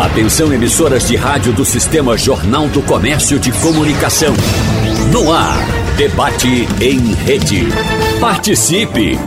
Atenção 0.00 0.50
emissoras 0.50 1.06
de 1.06 1.14
rádio 1.14 1.52
do 1.52 1.62
Sistema 1.62 2.16
Jornal 2.16 2.66
do 2.68 2.80
Comércio 2.80 3.38
de 3.38 3.52
Comunicação. 3.52 4.32
No 5.12 5.30
ar, 5.30 5.58
debate 6.00 6.66
em 6.80 7.12
rede. 7.12 7.68
Participe! 8.18 9.18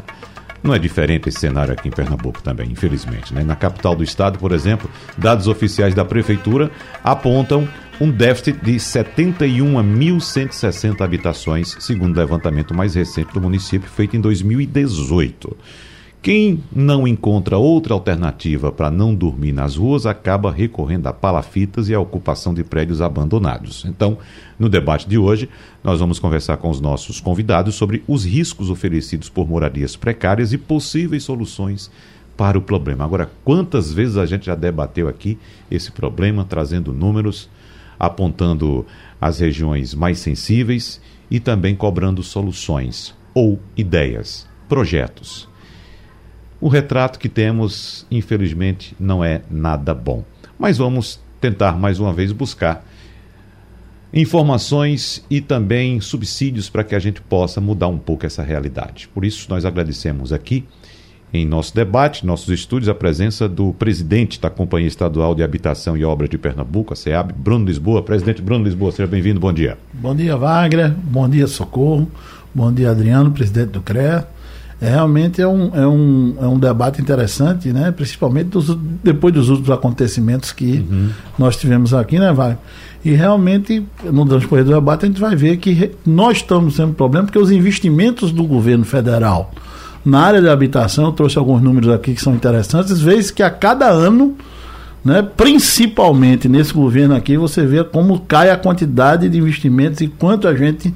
Não 0.63 0.75
é 0.75 0.79
diferente 0.79 1.29
esse 1.29 1.41
cenário 1.41 1.73
aqui 1.73 1.89
em 1.89 1.91
Pernambuco 1.91 2.41
também, 2.41 2.71
infelizmente. 2.71 3.35
Né? 3.35 3.43
Na 3.43 3.57
capital 3.57 3.97
do 3.97 4.05
estado, 4.05 4.39
por 4.39 4.53
exemplo, 4.53 4.89
dados 5.19 5.49
oficiais 5.49 5.93
da 5.95 6.05
prefeitura 6.05 6.71
apontam 7.03 7.67
um 8.01 8.09
déficit 8.11 8.59
de 8.63 8.77
71.160 8.77 11.01
habitações, 11.01 11.77
segundo 11.81 12.17
o 12.17 12.19
levantamento 12.19 12.75
mais 12.75 12.95
recente 12.95 13.33
do 13.33 13.41
município, 13.41 13.89
feito 13.89 14.17
em 14.17 14.21
2018. 14.21 15.57
Quem 16.23 16.63
não 16.73 17.09
encontra 17.09 17.59
outra 17.59 17.95
alternativa 17.95 18.71
para 18.71 18.93
não 18.93 19.13
dormir 19.13 19.51
nas 19.51 19.75
ruas 19.75 20.07
acaba 20.07 20.53
recorrendo 20.53 21.09
a 21.09 21.13
palafitas 21.13 21.89
e 21.89 21.95
à 21.95 21.99
ocupação 21.99 22.55
de 22.55 22.63
prédios 22.63 23.03
abandonados. 23.03 23.85
Então, 23.87 24.17
no 24.57 24.69
debate 24.69 25.09
de 25.09 25.19
hoje, 25.19 25.51
nós 25.83 25.99
vamos 25.99 26.21
conversar 26.21 26.59
com 26.59 26.71
os 26.71 26.81
nossos 26.81 27.21
convidados 27.21 27.75
sobre 27.75 28.05
os 28.07 28.25
riscos 28.25 28.71
oferecidos 28.71 29.29
por 29.29 29.49
moradias 29.49 29.97
precárias 29.97 30.53
e 30.53 30.59
possíveis 30.59 31.25
soluções 31.25 31.91
para 32.37 32.57
o 32.57 32.63
problema. 32.63 33.05
Agora, 33.05 33.29
quantas 33.45 33.93
vezes 33.93 34.17
a 34.17 34.25
gente 34.25 34.47
já 34.47 34.55
debateu 34.55 35.09
aqui 35.09 35.37
esse 35.69 35.91
problema, 35.91 36.45
trazendo 36.45 36.93
números, 36.93 37.51
apontando 37.99 38.87
as 39.21 39.41
regiões 39.41 39.93
mais 39.93 40.21
sensíveis 40.21 41.01
e 41.29 41.41
também 41.41 41.75
cobrando 41.75 42.23
soluções 42.23 43.13
ou 43.35 43.59
ideias, 43.77 44.47
projetos. 44.69 45.51
O 46.63 46.69
retrato 46.69 47.19
que 47.19 47.29
temos, 47.29 48.07
infelizmente, 48.09 48.95
não 49.01 49.25
é 49.25 49.43
nada 49.51 49.93
bom. 49.93 50.23
Mas 50.57 50.79
vamos 50.79 51.19
tentar 51.41 51.77
mais 51.77 51.99
uma 51.99 52.13
vez 52.13 52.31
buscar 52.31 52.87
informações 54.15 55.27
e 55.29 55.41
também 55.41 56.01
subsídios 56.01 56.71
para 56.71 56.85
que 56.85 56.95
a 56.95 57.01
gente 57.01 57.21
possa 57.21 57.61
mudar 57.61 57.89
um 57.89 57.99
pouco 57.99 58.25
essa 58.27 58.45
realidade. 58.45 59.09
Por 59.13 59.25
isso, 59.25 59.49
nós 59.51 59.65
agradecemos 59.65 60.33
aqui 60.33 60.65
em 61.33 61.45
nosso 61.45 61.75
debate, 61.75 62.25
nossos 62.25 62.49
estúdios, 62.51 62.89
a 62.89 62.95
presença 62.95 63.49
do 63.49 63.73
presidente 63.73 64.41
da 64.41 64.49
Companhia 64.49 64.87
Estadual 64.87 65.35
de 65.35 65.43
Habitação 65.43 65.97
e 65.97 66.05
Obras 66.05 66.31
de 66.31 66.39
Pernambuco, 66.39 66.93
a 66.93 66.97
SEAB, 66.97 67.33
Bruno 67.33 67.67
Lisboa. 67.67 68.05
Presidente 68.05 68.41
Bruno 68.41 68.65
Lisboa, 68.65 68.93
seja 68.93 69.09
bem-vindo, 69.09 69.41
bom 69.41 69.53
dia. 69.53 69.77
Bom 69.93 70.15
dia, 70.15 70.37
Wagner. 70.37 70.93
Bom 70.93 71.29
dia, 71.29 71.49
Socorro. 71.49 72.09
Bom 72.55 72.73
dia, 72.73 72.93
Adriano, 72.93 73.33
presidente 73.33 73.71
do 73.71 73.83
CREA. 73.83 74.29
É, 74.83 74.91
realmente 74.91 75.41
é 75.41 75.47
um, 75.47 75.71
é, 75.73 75.87
um, 75.87 76.35
é 76.41 76.47
um 76.49 76.59
debate 76.59 77.01
interessante, 77.01 77.73
né? 77.73 77.93
principalmente 77.93 78.49
dos, 78.49 78.77
depois 79.01 79.33
dos 79.33 79.49
últimos 79.49 79.71
acontecimentos 79.71 80.51
que 80.51 80.85
uhum. 80.91 81.11
nós 81.39 81.57
tivemos 81.57 81.95
aqui, 81.95 82.19
né, 82.19 82.33
Wagner? 82.33 82.59
E 83.05 83.13
realmente, 83.13 83.85
no 84.03 84.27
transcorrer 84.27 84.65
do 84.65 84.75
debate, 84.75 85.05
a 85.05 85.09
gente 85.09 85.21
vai 85.21 85.37
ver 85.37 85.59
que 85.59 85.93
nós 86.05 86.39
estamos 86.39 86.77
tendo 86.77 86.95
problema 86.95 87.27
porque 87.27 87.39
os 87.39 87.53
investimentos 87.53 88.33
do 88.33 88.43
governo 88.43 88.85
federal 88.85 89.53
na 90.05 90.21
área 90.21 90.43
de 90.43 90.49
habitação, 90.49 91.05
eu 91.05 91.13
trouxe 91.13 91.39
alguns 91.39 91.63
números 91.63 91.89
aqui 91.89 92.13
que 92.15 92.21
são 92.21 92.35
interessantes, 92.35 93.01
vezes 93.01 93.31
que 93.31 93.43
a 93.43 93.51
cada 93.51 93.89
ano, 93.89 94.37
né, 95.05 95.23
principalmente 95.23 96.49
nesse 96.49 96.75
governo 96.75 97.15
aqui, 97.15 97.37
você 97.37 97.65
vê 97.65 97.85
como 97.85 98.19
cai 98.19 98.51
a 98.51 98.57
quantidade 98.57 99.29
de 99.29 99.39
investimentos 99.39 100.01
e 100.01 100.09
quanto 100.09 100.49
a 100.49 100.57
gente 100.57 100.93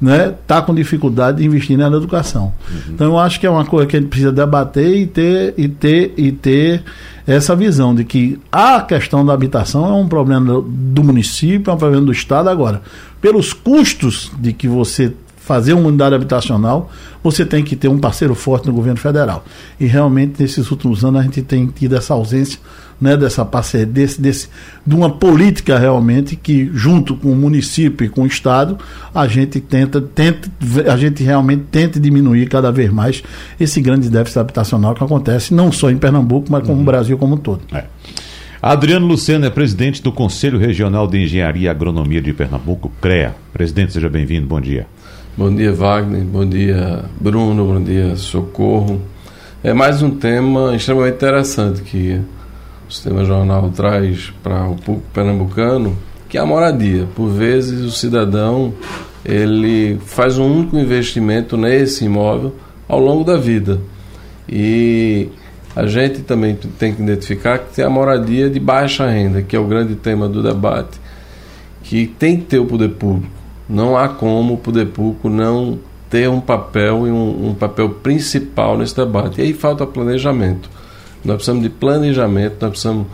né, 0.00 0.34
tá 0.46 0.60
com 0.60 0.74
dificuldade 0.74 1.38
de 1.38 1.46
investir 1.46 1.76
na 1.78 1.86
educação. 1.86 2.52
Uhum. 2.70 2.92
Então 2.94 3.06
eu 3.06 3.18
acho 3.18 3.40
que 3.40 3.46
é 3.46 3.50
uma 3.50 3.64
coisa 3.64 3.86
que 3.86 3.96
a 3.96 4.00
gente 4.00 4.08
precisa 4.08 4.32
debater 4.32 4.96
e 4.96 5.06
ter, 5.06 5.54
e 5.56 5.68
ter, 5.68 6.14
e 6.16 6.32
ter 6.32 6.82
essa 7.26 7.56
visão 7.56 7.94
de 7.94 8.04
que 8.04 8.38
a 8.52 8.80
questão 8.82 9.24
da 9.24 9.32
habitação 9.32 9.86
é 9.86 9.92
um 9.92 10.06
problema 10.06 10.62
do 10.62 11.02
município, 11.02 11.70
é 11.70 11.74
um 11.74 11.78
problema 11.78 12.04
do 12.04 12.12
Estado 12.12 12.48
agora. 12.48 12.82
Pelos 13.20 13.52
custos 13.52 14.30
de 14.38 14.52
que 14.52 14.68
você 14.68 15.12
fazer 15.46 15.74
uma 15.74 15.88
unidade 15.88 16.12
habitacional, 16.12 16.90
você 17.22 17.46
tem 17.46 17.62
que 17.62 17.76
ter 17.76 17.86
um 17.86 17.98
parceiro 17.98 18.34
forte 18.34 18.66
no 18.66 18.72
governo 18.72 18.98
federal. 18.98 19.44
E 19.78 19.86
realmente, 19.86 20.42
nesses 20.42 20.70
últimos 20.72 21.04
anos, 21.04 21.20
a 21.20 21.22
gente 21.22 21.40
tem 21.40 21.66
tido 21.68 21.94
essa 21.96 22.14
ausência 22.14 22.58
né, 23.00 23.16
dessa 23.16 23.44
parceria, 23.44 23.86
desse, 23.86 24.20
desse, 24.20 24.48
de 24.86 24.94
uma 24.94 25.10
política 25.10 25.78
realmente 25.78 26.36
que, 26.36 26.70
junto 26.72 27.16
com 27.16 27.30
o 27.30 27.36
município 27.36 28.04
e 28.04 28.08
com 28.08 28.22
o 28.22 28.26
Estado, 28.26 28.78
a 29.14 29.26
gente 29.26 29.60
tenta, 29.60 30.00
tenta 30.00 30.50
a 30.90 30.96
gente 30.96 31.22
realmente 31.22 31.64
tenta 31.70 32.00
diminuir 32.00 32.48
cada 32.48 32.72
vez 32.72 32.90
mais 32.90 33.22
esse 33.60 33.80
grande 33.80 34.08
déficit 34.08 34.38
habitacional 34.38 34.94
que 34.94 35.04
acontece 35.04 35.52
não 35.52 35.70
só 35.70 35.90
em 35.90 35.96
Pernambuco, 35.96 36.50
mas 36.50 36.62
como 36.62 36.74
uhum. 36.74 36.78
no 36.80 36.84
Brasil 36.84 37.18
como 37.18 37.34
um 37.34 37.38
todo. 37.38 37.62
É. 37.72 37.84
Adriano 38.62 39.06
Luciano 39.06 39.44
é 39.44 39.50
presidente 39.50 40.02
do 40.02 40.10
Conselho 40.10 40.58
Regional 40.58 41.06
de 41.06 41.22
Engenharia 41.22 41.66
e 41.66 41.68
Agronomia 41.68 42.20
de 42.20 42.32
Pernambuco, 42.32 42.90
CREA. 43.00 43.34
Presidente, 43.52 43.92
seja 43.92 44.08
bem-vindo, 44.08 44.46
bom 44.46 44.60
dia. 44.60 44.86
Bom 45.36 45.54
dia, 45.54 45.72
Wagner. 45.72 46.24
Bom 46.24 46.46
dia, 46.48 47.04
Bruno. 47.20 47.66
Bom 47.66 47.84
dia, 47.84 48.16
Socorro. 48.16 49.02
É 49.62 49.74
mais 49.74 50.02
um 50.02 50.10
tema 50.10 50.74
extremamente 50.74 51.16
interessante 51.16 51.82
que 51.82 52.20
o 52.88 52.92
Sistema 52.92 53.24
Jornal 53.24 53.70
traz 53.70 54.32
para 54.42 54.68
o 54.68 54.76
público 54.76 55.06
pernambucano, 55.12 55.96
que 56.28 56.38
é 56.38 56.40
a 56.40 56.46
moradia. 56.46 57.06
Por 57.14 57.28
vezes, 57.28 57.82
o 57.82 57.90
cidadão 57.90 58.72
ele 59.24 59.98
faz 60.04 60.38
um 60.38 60.44
único 60.44 60.78
investimento 60.78 61.56
nesse 61.56 62.04
imóvel 62.04 62.54
ao 62.88 63.00
longo 63.00 63.24
da 63.24 63.36
vida. 63.36 63.80
E 64.48 65.28
a 65.74 65.86
gente 65.86 66.22
também 66.22 66.56
tem 66.78 66.94
que 66.94 67.02
identificar 67.02 67.58
que 67.58 67.74
tem 67.74 67.84
a 67.84 67.90
moradia 67.90 68.48
de 68.48 68.60
baixa 68.60 69.06
renda, 69.06 69.42
que 69.42 69.56
é 69.56 69.58
o 69.58 69.64
grande 69.64 69.96
tema 69.96 70.28
do 70.28 70.42
debate, 70.42 71.00
que 71.82 72.06
tem 72.06 72.36
que 72.36 72.44
ter 72.44 72.58
o 72.58 72.66
poder 72.66 72.90
público 72.90 73.36
não 73.68 73.96
há 73.96 74.08
como 74.08 74.54
o 74.54 74.58
poder 74.58 74.86
público 74.86 75.28
não 75.28 75.78
ter 76.08 76.28
um 76.28 76.40
papel 76.40 77.06
e 77.06 77.10
um, 77.10 77.48
um, 77.48 77.54
papel 77.54 77.90
principal 77.90 78.78
nesse 78.78 78.94
debate. 78.94 79.40
E 79.40 79.44
aí 79.44 79.52
falta 79.52 79.86
planejamento. 79.86 80.70
Nós 81.26 81.36
precisamos 81.36 81.62
de 81.62 81.68
planejamento, 81.68 82.56
nós 82.60 82.70
precisamos 82.70 83.06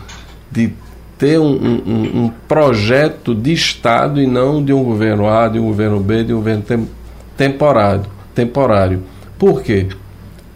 de 0.51 0.71
ter 1.17 1.39
um, 1.39 1.53
um, 1.53 2.23
um 2.23 2.31
projeto 2.47 3.33
de 3.33 3.53
Estado 3.53 4.21
e 4.21 4.27
não 4.27 4.63
de 4.63 4.73
um 4.73 4.83
governo 4.83 5.27
A, 5.27 5.47
de 5.47 5.59
um 5.59 5.65
governo 5.65 5.99
B, 5.99 6.23
de 6.23 6.33
um 6.33 6.37
governo 6.37 6.63
tem, 6.63 6.87
temporário, 7.35 8.05
temporário. 8.35 9.03
Por 9.37 9.61
quê? 9.61 9.87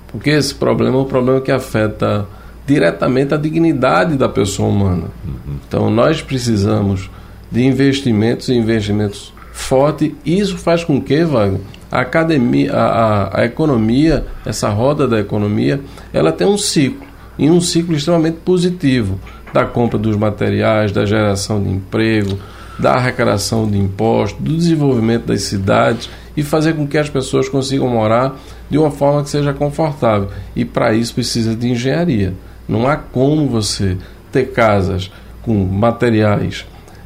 Porque 0.07 0.29
esse 0.29 0.53
problema 0.53 0.97
é 0.97 1.01
um 1.01 1.05
problema 1.05 1.41
que 1.41 1.51
afeta 1.51 2.27
diretamente 2.65 3.33
a 3.33 3.37
dignidade 3.37 4.17
da 4.17 4.27
pessoa 4.27 4.69
humana. 4.69 5.05
Uhum. 5.25 5.55
Então 5.67 5.89
nós 5.89 6.21
precisamos 6.21 7.09
de 7.51 7.63
investimentos 7.63 8.49
e 8.49 8.53
investimentos 8.53 9.33
forte. 9.53 10.15
Isso 10.25 10.57
faz 10.57 10.83
com 10.83 11.01
que, 11.01 11.23
Wagner, 11.23 11.61
a 11.91 12.01
academia, 12.01 12.73
a, 12.73 12.85
a, 12.85 13.41
a, 13.41 13.45
economia, 13.45 14.25
essa 14.45 14.69
roda 14.69 15.07
da 15.07 15.19
economia, 15.19 15.79
ela 16.13 16.31
tem 16.31 16.45
um 16.45 16.57
ciclo, 16.57 17.06
e 17.37 17.49
um 17.49 17.61
ciclo 17.61 17.95
extremamente 17.95 18.37
positivo 18.37 19.19
da 19.53 19.65
compra 19.65 19.97
dos 19.97 20.15
materiais, 20.15 20.91
da 20.91 21.05
geração 21.05 21.61
de 21.61 21.69
emprego, 21.69 22.37
da 22.77 22.93
arrecadação 22.93 23.69
de 23.69 23.77
impostos, 23.77 24.39
do 24.41 24.55
desenvolvimento 24.55 25.25
das 25.25 25.43
cidades 25.43 26.09
e 26.35 26.43
fazer 26.43 26.73
com 26.73 26.87
que 26.87 26.97
as 26.97 27.09
pessoas 27.09 27.49
consigam 27.49 27.87
morar 27.87 28.37
de 28.69 28.77
uma 28.77 28.91
forma 28.91 29.23
que 29.23 29.29
seja 29.29 29.53
confortável. 29.53 30.29
E 30.55 30.63
para 30.63 30.93
isso 30.93 31.13
precisa 31.13 31.55
de 31.55 31.67
engenharia. 31.67 32.33
Não 32.67 32.87
há 32.87 32.95
como 32.95 33.47
você 33.47 33.97
ter 34.31 34.51
casas 34.51 35.11
com 35.41 35.53
materiais 35.53 36.65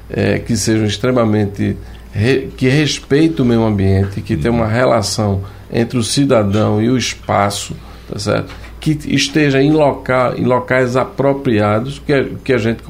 é, 0.09 0.39
que 0.39 0.57
sejam 0.57 0.85
extremamente 0.85 1.77
que 2.57 2.67
respeite 2.67 3.41
o 3.41 3.45
meio 3.45 3.63
ambiente, 3.63 4.21
que 4.21 4.35
tenha 4.35 4.53
uma 4.53 4.67
relação 4.67 5.43
entre 5.71 5.97
o 5.97 6.03
cidadão 6.03 6.81
e 6.81 6.89
o 6.89 6.97
espaço, 6.97 7.73
tá 8.11 8.19
certo? 8.19 8.53
Que 8.81 8.97
esteja 9.05 9.61
em, 9.61 9.71
local, 9.71 10.35
em 10.35 10.43
locais 10.43 10.97
apropriados, 10.97 11.99
que 11.99 12.11
a, 12.11 12.25
que 12.43 12.51
a 12.51 12.57
gente 12.57 12.81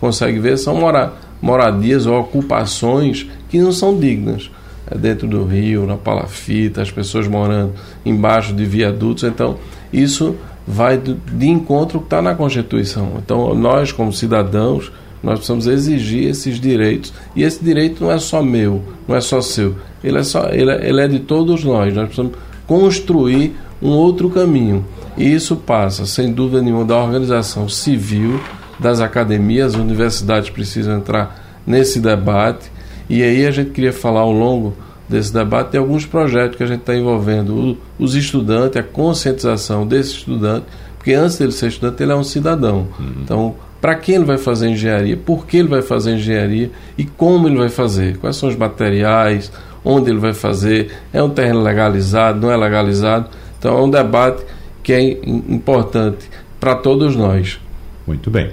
consegue 0.00 0.40
ver 0.40 0.58
são 0.58 0.74
mora, 0.74 1.12
moradias 1.40 2.04
ou 2.04 2.18
ocupações 2.18 3.26
que 3.48 3.58
não 3.58 3.70
são 3.72 3.98
dignas. 3.98 4.50
É 4.90 4.98
dentro 4.98 5.26
do 5.26 5.44
rio, 5.44 5.86
na 5.86 5.96
palafita, 5.96 6.82
as 6.82 6.90
pessoas 6.90 7.26
morando 7.26 7.72
embaixo 8.04 8.52
de 8.52 8.64
viadutos. 8.64 9.24
Então, 9.24 9.56
isso 9.92 10.36
vai 10.66 10.98
de, 10.98 11.14
de 11.14 11.46
encontro 11.46 12.00
que 12.00 12.06
está 12.06 12.20
na 12.20 12.34
Constituição. 12.34 13.14
Então, 13.16 13.54
nós, 13.54 13.92
como 13.92 14.12
cidadãos, 14.12 14.92
nós 15.22 15.34
precisamos 15.34 15.66
exigir 15.66 16.28
esses 16.28 16.60
direitos. 16.60 17.12
E 17.34 17.42
esse 17.42 17.64
direito 17.64 18.02
não 18.02 18.12
é 18.12 18.18
só 18.18 18.42
meu, 18.42 18.82
não 19.08 19.16
é 19.16 19.20
só 19.20 19.40
seu. 19.40 19.76
Ele 20.02 20.18
é, 20.18 20.22
só, 20.22 20.48
ele 20.50 20.70
é, 20.70 20.88
ele 20.88 21.00
é 21.00 21.08
de 21.08 21.20
todos 21.20 21.64
nós. 21.64 21.92
Nós 21.94 22.06
precisamos 22.06 22.36
construir 22.66 23.54
um 23.80 23.90
outro 23.90 24.30
caminho. 24.30 24.84
E 25.16 25.32
isso 25.32 25.56
passa, 25.56 26.06
sem 26.06 26.32
dúvida 26.32 26.62
nenhuma, 26.62 26.84
da 26.84 26.96
organização 26.96 27.68
civil, 27.68 28.40
das 28.78 29.00
academias, 29.00 29.74
as 29.74 29.80
universidades 29.80 30.50
precisam 30.50 30.98
entrar 30.98 31.60
nesse 31.66 32.00
debate. 32.00 32.70
E 33.08 33.22
aí 33.22 33.46
a 33.46 33.50
gente 33.50 33.70
queria 33.70 33.92
falar 33.92 34.20
ao 34.20 34.32
longo 34.32 34.74
desse 35.08 35.32
debate 35.32 35.72
de 35.72 35.78
alguns 35.78 36.04
projetos 36.04 36.56
que 36.56 36.62
a 36.62 36.66
gente 36.66 36.80
está 36.80 36.94
envolvendo 36.94 37.78
os 37.98 38.14
estudantes, 38.14 38.76
a 38.76 38.82
conscientização 38.82 39.86
desse 39.86 40.10
estudante, 40.14 40.66
porque 40.96 41.12
antes 41.12 41.38
dele 41.38 41.52
ser 41.52 41.68
estudante, 41.68 42.02
ele 42.02 42.12
é 42.12 42.16
um 42.16 42.24
cidadão. 42.24 42.88
Uhum. 42.98 43.12
Então, 43.22 43.54
para 43.80 43.94
quem 43.94 44.16
ele 44.16 44.24
vai 44.24 44.38
fazer 44.38 44.68
engenharia, 44.68 45.16
por 45.16 45.46
que 45.46 45.58
ele 45.58 45.68
vai 45.68 45.82
fazer 45.82 46.14
engenharia 46.14 46.70
e 46.98 47.04
como 47.04 47.46
ele 47.46 47.56
vai 47.56 47.68
fazer, 47.68 48.16
quais 48.16 48.36
são 48.36 48.48
os 48.48 48.56
materiais, 48.56 49.52
onde 49.84 50.10
ele 50.10 50.18
vai 50.18 50.32
fazer, 50.32 50.90
é 51.12 51.22
um 51.22 51.30
terreno 51.30 51.62
legalizado, 51.62 52.40
não 52.40 52.50
é 52.50 52.56
legalizado. 52.56 53.28
Então, 53.58 53.78
é 53.78 53.82
um 53.82 53.90
debate 53.90 54.44
que 54.82 54.92
é 54.92 55.00
importante 55.02 56.28
para 56.60 56.74
todos 56.74 57.16
nós. 57.16 57.58
Muito 58.06 58.30
bem. 58.30 58.50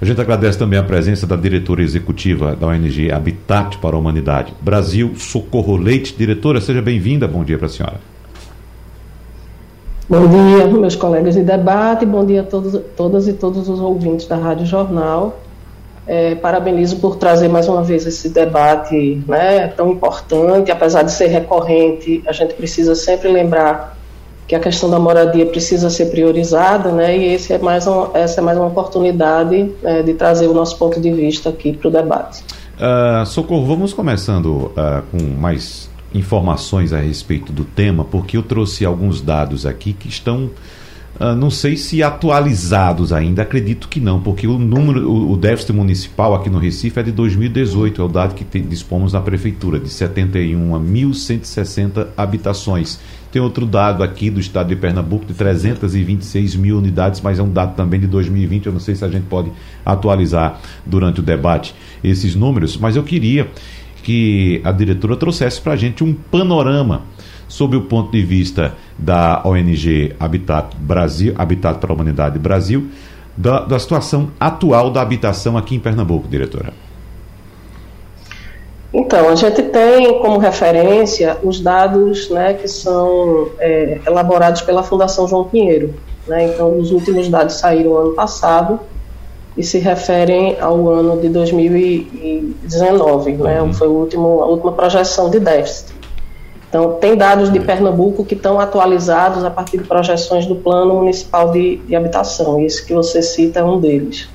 A 0.00 0.04
gente 0.04 0.20
agradece 0.20 0.58
também 0.58 0.78
a 0.78 0.82
presença 0.82 1.26
da 1.26 1.36
diretora 1.36 1.82
executiva 1.82 2.54
da 2.54 2.66
ONG 2.66 3.10
Habitat 3.10 3.78
para 3.78 3.96
a 3.96 3.98
Humanidade, 3.98 4.52
Brasil 4.60 5.14
Socorro 5.16 5.76
Leite. 5.76 6.14
Diretora, 6.16 6.60
seja 6.60 6.82
bem-vinda. 6.82 7.26
Bom 7.26 7.42
dia 7.42 7.56
para 7.56 7.66
a 7.66 7.70
senhora. 7.70 8.00
Bom 10.06 10.28
dia, 10.28 10.66
meus 10.66 10.94
colegas 10.94 11.34
de 11.34 11.42
debate, 11.42 12.04
bom 12.04 12.26
dia 12.26 12.42
a 12.42 12.44
todos, 12.44 12.78
todas 12.94 13.26
e 13.26 13.32
todos 13.32 13.66
os 13.66 13.80
ouvintes 13.80 14.26
da 14.26 14.36
Rádio 14.36 14.66
Jornal. 14.66 15.40
É, 16.06 16.34
parabenizo 16.34 16.96
por 16.96 17.16
trazer 17.16 17.48
mais 17.48 17.66
uma 17.66 17.82
vez 17.82 18.06
esse 18.06 18.28
debate 18.28 19.22
né, 19.26 19.68
tão 19.68 19.90
importante, 19.90 20.70
apesar 20.70 21.02
de 21.02 21.12
ser 21.12 21.28
recorrente, 21.28 22.22
a 22.26 22.32
gente 22.32 22.52
precisa 22.52 22.94
sempre 22.94 23.28
lembrar 23.28 23.93
que 24.46 24.54
a 24.54 24.60
questão 24.60 24.90
da 24.90 24.98
moradia 24.98 25.46
precisa 25.46 25.88
ser 25.88 26.06
priorizada, 26.06 26.92
né, 26.92 27.16
e 27.16 27.34
esse 27.34 27.52
é 27.52 27.58
mais 27.58 27.86
um, 27.86 28.08
essa 28.14 28.40
é 28.40 28.44
mais 28.44 28.58
uma 28.58 28.66
oportunidade 28.66 29.72
é, 29.82 30.02
de 30.02 30.14
trazer 30.14 30.46
o 30.46 30.54
nosso 30.54 30.76
ponto 30.76 31.00
de 31.00 31.10
vista 31.10 31.48
aqui 31.48 31.72
para 31.72 31.88
o 31.88 31.90
debate. 31.90 32.44
Uh, 32.74 33.24
Socorro, 33.24 33.64
vamos 33.64 33.92
começando 33.92 34.46
uh, 34.46 35.02
com 35.10 35.22
mais 35.40 35.88
informações 36.12 36.92
a 36.92 36.98
respeito 36.98 37.52
do 37.52 37.64
tema, 37.64 38.04
porque 38.04 38.36
eu 38.36 38.42
trouxe 38.42 38.84
alguns 38.84 39.20
dados 39.20 39.64
aqui 39.64 39.92
que 39.92 40.08
estão, 40.08 40.50
uh, 41.20 41.34
não 41.34 41.50
sei 41.50 41.76
se 41.76 42.02
atualizados 42.02 43.12
ainda, 43.12 43.42
acredito 43.42 43.88
que 43.88 44.00
não, 44.00 44.20
porque 44.20 44.46
o 44.46 44.58
número, 44.58 45.10
o, 45.10 45.32
o 45.32 45.36
déficit 45.36 45.72
municipal 45.72 46.34
aqui 46.34 46.48
no 46.50 46.58
Recife 46.58 47.00
é 47.00 47.02
de 47.02 47.12
2018, 47.12 48.00
é 48.00 48.04
o 48.04 48.08
dado 48.08 48.34
que 48.34 48.44
dispomos 48.60 49.12
na 49.12 49.20
prefeitura, 49.20 49.78
de 49.78 49.88
71.160 49.88 52.06
habitações. 52.16 52.98
Tem 53.34 53.42
outro 53.42 53.66
dado 53.66 54.04
aqui 54.04 54.30
do 54.30 54.38
estado 54.38 54.68
de 54.68 54.76
Pernambuco 54.76 55.24
de 55.24 55.34
326 55.34 56.54
mil 56.54 56.78
unidades, 56.78 57.20
mas 57.20 57.40
é 57.40 57.42
um 57.42 57.52
dado 57.52 57.74
também 57.74 57.98
de 57.98 58.06
2020. 58.06 58.66
Eu 58.66 58.72
não 58.72 58.78
sei 58.78 58.94
se 58.94 59.04
a 59.04 59.08
gente 59.08 59.24
pode 59.24 59.50
atualizar 59.84 60.60
durante 60.86 61.18
o 61.18 61.22
debate 61.22 61.74
esses 62.04 62.36
números, 62.36 62.76
mas 62.76 62.94
eu 62.94 63.02
queria 63.02 63.50
que 64.04 64.60
a 64.62 64.70
diretora 64.70 65.16
trouxesse 65.16 65.60
para 65.60 65.72
a 65.72 65.76
gente 65.76 66.04
um 66.04 66.14
panorama 66.14 67.02
sob 67.48 67.76
o 67.76 67.82
ponto 67.82 68.12
de 68.12 68.22
vista 68.22 68.74
da 68.98 69.42
ONG 69.44 70.14
Habitat 70.18 70.76
Brasil, 70.76 71.34
Habitat 71.36 71.78
para 71.78 71.92
a 71.92 71.94
Humanidade 71.94 72.38
Brasil, 72.38 72.88
da, 73.36 73.60
da 73.60 73.78
situação 73.78 74.30
atual 74.38 74.90
da 74.90 75.00
habitação 75.00 75.56
aqui 75.56 75.74
em 75.74 75.80
Pernambuco, 75.80 76.28
diretora. 76.28 76.72
Então, 78.92 79.28
a 79.28 79.34
gente 79.34 79.60
tem 79.60 80.20
como 80.20 80.38
referência 80.38 81.36
os 81.42 81.60
dados 81.60 82.30
né, 82.30 82.54
que 82.54 82.68
são 82.68 83.48
é, 83.58 83.98
elaborados 84.06 84.62
pela 84.62 84.84
Fundação 84.84 85.26
João 85.26 85.44
Pinheiro. 85.44 85.94
Né? 86.28 86.46
Então, 86.46 86.78
os 86.78 86.92
últimos 86.92 87.28
dados 87.28 87.56
saíram 87.56 87.96
ano 87.96 88.14
passado 88.14 88.78
e 89.56 89.64
se 89.64 89.78
referem 89.78 90.56
ao 90.60 90.88
ano 90.88 91.20
de 91.20 91.28
2019, 91.28 93.32
né? 93.32 93.62
Uhum. 93.62 93.72
Foi 93.72 93.88
o 93.88 93.92
último, 93.92 94.42
a 94.42 94.46
última 94.46 94.72
projeção 94.72 95.30
de 95.30 95.38
déficit. 95.38 95.94
Então, 96.74 96.94
tem 96.94 97.14
dados 97.16 97.52
de 97.52 97.60
Pernambuco 97.60 98.24
que 98.24 98.34
estão 98.34 98.58
atualizados 98.58 99.44
a 99.44 99.50
partir 99.50 99.78
de 99.78 99.84
projeções 99.84 100.44
do 100.44 100.56
Plano 100.56 100.94
Municipal 100.94 101.52
de, 101.52 101.76
de 101.76 101.94
Habitação. 101.94 102.60
Esse 102.60 102.84
que 102.84 102.92
você 102.92 103.22
cita 103.22 103.60
é 103.60 103.64
um 103.64 103.78
deles. 103.78 104.28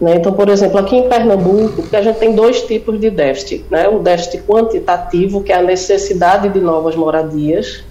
Né? 0.00 0.14
Então, 0.14 0.32
por 0.32 0.48
exemplo, 0.48 0.78
aqui 0.78 0.94
em 0.94 1.08
Pernambuco, 1.08 1.84
a 1.92 2.00
gente 2.00 2.20
tem 2.20 2.36
dois 2.36 2.62
tipos 2.62 3.00
de 3.00 3.10
déficit. 3.10 3.64
Né? 3.68 3.88
O 3.88 3.98
déficit 3.98 4.44
quantitativo, 4.44 5.42
que 5.42 5.50
é 5.50 5.56
a 5.56 5.62
necessidade 5.62 6.50
de 6.50 6.60
novas 6.60 6.94
moradias, 6.94 7.82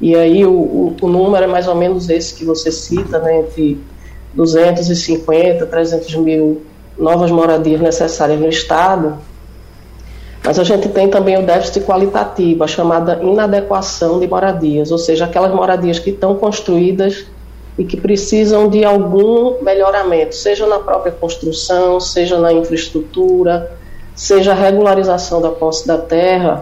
e 0.00 0.16
aí 0.16 0.44
o, 0.44 0.50
o, 0.50 0.96
o 1.00 1.06
número 1.06 1.44
é 1.44 1.46
mais 1.46 1.68
ou 1.68 1.76
menos 1.76 2.10
esse 2.10 2.34
que 2.34 2.44
você 2.44 2.72
cita, 2.72 3.20
né? 3.20 3.38
entre 3.38 3.78
250, 4.34 5.64
300 5.64 6.12
mil 6.16 6.62
novas 6.98 7.30
moradias 7.30 7.80
necessárias 7.80 8.40
no 8.40 8.48
Estado, 8.48 9.16
mas 10.46 10.60
a 10.60 10.62
gente 10.62 10.88
tem 10.90 11.08
também 11.08 11.36
o 11.36 11.42
déficit 11.42 11.84
qualitativo, 11.84 12.62
a 12.62 12.68
chamada 12.68 13.18
inadequação 13.20 14.20
de 14.20 14.28
moradias, 14.28 14.92
ou 14.92 14.98
seja, 14.98 15.24
aquelas 15.24 15.52
moradias 15.52 15.98
que 15.98 16.10
estão 16.10 16.36
construídas 16.36 17.26
e 17.76 17.84
que 17.84 17.96
precisam 17.96 18.68
de 18.68 18.84
algum 18.84 19.60
melhoramento, 19.60 20.36
seja 20.36 20.64
na 20.68 20.78
própria 20.78 21.10
construção, 21.10 21.98
seja 21.98 22.38
na 22.38 22.52
infraestrutura, 22.52 23.72
seja 24.14 24.52
a 24.52 24.54
regularização 24.54 25.42
da 25.42 25.50
posse 25.50 25.84
da 25.84 25.98
terra. 25.98 26.60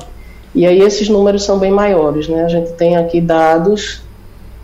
E 0.55 0.67
aí 0.67 0.81
esses 0.81 1.11
números 1.11 1.45
são 1.45 1.59
bem 1.59 1.71
maiores, 1.71 2.27
né? 2.27 2.43
A 2.43 2.49
gente 2.49 2.73
tem 2.73 2.97
aqui 2.97 3.21
dados 3.21 4.01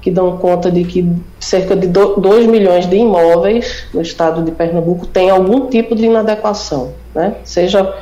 que 0.00 0.10
dão 0.10 0.38
conta 0.38 0.70
de 0.70 0.82
que 0.82 1.06
cerca 1.38 1.76
de 1.76 1.86
2 1.86 2.46
milhões 2.46 2.88
de 2.88 2.96
imóveis 2.96 3.84
no 3.92 4.00
estado 4.00 4.42
de 4.42 4.50
Pernambuco 4.50 5.06
têm 5.06 5.28
algum 5.28 5.66
tipo 5.66 5.94
de 5.94 6.06
inadequação, 6.06 6.94
né? 7.14 7.34
seja 7.44 7.94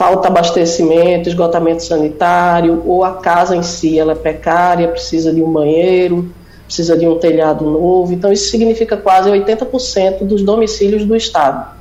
falta 0.00 0.28
abastecimento, 0.28 1.28
esgotamento 1.28 1.84
sanitário, 1.84 2.82
ou 2.86 3.04
a 3.04 3.16
casa 3.16 3.54
em 3.54 3.62
si 3.62 3.98
ela 3.98 4.12
é 4.12 4.14
precária, 4.14 4.88
precisa 4.88 5.30
de 5.30 5.42
um 5.42 5.52
banheiro, 5.52 6.32
precisa 6.64 6.96
de 6.96 7.06
um 7.06 7.18
telhado 7.18 7.66
novo. 7.66 8.10
Então, 8.14 8.32
isso 8.32 8.48
significa 8.50 8.96
quase 8.96 9.28
80% 9.28 10.20
dos 10.24 10.42
domicílios 10.42 11.04
do 11.04 11.14
Estado. 11.14 11.76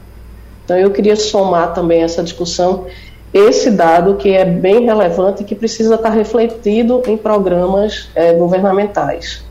Então, 0.66 0.75
eu 0.75 0.92
queria 0.92 1.16
somar 1.16 1.74
também 1.74 2.04
essa 2.04 2.21
discussão, 2.21 2.88
esse 3.33 3.71
dado 3.71 4.16
que 4.16 4.31
é 4.31 4.44
bem 4.44 4.83
relevante 4.83 5.44
e 5.44 5.45
que 5.45 5.56
precisa 5.56 5.95
estar 5.95 6.10
refletido 6.10 7.01
em 7.07 7.16
programas 7.16 8.10
é, 8.13 8.33
governamentais. 8.33 9.45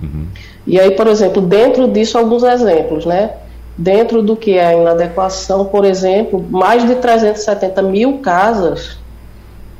Uhum. 0.00 0.28
E 0.64 0.78
aí, 0.78 0.92
por 0.92 1.08
exemplo, 1.08 1.42
dentro 1.42 1.88
disso, 1.88 2.16
alguns 2.16 2.44
exemplos, 2.44 3.04
né? 3.04 3.32
Dentro 3.76 4.22
do 4.22 4.36
que 4.36 4.56
é 4.56 4.66
a 4.66 4.74
inadequação, 4.74 5.64
por 5.64 5.84
exemplo, 5.84 6.44
mais 6.48 6.86
de 6.86 6.94
370 6.94 7.82
mil 7.82 8.18
casas 8.18 8.98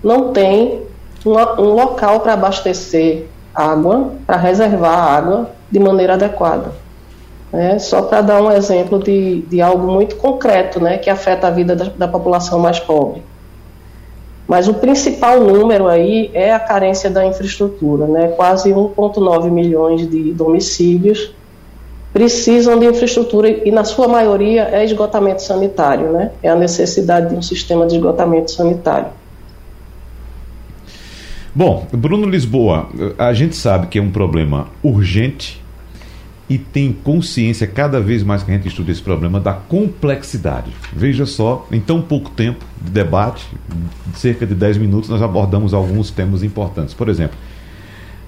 não 0.03 0.33
têm 0.33 0.83
um 1.25 1.75
local 1.75 2.21
para 2.21 2.33
abastecer 2.33 3.27
água, 3.55 4.11
para 4.27 4.37
reservar 4.37 4.99
água 4.99 5.51
de 5.71 5.79
maneira 5.79 6.15
adequada. 6.15 6.73
Né? 7.53 7.79
Só 7.79 8.03
para 8.03 8.21
dar 8.21 8.43
um 8.43 8.51
exemplo 8.51 8.99
de, 8.99 9.43
de 9.43 9.63
algo 9.63 9.87
muito 9.91 10.17
concreto 10.17 10.81
né, 10.81 10.99
que 10.99 11.09
afeta 11.09 11.47
a 11.47 11.51
vida 11.51 11.77
da, 11.77 11.85
da 11.85 12.09
população 12.09 12.59
mais 12.59 12.81
pobre. 12.81 13.23
Mas 14.47 14.69
o 14.69 14.75
principal 14.75 15.41
número 15.41 15.89
aí 15.89 16.31
é 16.35 16.53
a 16.53 16.59
carência 16.59 17.09
da 17.09 17.25
infraestrutura, 17.25 18.07
né? 18.07 18.29
Quase 18.29 18.71
1,9 18.71 19.51
milhões 19.51 20.07
de 20.07 20.33
domicílios 20.33 21.35
precisam 22.15 22.79
de 22.79 22.87
infraestrutura 22.87 23.49
e 23.49 23.73
na 23.73 23.83
sua 23.83 24.07
maioria 24.07 24.69
é 24.71 24.85
esgotamento 24.85 25.43
sanitário, 25.43 26.13
né? 26.13 26.31
É 26.41 26.49
a 26.49 26.55
necessidade 26.55 27.31
de 27.31 27.35
um 27.35 27.43
sistema 27.43 27.87
de 27.89 27.97
esgotamento 27.97 28.53
sanitário. 28.53 29.09
Bom, 31.53 31.87
Bruno 31.93 32.29
Lisboa, 32.29 32.89
a 33.19 33.33
gente 33.33 33.57
sabe 33.57 33.89
que 33.89 33.99
é 33.99 34.03
um 34.03 34.13
problema 34.13 34.69
urgente 34.81 35.61
e 36.49 36.57
tem 36.57 36.93
consciência 36.93 37.67
cada 37.67 38.01
vez 38.01 38.23
mais 38.23 38.45
que 38.45 38.51
a 38.53 38.55
gente 38.55 38.69
estuda 38.69 38.93
esse 38.93 39.03
problema 39.03 39.41
da 39.41 39.53
complexidade. 39.53 40.71
Veja 40.93 41.27
só, 41.27 41.67
em 41.73 41.81
tão 41.81 42.01
pouco 42.01 42.31
tempo 42.31 42.65
de 42.81 42.93
debate, 42.93 43.45
cerca 44.15 44.47
de 44.47 44.55
10 44.55 44.77
minutos, 44.77 45.11
nós 45.11 45.23
abordamos 45.23 45.75
alguns 45.75 46.13
temas 46.13 46.45
importantes. 46.45 46.95
Por 46.95 47.09
exemplo, 47.09 47.37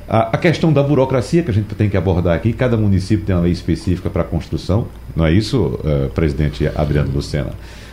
a, 0.08 0.38
questão 0.38 0.72
da 0.72 0.82
burocracia 0.82 1.42
que 1.42 1.50
a 1.50 1.54
gente 1.54 1.74
tem 1.74 1.88
que 1.88 1.96
abordar 1.96 2.36
aqui, 2.36 2.52
cada 2.52 2.76
município 2.76 3.26
tem 3.26 3.34
uma 3.34 3.42
lei 3.42 3.52
específica 3.52 4.08
para 4.08 4.22
a 4.22 4.24
construção, 4.24 4.86
não 5.14 5.26
é 5.26 5.32
isso, 5.32 5.80
uh, 5.82 6.08
presidente 6.10 6.70
Adriano 6.74 7.10
Lucena? 7.12 7.50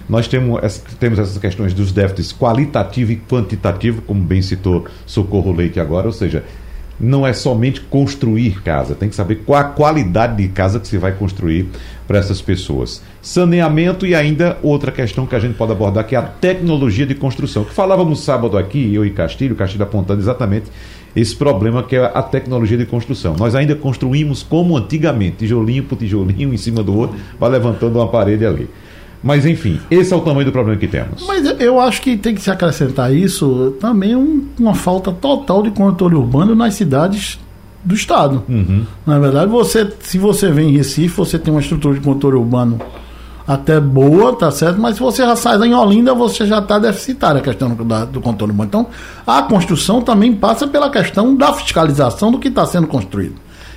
Nós 0.08 0.27
temos, 0.27 0.82
temos 1.00 1.17
essas 1.17 1.38
questões 1.38 1.74
dos 1.74 1.91
déficits 1.91 2.34
qualitativo 2.34 3.12
e 3.12 3.15
quantitativo, 3.15 4.01
como 4.01 4.22
bem 4.22 4.41
citou 4.41 4.86
Socorro 5.05 5.51
Leite 5.53 5.79
agora, 5.79 6.08
ou 6.08 6.13
seja, 6.13 6.43
não 7.00 7.25
é 7.25 7.34
somente 7.34 7.82
construir 7.82 8.62
casa, 8.62 8.93
tem 8.93 9.10
que 9.10 9.15
saber 9.15 9.41
qual 9.46 9.60
a 9.60 9.63
qualidade 9.63 10.38
de 10.38 10.48
casa 10.50 10.79
que 10.79 10.88
se 10.88 10.98
vai 10.98 11.13
construir 11.13 11.67
para 12.08 12.20
essas 12.20 12.41
pessoas. 12.41 13.01
Saneamento 13.22 14.05
e 14.05 14.13
ainda 14.13 14.58
outra 14.62 14.91
questão 14.91 15.25
que 15.25 15.36
a 15.36 15.39
gente 15.39 15.55
pode 15.55 15.72
abordar, 15.72 16.05
que 16.05 16.15
é 16.15 16.20
a 16.20 16.22
tecnologia 16.22 17.05
de 17.05 17.15
construção. 17.15 17.63
Que 17.63 17.74
falávamos 17.74 18.24
sábado 18.24 18.58
aqui, 18.58 18.93
eu 18.93 19.05
e 19.05 19.10
Castilho, 19.10 19.55
Castilho 19.55 19.84
apontando 19.84 20.22
exatamente 20.22 20.67
esse 21.15 21.36
problema 21.36 21.84
que 21.84 21.96
é 21.96 22.12
a 22.13 22.22
tecnologia 22.22 22.77
de 22.77 22.86
construção. 22.86 23.36
Nós 23.38 23.55
ainda 23.55 23.75
construímos 23.75 24.43
como 24.43 24.77
antigamente, 24.77 25.38
tijolinho 25.38 25.84
por 25.84 25.98
tijolinho 25.98 26.53
em 26.53 26.58
cima 26.58 26.84
do 26.84 26.96
outro, 26.96 27.17
vai 27.39 27.50
levantando 27.50 28.00
uma 28.00 28.08
parede 28.08 28.46
ali. 28.46 28.70
Mas 29.24 29.46
enfim, 29.46 29.79
esse 29.89 30.13
é 30.13 30.17
o 30.17 30.20
tamanho 30.20 30.46
do 30.46 30.51
problema 30.51 30.77
que 30.77 30.88
temos. 30.88 31.25
Mas 31.25 31.46
eu 31.60 31.79
acho 31.79 32.01
que 32.01 32.17
tem 32.17 32.36
que 32.36 32.41
se 32.41 32.51
acrescentar 32.51 33.13
isso 33.15 33.74
também 33.79 34.15
um, 34.15 34.46
uma 34.60 34.75
falta 34.75 35.13
total 35.13 35.63
de 35.63 35.72
controle 35.72 36.15
urbano 36.15 36.53
nas 36.53 36.74
cidades 36.74 37.39
do 37.86 37.96
estado. 37.96 38.43
Uhum. 38.50 38.86
Na 39.05 39.20
verdade, 39.20 39.50
você, 39.50 39.89
se 40.01 40.17
você 40.17 40.51
vem 40.51 40.70
em 40.70 40.77
Recife, 40.77 41.15
você 41.15 41.39
tem 41.39 41.53
uma 41.53 41.62
estrutura 41.62 41.93
de 41.93 42.01
controle 42.01 42.36
urbano 42.36 42.79
até 43.47 43.79
boa, 43.79 44.33
tá 44.35 44.50
certo? 44.51 44.79
Mas 44.79 44.95
se 44.95 45.01
você 45.01 45.23
já 45.23 45.35
sai 45.35 45.57
em 45.67 45.73
Olinda, 45.73 46.13
você 46.13 46.45
já 46.45 46.59
está 46.59 46.79
deficitária 46.79 47.39
a 47.39 47.43
questão 47.43 47.69
do, 47.69 47.83
da, 47.83 48.05
do 48.05 48.21
controle 48.21 48.51
urbano. 48.51 48.67
Então, 48.69 48.88
a 49.27 49.41
construção 49.43 50.01
também 50.01 50.33
passa 50.33 50.65
pela 50.67 50.89
questão 50.89 51.35
da 51.35 51.51
fiscalização 51.53 52.31
do 52.31 52.39
que 52.39 52.47
está 52.47 52.65
sendo 52.65 52.88
construído. 52.88 53.35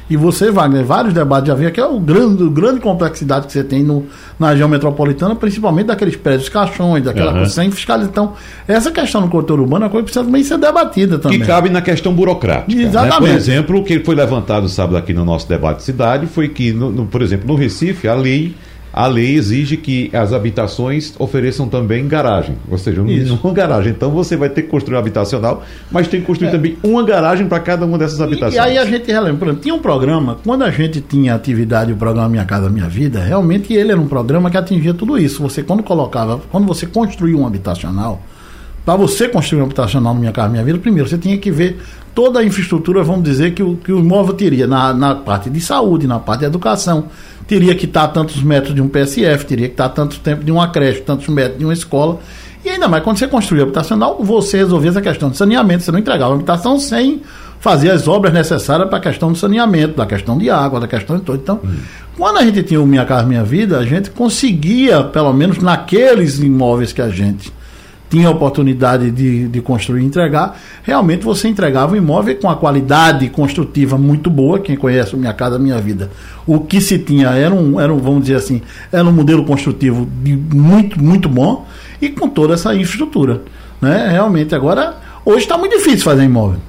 E 0.09 0.17
você, 0.17 0.53
Wagner, 0.53 0.85
vários 0.85 1.13
debates 1.13 1.49
já 1.49 1.55
vi 1.57 1.67
aqui, 1.67 1.81
é 1.81 1.85
o 1.85 1.99
grande, 1.99 2.45
o 2.45 2.49
grande 2.49 2.79
complexidade 2.79 3.49
que 3.49 3.53
você 3.53 3.65
tem 3.65 3.83
no, 3.83 4.07
na 4.39 4.51
região 4.51 4.69
metropolitana, 4.69 5.35
principalmente 5.35 5.87
daqueles 5.87 6.15
prédios 6.15 6.49
caixões, 6.49 7.03
daquela 7.03 7.33
Uhum. 7.33 7.39
coisa 7.39 7.51
sem 7.53 7.69
fiscalização. 7.73 8.13
Então, 8.13 8.33
essa 8.69 8.93
questão 8.93 9.23
do 9.23 9.27
controle 9.29 9.63
urbano 9.63 9.83
é 9.83 9.87
uma 9.87 9.91
coisa 9.91 10.05
que 10.05 10.13
precisa 10.13 10.25
também 10.25 10.45
ser 10.45 10.59
debatida 10.59 11.19
também. 11.19 11.41
Que 11.41 11.45
cabe 11.45 11.71
na 11.71 11.83
questão 11.83 12.13
burocrática. 12.15 12.73
né? 12.73 12.85
Exatamente. 12.85 13.19
Por 13.19 13.29
exemplo, 13.31 13.79
o 13.81 13.83
que 13.83 13.99
foi 13.99 14.15
levantado 14.15 14.69
sábado 14.69 14.97
aqui 14.97 15.13
no 15.13 15.25
nosso 15.25 15.49
debate 15.49 15.79
de 15.79 15.83
cidade 15.83 16.27
foi 16.29 16.51
que, 16.51 16.73
no- 16.73 16.93
no- 16.93 17.07
por 17.07 17.21
exemplo, 17.21 17.49
no 17.49 17.57
Recife, 17.57 18.07
a 18.07 18.15
lei, 18.15 18.55
a 18.97 19.07
lei 19.07 19.35
exige 19.37 19.77
que 19.77 20.09
as 20.15 20.33
habitações 20.33 21.13
ofereçam 21.19 21.69
também 21.69 22.09
garagem. 22.09 22.57
Ou 22.71 22.79
seja, 22.79 23.03
um- 23.03 23.07
Isso. 23.07 23.39
uma 23.45 23.53
garagem. 23.53 23.93
Então 23.93 24.11
você 24.11 24.39
vai 24.39 24.49
ter 24.49 24.63
que 24.63 24.69
construir 24.69 24.97
um 24.97 24.99
habitacional, 24.99 25.63
mas 25.91 26.09
tem 26.09 26.21
que 26.23 26.27
construir 26.27 26.51
também 26.51 26.79
uma 26.83 27.03
garagem 27.05 27.47
para 27.47 27.61
cada 27.61 27.85
uma 27.85 27.99
dessas 27.99 28.23
habitações. 28.23 28.55
É. 28.55 28.57
E 28.57 28.61
aí 28.61 28.79
a 28.79 28.87
gente 28.87 29.07
relembra, 29.13 29.37
por 29.37 29.49
exemplo, 29.49 29.63
tinha 29.63 29.75
um 29.75 29.81
programa, 29.81 30.39
quando 30.43 30.65
a 30.65 30.71
gente 30.71 31.03
tinha 31.03 31.35
atividade, 31.35 31.93
o 31.93 31.97
programa 31.97 32.27
Minha 32.31 32.47
Casa 32.47 32.71
Minha 32.71 32.89
Vida, 32.89 33.21
realmente 33.21 33.75
ele 33.75 33.93
era 33.93 34.01
um 34.01 34.09
programa 34.09 34.51
que 34.51 34.57
atingia 34.57 34.95
tudo 34.95 35.19
isso. 35.19 35.43
Você 35.43 35.63
quando 35.63 35.83
colocava, 35.83 36.41
quando 36.51 36.67
você 36.67 36.87
construía 36.87 37.37
um 37.37 37.47
habitacional, 37.47 38.23
para 38.87 38.95
você 38.95 39.29
construir 39.29 39.63
um 39.63 39.65
habitacional 39.65 40.15
no 40.15 40.21
Minha 40.21 40.31
Casa 40.31 40.49
Minha 40.49 40.63
Vida, 40.63 40.79
primeiro 40.79 41.09
você 41.09 41.19
tinha 41.19 41.37
que 41.37 41.51
ver 41.51 41.77
toda 42.15 42.39
a 42.39 42.45
infraestrutura, 42.45 43.03
vamos 43.03 43.25
dizer, 43.25 43.53
que 43.53 43.61
o, 43.61 43.77
que 43.77 43.91
o 43.91 43.99
imóvel 43.99 44.33
teria 44.33 44.65
na, 44.65 44.95
na 44.95 45.17
parte 45.17 45.51
de 45.51 45.61
saúde, 45.61 46.07
na 46.07 46.21
parte 46.21 46.41
de 46.41 46.47
educação. 46.47 47.07
Teria 47.49 47.75
que 47.75 47.85
estar 47.85 48.07
tantos 48.09 48.41
metros 48.45 48.73
de 48.73 48.81
um 48.81 48.89
PSF, 48.89 49.45
teria 49.45 49.67
que 49.67 49.75
estar 49.75 49.89
tanto 49.89 50.21
tempo 50.21 50.45
de 50.45 50.53
uma 50.53 50.69
creche, 50.69 51.01
tantos 51.01 51.27
metros 51.29 51.59
de 51.59 51.65
uma 51.65 51.73
escola. 51.73 52.21
E 52.65 52.71
ainda 52.71 52.87
mais, 52.87 53.03
quando 53.03 53.19
você 53.19 53.27
construía 53.27 53.65
habitacional, 53.65 54.23
você 54.23 54.59
resolvia 54.59 54.91
essa 54.91 55.03
questão 55.03 55.31
de 55.31 55.37
saneamento. 55.37 55.83
Você 55.83 55.91
não 55.91 55.99
entregava 55.99 56.33
a 56.33 56.37
habitação 56.37 56.79
sem 56.79 57.23
fazer 57.59 57.91
as 57.91 58.07
obras 58.07 58.33
necessárias 58.33 58.89
para 58.89 58.99
a 58.99 59.01
questão 59.01 59.33
do 59.33 59.37
saneamento, 59.39 59.97
da 59.97 60.07
questão 60.07 60.39
de 60.39 60.49
água, 60.49 60.79
da 60.79 60.87
questão 60.87 61.17
de 61.17 61.23
tudo. 61.23 61.39
Então, 61.39 61.61
quando 62.17 62.39
a 62.39 62.45
gente 62.45 62.63
tinha 62.63 62.81
o 62.81 62.87
Minha 62.87 63.05
Casa 63.05 63.27
Minha 63.27 63.43
Vida, 63.43 63.79
a 63.79 63.85
gente 63.85 64.11
conseguia, 64.11 65.03
pelo 65.03 65.33
menos 65.33 65.59
naqueles 65.59 66.39
imóveis 66.39 66.93
que 66.93 67.03
a 67.03 67.09
gente 67.09 67.53
tinha 68.09 68.29
a 68.29 68.31
oportunidade 68.31 69.11
de, 69.11 69.49
de 69.49 69.61
construir 69.61 70.03
e 70.03 70.05
entregar, 70.05 70.59
realmente 70.83 71.25
você 71.25 71.49
entregava 71.49 71.95
um 71.95 71.97
imóvel 71.97 72.37
com 72.37 72.49
a 72.49 72.57
qualidade 72.57 73.29
construtiva 73.31 73.99
muito 73.99 74.31
boa. 74.31 74.61
Quem 74.61 74.77
conhece 74.77 75.17
Minha 75.17 75.33
Casa 75.33 75.59
Minha 75.59 75.79
Vida, 75.81 76.11
o 76.47 76.61
que 76.61 76.81
se 76.81 76.99
tinha 76.99 77.31
era 77.31 77.55
um, 77.55 77.81
era 77.81 77.93
um 77.93 77.99
vamos 77.99 78.23
dizer 78.23 78.37
assim, 78.37 78.63
era 78.93 79.05
um 79.05 79.13
modelo 79.13 79.45
construtivo 79.45 80.09
muito, 80.53 81.03
muito 81.03 81.29
bom 81.29 81.67
e 82.01 82.09
com 82.09 82.29
toda 82.29 82.55
essa 82.55 82.75
infraestrutura. 82.75 83.43
Né? 83.81 84.09
Realmente, 84.11 84.55
agora, 84.55 84.97
hoje 85.25 85.41
está 85.41 85.59
muito 85.59 85.77
difícil 85.77 86.01
fazer 86.01 86.25
imóvel. 86.25 86.61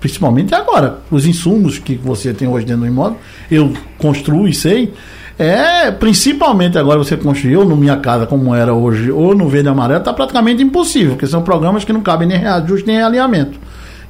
Principalmente 0.00 0.54
agora. 0.54 1.00
Os 1.10 1.26
insumos 1.26 1.78
que 1.78 1.96
você 1.96 2.32
tem 2.32 2.46
hoje 2.46 2.64
dentro 2.64 2.82
do 2.82 2.86
imóvel, 2.86 3.18
eu 3.50 3.72
construo 3.98 4.46
e 4.48 4.54
sei. 4.54 4.92
É, 5.38 5.90
principalmente 5.92 6.76
agora 6.76 6.98
você 6.98 7.16
construiu 7.16 7.64
no 7.64 7.76
Minha 7.76 7.96
Casa 7.98 8.26
como 8.26 8.52
era 8.52 8.74
hoje, 8.74 9.10
ou 9.12 9.36
no 9.36 9.48
Verde 9.48 9.68
Amarelo, 9.68 10.00
está 10.00 10.12
praticamente 10.12 10.62
impossível, 10.62 11.12
porque 11.12 11.28
são 11.28 11.42
programas 11.42 11.84
que 11.84 11.92
não 11.92 12.00
cabem 12.00 12.26
nem 12.26 12.38
reajuste 12.38 12.86
nem 12.86 12.96
realinhamento. 12.96 13.58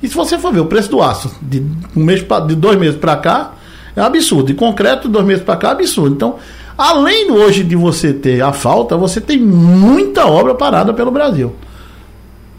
E 0.02 0.08
se 0.08 0.14
você 0.14 0.38
for 0.38 0.52
ver 0.52 0.60
o 0.60 0.66
preço 0.66 0.90
do 0.90 1.02
aço, 1.02 1.30
de, 1.42 1.62
um 1.94 2.02
mês 2.02 2.22
pra, 2.22 2.40
de 2.40 2.54
dois 2.54 2.78
meses 2.78 2.96
para 2.96 3.16
cá, 3.16 3.52
é 3.94 4.00
absurdo. 4.00 4.46
De 4.46 4.54
concreto, 4.54 5.08
dois 5.08 5.26
meses 5.26 5.42
para 5.42 5.56
cá, 5.56 5.68
é 5.68 5.72
absurdo. 5.72 6.14
Então, 6.14 6.36
além 6.78 7.30
hoje 7.30 7.62
de 7.62 7.76
você 7.76 8.12
ter 8.12 8.40
a 8.40 8.52
falta, 8.52 8.96
você 8.96 9.20
tem 9.20 9.38
muita 9.38 10.26
obra 10.26 10.54
parada 10.54 10.94
pelo 10.94 11.10
Brasil. 11.10 11.54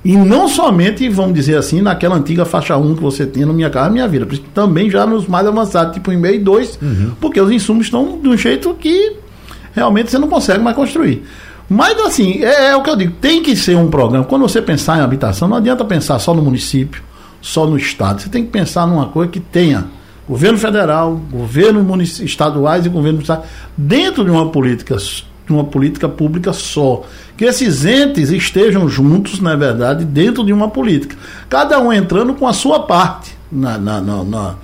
E 0.03 0.15
não 0.15 0.48
somente, 0.48 1.10
vamos 1.10 1.34
dizer 1.34 1.58
assim, 1.58 1.82
naquela 1.82 2.15
antiga 2.15 2.46
faixa 2.46 2.77
1 2.77 2.96
que 2.96 3.01
você 3.01 3.25
tinha 3.25 3.46
no 3.46 3.53
Minha 3.53 3.70
Casa 3.70 3.89
Minha 3.89 4.08
Vida, 4.08 4.25
também 4.53 4.89
já 4.89 5.06
nos 5.06 5.27
mais 5.27 5.46
avançados, 5.46 5.94
tipo 5.94 6.10
1,5 6.12 6.34
e 6.36 6.39
2, 6.39 6.79
porque 7.20 7.39
os 7.41 7.51
insumos 7.51 7.88
estão 7.88 8.18
de 8.18 8.29
um 8.29 8.38
jeito 8.38 8.74
que 8.75 9.18
realmente 9.74 10.10
você 10.10 10.18
não 10.18 10.29
consegue 10.29 10.63
mais 10.63 10.75
construir. 10.75 11.24
Mas 11.70 12.00
assim, 12.00 12.44
é, 12.44 12.70
é 12.70 12.75
o 12.75 12.82
que 12.82 12.89
eu 12.89 12.96
digo, 12.96 13.13
tem 13.20 13.44
que 13.44 13.56
ser 13.56 13.75
um 13.75 13.89
programa. 13.89 14.25
Quando 14.25 14.41
você 14.41 14.62
pensar 14.62 14.98
em 14.98 15.01
habitação, 15.01 15.48
não 15.48 15.58
adianta 15.58 15.86
pensar 15.86 16.18
só 16.18 16.34
no 16.34 16.41
município, 16.41 17.03
só 17.41 17.68
no 17.68 17.77
estado. 17.77 18.22
Você 18.22 18.29
tem 18.29 18.44
que 18.44 18.50
pensar 18.50 18.88
numa 18.88 19.08
coisa 19.08 19.29
que 19.29 19.39
tenha 19.39 19.86
governo 20.27 20.58
federal, 20.58 21.20
governo 21.32 22.01
estaduais 22.01 22.86
e 22.86 22.89
governo 22.89 23.20
estado 23.20 23.44
dentro 23.77 24.24
de 24.24 24.32
uma 24.32 24.50
política 24.50 24.96
de 25.50 25.53
uma 25.53 25.63
política 25.63 26.08
pública 26.08 26.53
só. 26.53 27.01
Que 27.36 27.46
esses 27.46 27.84
entes 27.86 28.29
estejam 28.29 28.88
juntos, 28.88 29.39
na 29.41 29.56
verdade, 29.56 30.06
dentro 30.06 30.44
de 30.46 30.53
uma 30.53 30.70
política. 30.70 31.15
Cada 31.50 31.79
um 31.79 31.91
entrando 31.91 32.34
com 32.36 32.48
a 32.48 32.53
sua 32.53 32.82
parte 32.82 33.32
na, 33.51 33.77
na, 33.77 34.00
na, 34.00 34.24
na- 34.24 34.56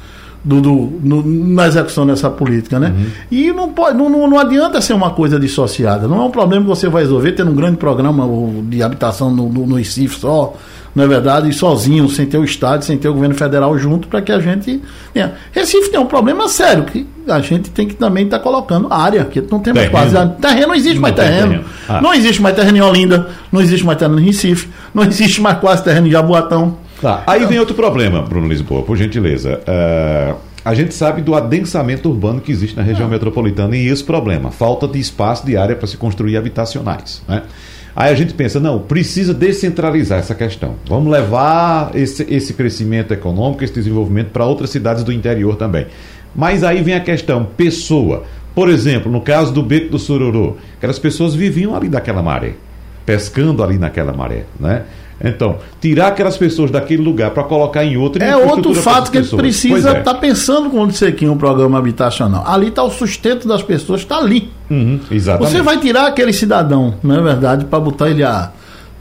do, 0.43 0.61
do- 0.61 0.93
no- 1.03 1.23
na 1.25 1.65
execução 1.67 2.05
dessa 2.05 2.29
política, 2.29 2.79
né? 2.79 2.93
E 3.31 3.51
não, 3.51 3.69
pode, 3.69 3.97
não, 3.97 4.07
não, 4.09 4.29
não 4.29 4.37
adianta 4.37 4.79
ser 4.79 4.93
uma 4.93 5.09
coisa 5.09 5.39
dissociada. 5.39 6.07
Não 6.07 6.21
é 6.21 6.25
um 6.25 6.29
problema 6.29 6.61
que 6.61 6.69
você 6.69 6.87
vai 6.87 7.01
resolver 7.01 7.31
tendo 7.31 7.49
um 7.49 7.55
grande 7.55 7.77
programa 7.77 8.29
de 8.69 8.83
habitação 8.83 9.31
no, 9.33 9.49
no, 9.51 9.65
no 9.65 9.75
Recife 9.75 10.19
só, 10.19 10.53
não 10.95 11.03
é 11.03 11.07
verdade? 11.07 11.49
E 11.49 11.53
sozinho, 11.53 12.07
sem 12.07 12.25
ter 12.25 12.37
o 12.37 12.43
Estado, 12.45 12.85
sem 12.85 12.97
ter 12.97 13.09
o 13.09 13.13
governo 13.13 13.35
federal 13.35 13.77
junto, 13.77 14.07
para 14.07 14.21
que 14.21 14.31
a 14.31 14.39
gente. 14.39 14.81
tenha. 15.13 15.33
Recife 15.51 15.89
tem 15.89 15.99
um 15.99 16.05
problema 16.05 16.47
sério, 16.47 16.85
que 16.85 17.05
a 17.27 17.39
gente 17.41 17.69
tem 17.69 17.87
que 17.87 17.95
também 17.95 18.25
estar 18.25 18.39
colocando 18.39 18.87
área, 18.91 19.25
que 19.25 19.41
não 19.41 19.59
tem 19.59 19.73
mais 19.73 19.89
quase. 19.89 20.15
Terreno 20.39 20.67
não 20.67 20.75
existe 20.75 20.95
Não 20.95 21.01
mais 21.01 21.15
terreno. 21.15 21.47
terreno. 21.49 21.65
Ah. 21.89 22.01
Não 22.01 22.13
existe 22.13 22.41
mais 22.41 22.55
terreno 22.55 22.77
em 22.77 22.81
Olinda, 22.81 23.29
não 23.51 23.59
existe 23.61 23.85
mais 23.85 23.97
terreno 23.99 24.19
em 24.19 24.25
Recife, 24.25 24.69
não 24.93 25.03
existe 25.03 25.41
mais 25.41 25.59
quase 25.59 25.83
terreno 25.83 26.07
em 26.07 26.11
Jaboatão. 26.11 26.77
Tá, 27.01 27.23
aí 27.27 27.45
vem 27.45 27.59
outro 27.59 27.75
problema, 27.75 28.21
Bruno 28.21 28.47
Lisboa, 28.47 28.81
por 28.81 28.95
gentileza. 28.95 29.59
É, 29.67 30.33
a 30.63 30.73
gente 30.73 30.93
sabe 30.93 31.21
do 31.21 31.35
adensamento 31.35 32.09
urbano 32.09 32.39
que 32.39 32.51
existe 32.51 32.75
na 32.75 32.81
região 32.83 33.09
metropolitana 33.09 33.75
e 33.75 33.87
esse 33.87 34.03
problema, 34.03 34.49
falta 34.49 34.87
de 34.87 34.97
espaço 34.99 35.45
de 35.45 35.57
área 35.57 35.75
para 35.75 35.87
se 35.87 35.97
construir 35.97 36.37
habitacionais. 36.37 37.21
Né? 37.27 37.43
Aí 37.95 38.11
a 38.11 38.15
gente 38.15 38.33
pensa, 38.33 38.59
não, 38.59 38.79
precisa 38.79 39.33
descentralizar 39.33 40.19
essa 40.19 40.35
questão. 40.35 40.75
Vamos 40.87 41.09
levar 41.11 41.95
esse, 41.95 42.25
esse 42.29 42.53
crescimento 42.53 43.13
econômico, 43.13 43.63
esse 43.63 43.73
desenvolvimento 43.73 44.31
para 44.31 44.45
outras 44.45 44.69
cidades 44.69 45.03
do 45.03 45.13
interior 45.13 45.55
também. 45.55 45.87
Mas 46.35 46.63
aí 46.63 46.81
vem 46.81 46.93
a 46.93 46.99
questão, 46.99 47.45
pessoa. 47.45 48.23
Por 48.53 48.69
exemplo, 48.69 49.09
no 49.09 49.21
caso 49.21 49.53
do 49.53 49.63
Beco 49.63 49.89
do 49.91 49.99
Sururu, 49.99 50.57
aquelas 50.77 50.99
pessoas 50.99 51.33
viviam 51.33 51.73
ali 51.73 51.87
daquela 51.87 52.21
maré, 52.21 52.53
pescando 53.05 53.63
ali 53.63 53.77
naquela 53.77 54.11
maré, 54.11 54.43
né? 54.59 54.83
Então, 55.23 55.57
tirar 55.79 56.07
aquelas 56.07 56.35
pessoas 56.37 56.69
daquele 56.69 57.01
lugar 57.01 57.31
para 57.31 57.43
colocar 57.43 57.85
em 57.85 57.95
outro 57.95 58.21
É 58.21 58.35
outro 58.35 58.73
fato 58.75 59.09
que 59.09 59.19
pessoas. 59.19 59.41
precisa 59.41 59.73
Pois 59.73 59.85
é. 59.85 59.99
estar 59.99 60.13
pensando 60.15 60.69
quando 60.69 60.91
você 60.91 61.11
cria 61.11 61.31
um 61.31 61.37
programa 61.37 61.77
habitacional. 61.77 62.43
Ali 62.45 62.67
está 62.67 62.83
o 62.83 62.89
sustento 62.91 63.47
das 63.47 63.63
pessoas, 63.63 64.01
está 64.01 64.17
ali. 64.17 64.49
Uhum, 64.69 64.99
exatamente. 65.09 65.51
Você 65.53 65.61
vai 65.61 65.79
tirar 65.79 66.07
aquele 66.07 66.33
cidadão, 66.33 66.95
não 67.01 67.15
é 67.17 67.21
verdade, 67.21 67.63
para 67.65 67.79
botar 67.79 68.09
ele 68.09 68.23
a 68.23 68.51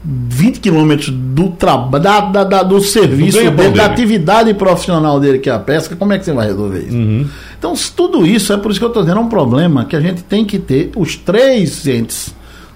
20 0.07 0.59
quilômetros 0.59 1.09
do 1.09 1.49
trabalho, 1.49 2.03
da, 2.03 2.21
da- 2.21 2.43
da- 2.43 2.63
do 2.63 2.79
serviço 2.79 3.37
ganha-pão 3.39 3.65
dele, 3.65 3.75
da 3.77 3.83
dele. 3.83 3.93
atividade 3.93 4.53
profissional 4.53 5.19
dele, 5.19 5.39
que 5.39 5.49
é 5.49 5.53
a 5.53 5.59
pesca, 5.59 5.95
como 5.95 6.13
é 6.13 6.19
que 6.19 6.25
você 6.25 6.31
vai 6.31 6.45
resolver 6.47 6.79
isso? 6.79 6.95
Uhum. 6.95 7.27
Então, 7.57 7.73
tudo 7.95 8.25
isso 8.25 8.53
é 8.53 8.57
por 8.57 8.69
isso 8.69 8.79
que 8.79 8.85
eu 8.85 8.89
estou 8.89 9.01
dizendo, 9.03 9.17
é 9.19 9.23
um 9.23 9.27
problema 9.29 9.83
que 9.83 9.95
a 9.95 9.99
gente 9.99 10.23
tem 10.23 10.45
que 10.45 10.59
ter 10.59 10.91
os 10.95 11.15
três 11.15 11.87
entes, 11.87 12.35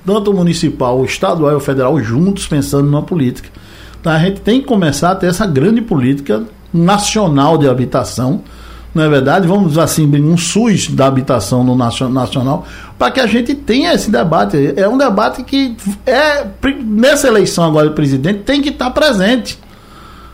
tanto 0.09 0.31
o 0.31 0.33
municipal, 0.33 0.99
o 0.99 1.05
estadual 1.05 1.51
e 1.51 1.55
o 1.55 1.59
federal, 1.59 1.99
juntos 2.01 2.47
pensando 2.47 2.85
numa 2.85 3.03
política. 3.03 3.47
Então, 4.01 4.11
a 4.11 4.17
gente 4.17 4.41
tem 4.41 4.59
que 4.59 4.65
começar 4.65 5.11
a 5.11 5.15
ter 5.15 5.27
essa 5.27 5.45
grande 5.45 5.81
política 5.83 6.41
nacional 6.73 7.59
de 7.59 7.69
habitação, 7.69 8.41
não 8.95 9.03
é 9.03 9.07
verdade? 9.07 9.47
Vamos 9.47 9.77
assim, 9.77 10.07
um 10.19 10.35
SUS 10.35 10.87
da 10.87 11.05
habitação 11.05 11.63
no 11.63 11.75
nacio- 11.75 12.09
nacional, 12.09 12.65
para 12.97 13.11
que 13.11 13.19
a 13.19 13.27
gente 13.27 13.53
tenha 13.53 13.93
esse 13.93 14.09
debate. 14.09 14.73
É 14.75 14.89
um 14.89 14.97
debate 14.97 15.43
que 15.43 15.77
é 16.07 16.43
nessa 16.83 17.27
eleição 17.27 17.65
agora 17.65 17.89
de 17.89 17.93
presidente 17.93 18.39
tem 18.39 18.63
que 18.63 18.69
estar 18.69 18.89
presente. 18.89 19.59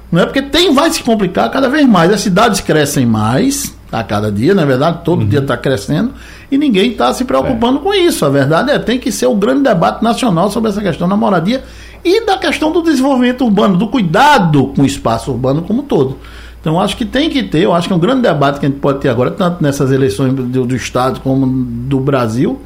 Não 0.10 0.22
é 0.22 0.26
porque 0.26 0.42
tem 0.42 0.74
vai 0.74 0.90
se 0.90 1.04
complicar 1.04 1.52
cada 1.52 1.68
vez 1.68 1.86
mais. 1.86 2.14
As 2.14 2.22
cidades 2.22 2.62
crescem 2.62 3.06
mais 3.06 3.75
a 3.92 4.04
cada 4.04 4.32
dia, 4.32 4.54
na 4.54 4.64
é 4.64 4.66
verdade, 4.66 5.00
todo 5.04 5.26
dia 5.26 5.40
está 5.40 5.56
crescendo 5.56 6.14
e 6.52 6.58
ninguém 6.58 6.92
está 6.92 7.14
se 7.14 7.24
preocupando 7.24 7.80
com 7.80 7.94
isso. 7.94 8.26
A 8.26 8.30
verdade 8.30 8.72
é 8.72 8.80
tem 8.80 9.00
que 9.00 9.12
ser 9.12 9.28
o 9.28 9.36
grande 9.36 9.64
debate 9.64 10.04
nacional 10.04 10.50
sobre 10.50 10.70
essa 10.70 10.82
questão 10.82 11.08
da 11.08 11.16
moradia 11.16 11.64
e 12.04 12.26
da 12.26 12.38
questão 12.38 12.72
do 12.72 12.82
desenvolvimento 12.82 13.44
urbano, 13.44 13.78
do 13.78 13.88
cuidado 13.88 14.68
com 14.76 14.82
o 14.82 14.86
espaço 14.86 15.32
urbano 15.32 15.62
como 15.62 15.82
um 15.82 15.86
todo. 15.86 16.18
Então 16.60 16.82
acho 16.82 16.98
que 16.98 17.06
tem 17.06 17.30
que 17.30 17.44
ter, 17.44 17.60
eu 17.60 17.74
acho 17.74 17.88
que 17.88 17.94
é 17.94 17.96
um 17.96 18.00
grande 18.00 18.22
debate 18.22 18.60
que 18.60 18.66
a 18.66 18.70
gente 18.70 18.80
pode 18.80 19.00
ter 19.00 19.10
agora, 19.10 19.30
tanto 19.32 19.62
nessas 19.62 19.92
eleições 19.92 20.34
do, 20.34 20.66
do 20.66 20.76
Estado 20.76 21.20
como 21.20 21.46
do 21.46 22.00
Brasil, 22.00 22.60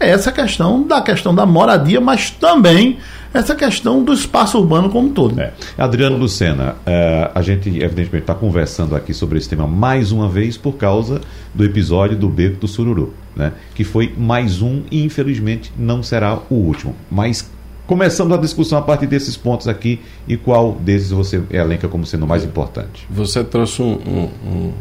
é 0.00 0.10
essa 0.10 0.32
questão 0.32 0.82
da 0.82 1.00
questão 1.00 1.32
da 1.34 1.46
moradia, 1.46 2.00
mas 2.00 2.30
também 2.30 2.98
essa 3.34 3.54
questão 3.54 4.02
do 4.02 4.12
espaço 4.12 4.58
urbano 4.58 4.88
como 4.88 5.08
um 5.08 5.12
todo. 5.12 5.38
É. 5.40 5.52
Adriano 5.76 6.16
Lucena, 6.16 6.76
é, 6.86 7.30
a 7.34 7.42
gente 7.42 7.68
evidentemente 7.68 8.18
está 8.22 8.34
conversando 8.34 8.94
aqui 8.94 9.12
sobre 9.12 9.38
esse 9.38 9.48
tema 9.48 9.66
mais 9.66 10.12
uma 10.12 10.28
vez 10.28 10.56
por 10.56 10.74
causa 10.74 11.20
do 11.52 11.64
episódio 11.64 12.16
do 12.16 12.28
Beco 12.28 12.60
do 12.60 12.68
Sururu, 12.68 13.12
né? 13.34 13.52
que 13.74 13.82
foi 13.82 14.14
mais 14.16 14.62
um 14.62 14.82
e 14.90 15.04
infelizmente 15.04 15.72
não 15.76 16.02
será 16.02 16.38
o 16.48 16.54
último. 16.54 16.94
Mas 17.10 17.52
Começamos 17.86 18.32
a 18.32 18.40
discussão 18.40 18.78
a 18.78 18.82
partir 18.82 19.06
desses 19.06 19.36
pontos 19.36 19.68
aqui 19.68 20.00
e 20.26 20.38
qual 20.38 20.72
desses 20.72 21.10
você 21.10 21.42
elenca 21.50 21.86
como 21.86 22.06
sendo 22.06 22.26
mais 22.26 22.42
importante? 22.42 23.06
Você 23.10 23.44
trouxe 23.44 23.82
um, 23.82 23.92
um, 23.92 24.30
um, 24.48 24.72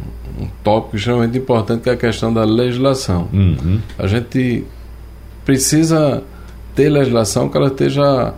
um 0.44 0.48
tópico 0.64 0.96
extremamente 0.96 1.38
importante 1.38 1.82
que 1.82 1.90
é 1.90 1.94
a 1.94 1.98
questão 1.98 2.34
da 2.34 2.46
legislação. 2.46 3.28
Uhum. 3.34 3.82
A 4.00 4.08
gente 4.08 4.64
precisa 5.44 6.24
ter 6.76 6.90
legislação 6.90 7.50
que 7.50 7.58
ela 7.58 7.68
esteja 7.68 8.34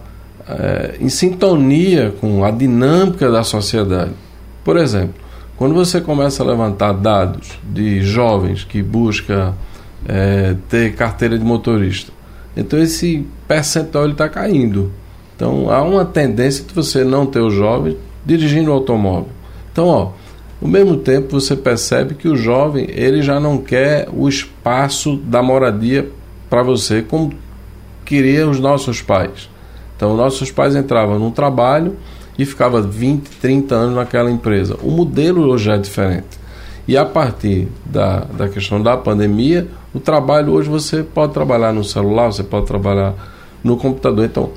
é, 0.47 0.95
em 0.99 1.09
sintonia 1.09 2.13
com 2.19 2.43
a 2.43 2.51
dinâmica 2.51 3.31
da 3.31 3.43
sociedade. 3.43 4.11
Por 4.63 4.77
exemplo, 4.77 5.15
quando 5.57 5.73
você 5.73 6.01
começa 6.01 6.43
a 6.43 6.45
levantar 6.45 6.93
dados 6.93 7.57
de 7.63 8.01
jovens 8.01 8.63
que 8.63 8.81
buscam 8.81 9.53
é, 10.07 10.55
ter 10.69 10.93
carteira 10.95 11.37
de 11.37 11.45
motorista, 11.45 12.11
então 12.55 12.79
esse 12.79 13.25
percentual 13.47 14.09
está 14.09 14.29
caindo. 14.29 14.91
Então 15.35 15.69
há 15.69 15.81
uma 15.81 16.05
tendência 16.05 16.63
de 16.63 16.73
você 16.73 17.03
não 17.03 17.25
ter 17.25 17.39
o 17.39 17.49
jovem 17.49 17.97
dirigindo 18.25 18.69
o 18.69 18.73
automóvel. 18.73 19.29
Então, 19.71 19.87
ó, 19.87 20.11
ao 20.61 20.67
mesmo 20.67 20.97
tempo 20.97 21.39
você 21.39 21.55
percebe 21.55 22.15
que 22.15 22.27
o 22.27 22.35
jovem 22.35 22.87
ele 22.89 23.21
já 23.21 23.39
não 23.39 23.57
quer 23.57 24.07
o 24.11 24.27
espaço 24.27 25.17
da 25.17 25.43
moradia 25.43 26.09
para 26.49 26.63
você 26.63 27.01
como 27.01 27.33
queriam 28.05 28.51
os 28.51 28.59
nossos 28.59 29.01
pais. 29.01 29.49
Então 29.95 30.15
nossos 30.15 30.51
pais 30.51 30.75
entravam 30.75 31.17
num 31.17 31.31
trabalho 31.31 31.97
e 32.37 32.45
ficava 32.45 32.81
20, 32.81 33.27
30 33.41 33.75
anos 33.75 33.95
naquela 33.95 34.29
empresa. 34.29 34.77
O 34.83 34.91
modelo 34.91 35.49
hoje 35.49 35.71
é 35.71 35.77
diferente. 35.77 36.45
E 36.87 36.95
a 36.95 37.05
partir 37.05 37.67
da, 37.85 38.19
da 38.19 38.47
questão 38.47 38.81
da 38.81 38.95
pandemia, 38.95 39.67
o 39.93 39.99
trabalho 39.99 40.53
hoje 40.53 40.69
você 40.69 41.01
pode 41.01 41.33
trabalhar 41.33 41.73
no 41.73 41.83
celular, 41.83 42.27
você 42.27 42.43
pode 42.43 42.67
trabalhar 42.67 43.13
no 43.63 43.75
computador. 43.77 44.25
Então, 44.25 44.51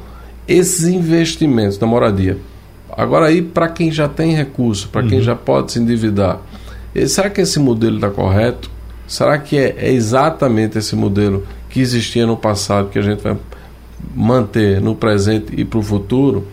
esses 0.47 0.87
investimentos 0.87 1.79
da 1.79 1.87
moradia. 1.87 2.37
Agora 2.91 3.27
aí, 3.27 3.41
para 3.41 3.69
quem 3.69 3.91
já 3.91 4.09
tem 4.09 4.35
recurso, 4.35 4.89
para 4.89 5.03
uhum. 5.03 5.09
quem 5.09 5.21
já 5.23 5.35
pode 5.35 5.73
se 5.73 5.79
endividar, 5.79 6.41
será 7.07 7.31
que 7.31 7.41
esse 7.41 7.59
modelo 7.59 7.97
está 7.97 8.11
correto? 8.11 8.71
Será 9.07 9.39
que 9.39 9.57
é, 9.57 9.75
é 9.79 9.93
exatamente 9.93 10.77
esse 10.77 10.95
modelo 10.95 11.47
que 11.79 11.83
existia 11.83 12.27
no 12.27 12.37
passado 12.37 12.89
que 12.89 12.99
a 12.99 13.03
gente 13.03 13.23
vai 13.23 13.37
manter 14.13 14.81
no 14.81 14.97
presente 14.97 15.55
e 15.57 15.65
para 15.65 15.79
o 15.79 15.83
futuro? 15.83 16.45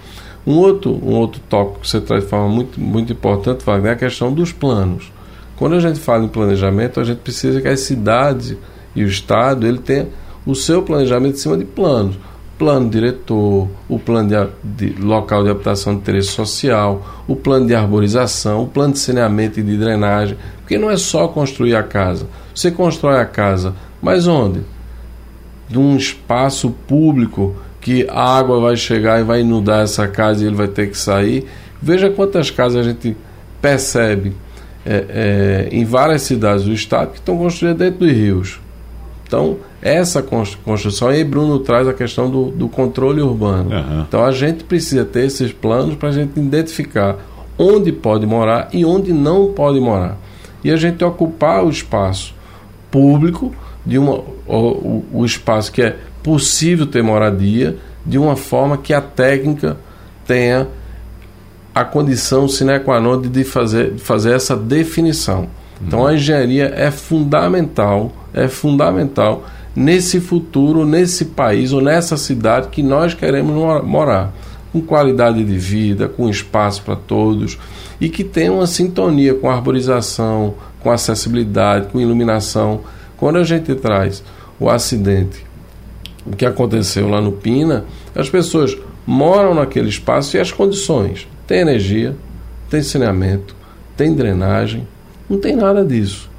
Um 0.46 0.58
outro, 0.58 0.92
um 0.92 1.16
outro 1.16 1.42
tópico 1.50 1.80
que 1.80 1.90
você 1.90 2.00
traz 2.00 2.24
de 2.24 2.30
forma 2.30 2.48
muito, 2.48 2.80
muito 2.80 3.12
importante, 3.12 3.66
Wagner, 3.66 3.94
é 3.94 3.96
a 3.96 3.98
questão 3.98 4.32
dos 4.32 4.52
planos. 4.52 5.12
Quando 5.56 5.74
a 5.74 5.80
gente 5.80 6.00
fala 6.00 6.24
em 6.24 6.28
planejamento, 6.28 7.00
a 7.00 7.04
gente 7.04 7.22
precisa 7.22 7.60
que 7.60 7.68
as 7.68 7.80
cidades 7.80 8.56
e 8.96 9.04
o 9.04 9.08
Estado 9.08 9.66
ele 9.66 9.80
tenha 9.80 10.10
o 10.46 10.54
seu 10.54 10.84
planejamento 10.84 11.38
em 11.38 11.40
cima 11.40 11.58
de 11.58 11.66
planos. 11.66 12.16
Plano 12.60 12.88
diretor, 12.88 13.68
o 13.90 13.98
plano 13.98 14.30
de, 14.30 14.92
de, 14.92 15.02
local 15.02 15.44
de 15.44 15.50
habitação 15.50 15.94
de 15.94 16.02
interesse 16.02 16.30
social, 16.30 17.24
o 17.28 17.36
plano 17.36 17.66
de 17.66 17.74
arborização, 17.74 18.62
o 18.62 18.68
plano 18.68 18.94
de 18.94 19.00
saneamento 19.00 19.60
e 19.60 19.64
de 19.64 19.76
drenagem. 19.76 20.38
Porque 20.60 20.78
não 20.78 20.92
é 20.92 20.98
só 20.98 21.28
construir 21.28 21.76
a 21.76 21.82
casa. 21.82 22.28
Você 22.54 22.70
constrói 22.70 23.20
a 23.20 23.26
casa, 23.26 23.74
mas 24.00 24.28
onde? 24.28 24.75
De 25.68 25.80
um 25.80 25.96
espaço 25.96 26.70
público 26.88 27.56
que 27.82 28.08
a 28.10 28.38
água 28.38 28.60
vai 28.60 28.76
chegar 28.76 29.20
e 29.20 29.24
vai 29.24 29.42
inundar 29.42 29.84
essa 29.84 30.08
casa 30.08 30.44
e 30.44 30.48
ele 30.48 30.56
vai 30.56 30.68
ter 30.68 30.90
que 30.90 30.98
sair. 30.98 31.46
Veja 31.82 32.10
quantas 32.10 32.50
casas 32.50 32.86
a 32.86 32.90
gente 32.90 33.16
percebe 33.62 34.34
é, 34.86 35.06
é, 35.10 35.70
em 35.72 35.86
várias 35.86 36.22
cidades 36.22 36.66
do 36.66 36.74
estado 36.74 37.12
que 37.12 37.20
estão 37.20 37.38
construídas 37.38 37.80
dentro 37.80 38.06
dos 38.06 38.12
rios. 38.12 38.60
Então, 39.28 39.58
essa 39.82 40.22
construção, 40.22 41.08
aí 41.10 41.24
Bruno 41.24 41.60
traz 41.60 41.88
a 41.88 41.94
questão 41.94 42.30
do, 42.30 42.52
do 42.52 42.70
controle 42.70 43.22
urbano. 43.22 43.72
Uhum. 43.72 44.02
Então, 44.08 44.24
a 44.24 44.32
gente 44.32 44.64
precisa 44.64 45.04
ter 45.04 45.26
esses 45.26 45.52
planos 45.52 45.96
para 45.96 46.10
a 46.10 46.12
gente 46.12 46.40
identificar 46.40 47.18
onde 47.58 47.92
pode 47.92 48.26
morar 48.26 48.70
e 48.72 48.86
onde 48.86 49.12
não 49.12 49.52
pode 49.54 49.80
morar. 49.80 50.18
E 50.64 50.72
a 50.72 50.76
gente 50.76 51.04
ocupar 51.04 51.64
o 51.64 51.70
espaço 51.70 52.34
público, 52.92 53.54
de 53.86 53.98
uma, 53.98 54.16
o, 54.48 55.04
o 55.14 55.26
espaço 55.26 55.72
que 55.72 55.82
é 55.82 55.98
possível 56.24 56.86
ter 56.86 57.04
moradia, 57.04 57.78
de 58.06 58.18
uma 58.18 58.36
forma 58.36 58.78
que 58.78 58.94
a 58.94 59.02
técnica 59.02 59.78
tenha 60.26 60.68
a 61.74 61.84
condição 61.84 62.48
sine 62.48 62.80
qua 62.80 63.00
non 63.00 63.22
de 63.22 63.44
fazer, 63.44 63.92
de 63.92 64.02
fazer 64.02 64.34
essa 64.34 64.56
definição. 64.56 65.48
Então 65.82 66.08
a 66.08 66.14
engenharia 66.14 66.72
é 66.74 66.90
fundamental, 66.90 68.12
é 68.34 68.48
fundamental 68.48 69.46
nesse 69.76 70.22
futuro, 70.22 70.86
nesse 70.86 71.26
país 71.26 71.74
ou 71.74 71.82
nessa 71.82 72.16
cidade 72.16 72.70
que 72.70 72.82
nós 72.82 73.14
queremos 73.14 73.54
morar, 73.84 74.34
com 74.72 74.82
qualidade 74.82 75.44
de 75.44 75.58
vida, 75.58 76.08
com 76.08 76.30
espaço 76.30 76.82
para 76.82 76.96
todos 76.96 77.60
e 78.00 78.10
que 78.10 78.24
tenha 78.24 78.54
uma 78.54 78.68
sintonia 78.68 79.34
com 79.34 79.50
a 79.50 79.54
arborização, 79.54 80.56
com 80.80 80.92
acessibilidade, 80.92 81.88
com 81.88 82.00
iluminação. 82.00 82.82
Quando 83.18 83.38
a 83.38 83.44
gente 83.44 83.74
traz 83.76 84.24
o 84.60 84.70
acidente 84.70 85.46
o 86.26 86.36
que 86.36 86.46
aconteceu 86.46 87.08
lá 87.08 87.22
no 87.22 87.34
Pina, 87.34 87.86
as 88.16 88.30
pessoas 88.30 88.76
moram 89.06 89.54
naquele 89.54 89.90
espaço 89.90 90.36
e 90.36 90.40
as 90.40 90.52
condições 90.52 91.28
tem 91.46 91.60
energia, 91.60 92.16
tem 92.70 92.82
saneamento, 92.82 93.56
tem 93.96 94.16
drenagem, 94.16 94.88
não 95.30 95.38
tem 95.38 95.56
nada 95.56 95.86
disso. 95.86 96.30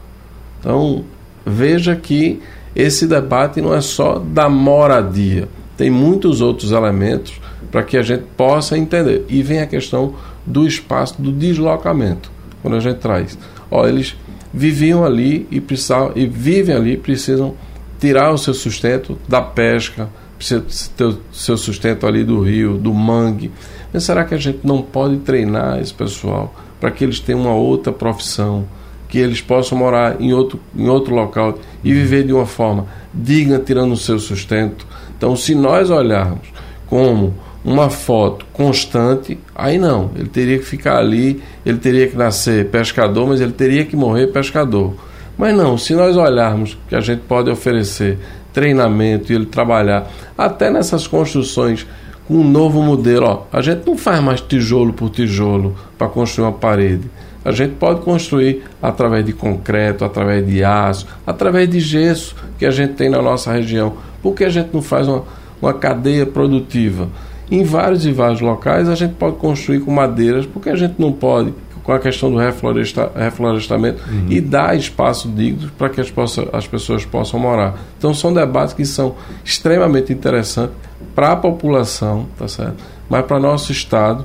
Então, 0.59 1.05
veja 1.45 1.95
que 1.95 2.43
esse 2.75 3.07
debate 3.07 3.61
não 3.61 3.73
é 3.73 3.81
só 3.81 4.19
da 4.19 4.49
moradia, 4.49 5.49
tem 5.77 5.91
muitos 5.91 6.41
outros 6.41 6.73
elementos 6.73 7.41
para 7.71 7.83
que 7.83 7.97
a 7.97 8.03
gente 8.03 8.25
possa 8.37 8.77
entender. 8.77 9.25
E 9.29 9.43
vem 9.43 9.61
a 9.61 9.67
questão 9.67 10.15
do 10.45 10.67
espaço, 10.67 11.21
do 11.21 11.31
deslocamento, 11.31 12.31
quando 12.63 12.77
a 12.77 12.81
gente 12.81 12.99
traz. 12.99 13.39
Ó, 13.71 13.87
eles 13.87 14.17
viviam 14.57 15.05
ali 15.05 15.47
e, 15.51 15.61
precisavam, 15.61 16.13
e 16.17 16.27
vivem 16.27 16.75
ali, 16.75 16.97
precisam 16.97 17.55
tirar 18.01 18.33
o 18.33 18.39
seu 18.39 18.55
sustento 18.55 19.19
da 19.29 19.43
pesca, 19.43 20.09
precisa 20.39 20.65
ter 20.97 21.05
o 21.05 21.19
seu 21.31 21.59
sustento 21.59 22.07
ali 22.07 22.25
do 22.25 22.41
rio, 22.41 22.79
do 22.79 22.93
mangue. 22.93 23.53
Mas 23.93 24.05
será 24.05 24.25
que 24.25 24.35
a 24.35 24.39
gente 24.39 24.61
não 24.65 24.81
pode 24.81 25.19
treinar 25.19 25.79
esse 25.79 25.93
pessoal 25.93 26.55
para 26.81 26.91
que 26.91 27.05
eles 27.05 27.21
tenham 27.21 27.43
uma 27.43 27.55
outra 27.55 27.93
profissão, 27.93 28.67
que 29.11 29.19
eles 29.19 29.43
possam 29.43 29.77
morar 29.77 30.21
em 30.21 30.33
outro, 30.33 30.59
em 30.75 30.89
outro 30.89 31.15
local 31.15 31.59
e 31.85 31.93
viver 31.93 32.25
de 32.25 32.33
uma 32.33 32.47
forma 32.47 32.87
digna, 33.13 33.59
tirando 33.59 33.93
o 33.93 33.97
seu 33.97 34.19
sustento? 34.19 34.87
Então, 35.19 35.37
se 35.37 35.55
nós 35.55 35.91
olharmos 35.91 36.49
como 36.87 37.35
uma 37.67 37.91
foto 37.91 38.47
constante, 38.53 39.37
aí 39.53 39.77
não, 39.77 40.13
ele 40.15 40.29
teria 40.29 40.57
que 40.57 40.65
ficar 40.65 40.99
ali, 40.99 41.43
ele 41.65 41.79
teria 41.79 42.07
que 42.07 42.17
nascer 42.17 42.71
pescador, 42.71 43.27
mas 43.27 43.41
ele 43.41 43.51
teria 43.51 43.85
que 43.85 43.97
morrer 43.97 44.29
pescador. 44.29 44.95
Mas 45.37 45.55
não, 45.55 45.77
se 45.77 45.93
nós 45.93 46.17
olharmos 46.17 46.79
que 46.89 46.95
a 46.95 47.01
gente 47.01 47.23
pode 47.23 47.51
oferecer 47.51 48.19
treinamento 48.53 49.33
e 49.33 49.35
ele 49.35 49.47
trabalhar 49.47 50.09
até 50.39 50.71
nessas 50.71 51.09
construções 51.09 51.85
com 52.27 52.37
um 52.37 52.49
novo 52.49 52.81
modelo. 52.83 53.27
Ó, 53.27 53.43
a 53.53 53.61
gente 53.61 53.87
não 53.87 53.99
faz 53.99 54.23
mais 54.23 54.41
tijolo 54.41 54.93
por 54.93 55.11
tijolo 55.11 55.77
para 55.99 56.09
construir 56.09 56.47
uma 56.47 56.53
parede. 56.53 57.11
A 57.45 57.53
gente 57.53 57.75
pode 57.75 58.01
construir 58.01 58.63
através 58.81 59.27
de 59.27 59.33
concreto, 59.33 60.05
através 60.05 60.47
de 60.47 60.65
aço, 60.65 61.07
através 61.27 61.69
de 61.69 61.81
gesso 61.81 62.35
que 62.59 62.65
a 62.65 62.71
gente 62.71 62.95
tem 62.95 63.11
na 63.11 63.21
nossa 63.21 63.53
região. 63.53 63.95
Por 64.23 64.35
que 64.35 64.45
a 64.45 64.49
gente 64.49 64.71
não 64.73 64.83
faz 64.83 65.07
uma, 65.07 65.25
uma 65.61 65.75
cadeia 65.75 66.25
produtiva? 66.25 67.09
Em 67.51 67.63
vários 67.63 68.05
e 68.05 68.13
vários 68.13 68.41
locais 68.41 68.89
a 68.89 68.95
gente 68.95 69.15
pode 69.15 69.37
construir 69.37 69.81
com 69.81 69.91
madeiras, 69.91 70.47
porque 70.47 70.69
a 70.69 70.77
gente 70.77 70.95
não 70.99 71.13
pode 71.13 71.55
com 71.87 71.93
a 71.93 72.01
questão 72.01 72.33
do 72.33 72.37
refloresta, 72.37 73.13
reflorestamento 73.15 74.03
uhum. 74.11 74.27
e 74.29 74.41
dar 74.41 74.77
espaço 74.77 75.29
digno 75.29 75.71
para 75.79 75.89
que 75.89 76.01
as, 76.01 76.11
possa, 76.11 76.49
as 76.53 76.67
pessoas 76.67 77.05
possam 77.05 77.39
morar. 77.39 77.79
Então 77.97 78.13
são 78.13 78.35
debates 78.35 78.75
que 78.75 78.85
são 78.85 79.15
extremamente 79.45 80.13
interessantes 80.13 80.75
para 81.15 81.31
a 81.31 81.37
população, 81.37 82.27
tá 82.37 82.49
certo? 82.49 82.83
Mas 83.09 83.25
para 83.25 83.39
nosso 83.39 83.71
estado 83.71 84.25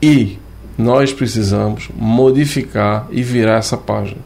e 0.00 0.38
nós 0.78 1.12
precisamos 1.12 1.90
modificar 1.94 3.06
e 3.10 3.22
virar 3.22 3.58
essa 3.58 3.76
página. 3.76 4.20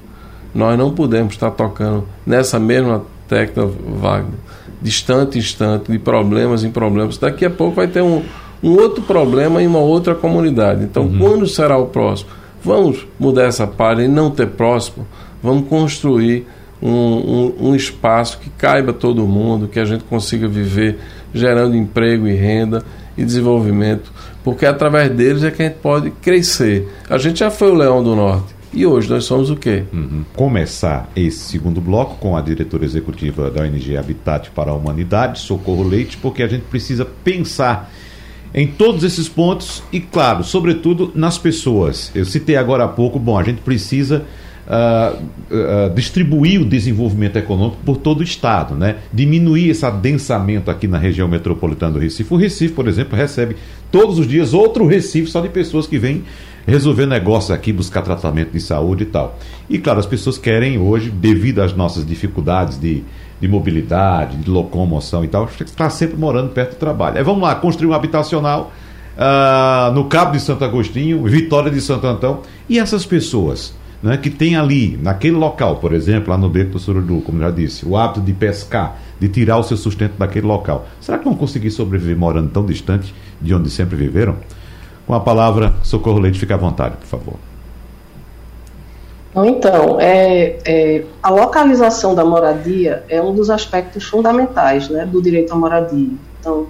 Nós 0.55 0.79
não 0.79 0.95
podemos 0.95 1.35
estar 1.35 1.51
tocando 1.51 2.07
nessa 2.25 2.61
mesma 2.61 3.03
tecla 3.29 3.67
Wagner, 3.67 4.39
distante 4.81 5.39
instante, 5.39 5.91
de 5.91 5.99
problemas 5.99 6.65
em 6.65 6.71
problemas. 6.71 7.19
Daqui 7.19 7.45
a 7.45 7.51
pouco 7.51 7.77
vai 7.77 7.89
ter 7.89 8.03
um 8.03 8.23
um 8.63 8.73
outro 8.73 9.03
problema 9.03 9.63
em 9.63 9.67
uma 9.67 9.79
outra 9.79 10.15
comunidade. 10.15 10.85
Então, 10.85 11.05
uhum. 11.05 11.19
quando 11.19 11.47
será 11.47 11.77
o 11.77 11.87
próximo? 11.87 12.31
Vamos 12.63 13.07
mudar 13.19 13.45
essa 13.45 13.67
palha 13.67 14.03
e 14.03 14.09
não 14.09 14.31
ter 14.31 14.49
próximo, 14.49 15.07
vamos 15.43 15.69
construir 15.69 16.47
um, 16.83 16.91
um, 16.91 17.55
um 17.69 17.75
espaço 17.75 18.39
que 18.39 18.51
caiba 18.51 18.93
todo 18.93 19.27
mundo, 19.27 19.69
que 19.69 19.79
a 19.79 19.85
gente 19.85 20.05
consiga 20.05 20.49
viver 20.49 20.99
gerando 21.33 21.77
emprego 21.77 22.27
e 22.27 22.35
renda 22.35 22.83
e 23.17 23.25
desenvolvimento, 23.25 24.13
porque 24.43 24.67
através 24.67 25.11
deles 25.11 25.45
é 25.45 25.51
que 25.51 25.63
a 25.63 25.67
gente 25.67 25.79
pode 25.79 26.11
crescer. 26.11 26.89
A 27.09 27.19
gente 27.19 27.41
já 27.41 27.51
foi 27.51 27.71
o 27.71 27.75
Leão 27.75 28.03
do 28.03 28.15
Norte. 28.15 28.58
E 28.73 28.85
hoje 28.85 29.09
nós 29.09 29.25
somos 29.25 29.51
o 29.51 29.57
quê? 29.57 29.85
Uhum. 29.93 30.25
Começar 30.35 31.11
esse 31.17 31.39
segundo 31.39 31.81
bloco 31.81 32.17
com 32.17 32.37
a 32.37 32.41
diretora 32.41 32.85
executiva 32.85 33.51
da 33.51 33.63
ONG 33.63 33.97
Habitat 33.97 34.51
para 34.51 34.71
a 34.71 34.75
Humanidade, 34.75 35.41
Socorro 35.41 35.83
Leite, 35.83 36.19
porque 36.19 36.43
a 36.43 36.47
gente 36.47 36.63
precisa 36.63 37.05
pensar 37.05 37.91
em 38.55 38.67
todos 38.67 39.05
esses 39.05 39.29
pontos 39.29 39.83
e, 39.93 40.01
claro, 40.01 40.45
sobretudo 40.45 41.13
nas 41.15 41.39
pessoas. 41.39 42.13
Eu 42.15 42.25
citei 42.25 42.57
agora 42.57 42.85
há 42.85 42.89
pouco, 42.89 43.19
bom, 43.19 43.39
a 43.39 43.43
gente 43.43 43.61
precisa 43.61 44.25
uh, 44.67 45.17
uh, 45.17 45.95
distribuir 45.95 46.61
o 46.61 46.65
desenvolvimento 46.65 47.37
econômico 47.37 47.79
por 47.85 47.97
todo 47.97 48.21
o 48.21 48.23
Estado, 48.23 48.75
né? 48.75 48.97
diminuir 49.13 49.71
esse 49.71 49.85
adensamento 49.85 50.71
aqui 50.71 50.87
na 50.87 50.99
região 50.99 51.27
metropolitana 51.27 51.93
do 51.93 51.99
Recife. 51.99 52.33
O 52.33 52.37
Recife, 52.37 52.75
por 52.75 52.87
exemplo, 52.87 53.17
recebe 53.17 53.57
todos 53.91 54.19
os 54.19 54.27
dias 54.27 54.53
outro 54.53 54.87
Recife 54.87 55.31
só 55.31 55.41
de 55.41 55.49
pessoas 55.49 55.87
que 55.87 55.99
vêm 55.99 56.23
resolver 56.69 57.07
negócios 57.07 57.51
aqui, 57.51 57.73
buscar 57.73 58.03
tratamento 58.03 58.53
de 58.53 58.61
saúde 58.61 59.05
e 59.05 59.07
tal. 59.07 59.39
E 59.69 59.79
claro, 59.79 59.99
as 59.99 60.07
pessoas 60.07 60.37
querem 60.37 60.79
hoje, 60.79 61.11
devido 61.11 61.61
às 61.61 61.73
nossas 61.75 62.07
dificuldades 62.07 62.79
de, 62.79 63.03
de 63.41 63.49
mobilidade, 63.49 64.37
de 64.37 64.51
locomoção 64.51 65.25
e 65.25 65.29
tal, 65.29 65.49
estar 65.65 65.89
sempre 65.91 66.17
morando 66.17 66.51
perto 66.51 66.73
do 66.73 66.77
trabalho. 66.77 67.17
Aí 67.17 67.25
vamos 67.25 67.43
lá, 67.43 67.55
construir 67.55 67.89
um 67.89 67.95
habitacional 67.95 68.71
uh, 69.17 69.93
no 69.93 70.05
Cabo 70.05 70.33
de 70.33 70.41
Santo 70.41 70.63
Agostinho, 70.63 71.23
Vitória 71.25 71.71
de 71.71 71.81
Santo 71.81 72.07
Antão. 72.07 72.43
E 72.69 72.79
essas 72.79 73.07
pessoas 73.07 73.75
né, 74.03 74.17
que 74.17 74.29
tem 74.29 74.55
ali, 74.55 74.99
naquele 75.03 75.37
local, 75.37 75.77
por 75.77 75.95
exemplo, 75.95 76.31
lá 76.31 76.37
no 76.37 76.51
Beco 76.51 76.73
do 76.73 76.79
Sururu, 76.79 77.23
como 77.23 77.41
já 77.41 77.51
disse, 77.51 77.87
o 77.87 77.97
hábito 77.97 78.21
de 78.21 78.33
pescar, 78.33 78.99
de 79.19 79.29
tirar 79.29 79.57
o 79.57 79.63
seu 79.63 79.77
sustento 79.77 80.19
daquele 80.19 80.47
local. 80.47 80.87
Será 81.01 81.19
que 81.19 81.25
vão 81.25 81.35
conseguir 81.35 81.71
sobreviver 81.71 82.17
morando 82.17 82.51
tão 82.51 82.65
distante 82.65 83.15
de 83.41 83.55
onde 83.55 83.71
sempre 83.71 83.97
viveram? 83.97 84.37
Com 85.09 85.15
a 85.15 85.21
palavra, 85.21 85.73
Socorro 85.83 86.19
Leite, 86.19 86.39
fique 86.39 86.53
à 86.53 86.57
vontade, 86.59 86.99
por 86.99 87.07
favor. 87.07 87.35
Então, 89.35 89.99
é, 89.99 90.59
é, 90.67 91.05
a 91.23 91.31
localização 91.31 92.15
da 92.15 92.27
moradia 92.27 93.05
é 93.09 93.23
um 93.23 93.35
dos 93.35 93.49
aspectos 93.49 94.05
fundamentais 94.05 94.91
né, 94.91 95.07
do 95.07 95.23
direito 95.23 95.51
à 95.51 95.57
moradia. 95.57 96.11
Então, 96.39 96.67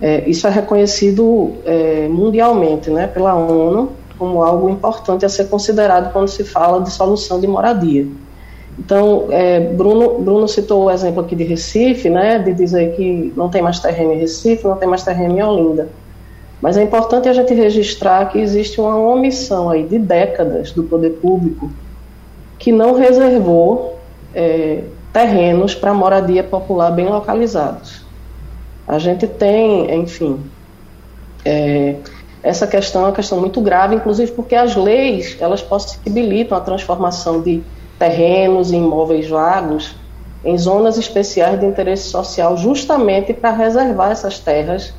é, 0.00 0.28
isso 0.28 0.48
é 0.48 0.50
reconhecido 0.50 1.54
é, 1.64 2.08
mundialmente 2.08 2.90
né, 2.90 3.06
pela 3.06 3.36
ONU 3.36 3.92
como 4.18 4.42
algo 4.42 4.68
importante 4.68 5.24
a 5.24 5.28
ser 5.28 5.44
considerado 5.44 6.12
quando 6.12 6.26
se 6.26 6.42
fala 6.42 6.82
de 6.82 6.90
solução 6.90 7.38
de 7.38 7.46
moradia. 7.46 8.08
Então, 8.76 9.26
é, 9.30 9.60
Bruno, 9.60 10.18
Bruno 10.18 10.48
citou 10.48 10.86
o 10.86 10.90
exemplo 10.90 11.20
aqui 11.20 11.36
de 11.36 11.44
Recife, 11.44 12.10
né, 12.10 12.40
de 12.40 12.52
dizer 12.54 12.96
que 12.96 13.32
não 13.36 13.48
tem 13.48 13.62
mais 13.62 13.78
terreno 13.78 14.14
em 14.14 14.18
Recife, 14.18 14.64
não 14.64 14.74
tem 14.76 14.88
mais 14.88 15.04
terreno 15.04 15.38
em 15.38 15.42
Olinda. 15.44 15.88
Mas 16.60 16.76
é 16.76 16.82
importante 16.82 17.28
a 17.28 17.32
gente 17.32 17.54
registrar 17.54 18.26
que 18.26 18.38
existe 18.38 18.80
uma 18.80 18.96
omissão 18.96 19.70
aí 19.70 19.84
de 19.84 19.98
décadas 19.98 20.72
do 20.72 20.82
poder 20.82 21.10
público 21.10 21.70
que 22.58 22.72
não 22.72 22.94
reservou 22.94 23.98
é, 24.34 24.82
terrenos 25.12 25.74
para 25.74 25.94
moradia 25.94 26.42
popular 26.42 26.90
bem 26.90 27.06
localizados. 27.08 28.04
A 28.86 28.98
gente 28.98 29.26
tem, 29.26 29.94
enfim, 29.94 30.40
é, 31.44 31.96
essa 32.42 32.66
questão 32.66 33.02
é 33.02 33.04
uma 33.06 33.12
questão 33.12 33.38
muito 33.38 33.60
grave, 33.60 33.94
inclusive 33.96 34.32
porque 34.32 34.54
as 34.54 34.74
leis 34.74 35.36
elas 35.40 35.62
possibilitam 35.62 36.56
a 36.56 36.60
transformação 36.60 37.40
de 37.40 37.62
terrenos 37.98 38.72
e 38.72 38.76
imóveis 38.76 39.28
vagos 39.28 39.94
em 40.44 40.56
zonas 40.56 40.96
especiais 40.96 41.58
de 41.58 41.66
interesse 41.66 42.08
social, 42.08 42.56
justamente 42.56 43.32
para 43.32 43.50
reservar 43.50 44.12
essas 44.12 44.38
terras 44.38 44.94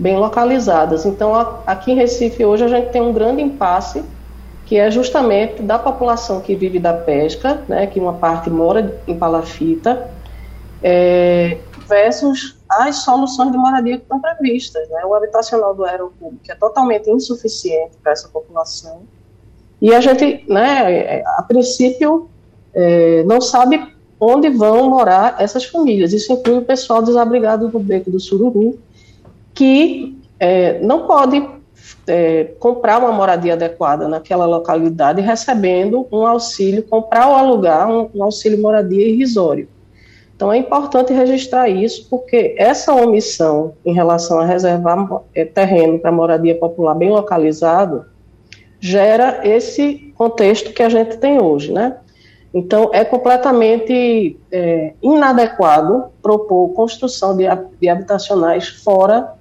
bem 0.00 0.16
localizadas. 0.16 1.04
Então, 1.04 1.34
aqui 1.66 1.92
em 1.92 1.94
Recife 1.94 2.42
hoje 2.42 2.64
a 2.64 2.68
gente 2.68 2.90
tem 2.90 3.02
um 3.02 3.12
grande 3.12 3.42
impasse 3.42 4.02
que 4.64 4.76
é 4.76 4.90
justamente 4.90 5.62
da 5.62 5.78
população 5.78 6.40
que 6.40 6.54
vive 6.54 6.78
da 6.78 6.94
pesca, 6.94 7.62
né, 7.68 7.86
que 7.86 8.00
uma 8.00 8.14
parte 8.14 8.48
mora 8.48 8.98
em 9.06 9.18
palafita, 9.18 10.08
é, 10.82 11.58
versus 11.86 12.56
as 12.68 13.02
soluções 13.02 13.50
de 13.52 13.58
moradia 13.58 13.96
que 13.96 14.04
estão 14.04 14.20
previstas. 14.20 14.88
Né? 14.88 15.04
O 15.04 15.14
habitacional 15.14 15.74
do 15.74 15.84
aeroporto 15.84 16.38
é 16.48 16.54
totalmente 16.54 17.10
insuficiente 17.10 17.96
para 18.02 18.12
essa 18.12 18.28
população. 18.28 19.02
E 19.82 19.92
a 19.92 20.00
gente, 20.00 20.44
né, 20.48 21.22
a 21.36 21.42
princípio, 21.42 22.30
é, 22.72 23.22
não 23.24 23.40
sabe 23.40 23.94
onde 24.20 24.48
vão 24.50 24.88
morar 24.88 25.36
essas 25.40 25.64
famílias. 25.64 26.12
Isso 26.12 26.32
inclui 26.32 26.58
o 26.58 26.64
pessoal 26.64 27.02
desabrigado 27.02 27.68
do 27.68 27.78
Beco 27.80 28.10
do 28.10 28.20
Sururu, 28.20 28.78
que 29.54 30.18
é, 30.38 30.78
não 30.80 31.06
pode 31.06 31.46
é, 32.06 32.44
comprar 32.58 32.98
uma 32.98 33.12
moradia 33.12 33.54
adequada 33.54 34.08
naquela 34.08 34.46
localidade 34.46 35.20
recebendo 35.20 36.06
um 36.10 36.26
auxílio, 36.26 36.82
comprar 36.82 37.28
ou 37.28 37.34
alugar 37.34 37.90
um, 37.90 38.08
um 38.14 38.24
auxílio 38.24 38.60
moradia 38.60 39.06
irrisório. 39.06 39.68
Então 40.34 40.50
é 40.50 40.56
importante 40.56 41.12
registrar 41.12 41.68
isso, 41.68 42.06
porque 42.08 42.54
essa 42.56 42.94
omissão 42.94 43.74
em 43.84 43.92
relação 43.92 44.40
a 44.40 44.46
reservar 44.46 45.22
é, 45.34 45.44
terreno 45.44 45.98
para 45.98 46.10
moradia 46.10 46.54
popular 46.54 46.94
bem 46.94 47.10
localizado 47.10 48.06
gera 48.80 49.46
esse 49.46 50.12
contexto 50.16 50.72
que 50.72 50.82
a 50.82 50.88
gente 50.88 51.18
tem 51.18 51.40
hoje, 51.42 51.70
né? 51.70 51.98
Então 52.54 52.90
é 52.92 53.04
completamente 53.04 54.38
é, 54.50 54.94
inadequado 55.02 56.06
propor 56.22 56.70
construção 56.70 57.36
de, 57.36 57.44
de 57.78 57.88
habitacionais 57.88 58.68
fora 58.68 59.34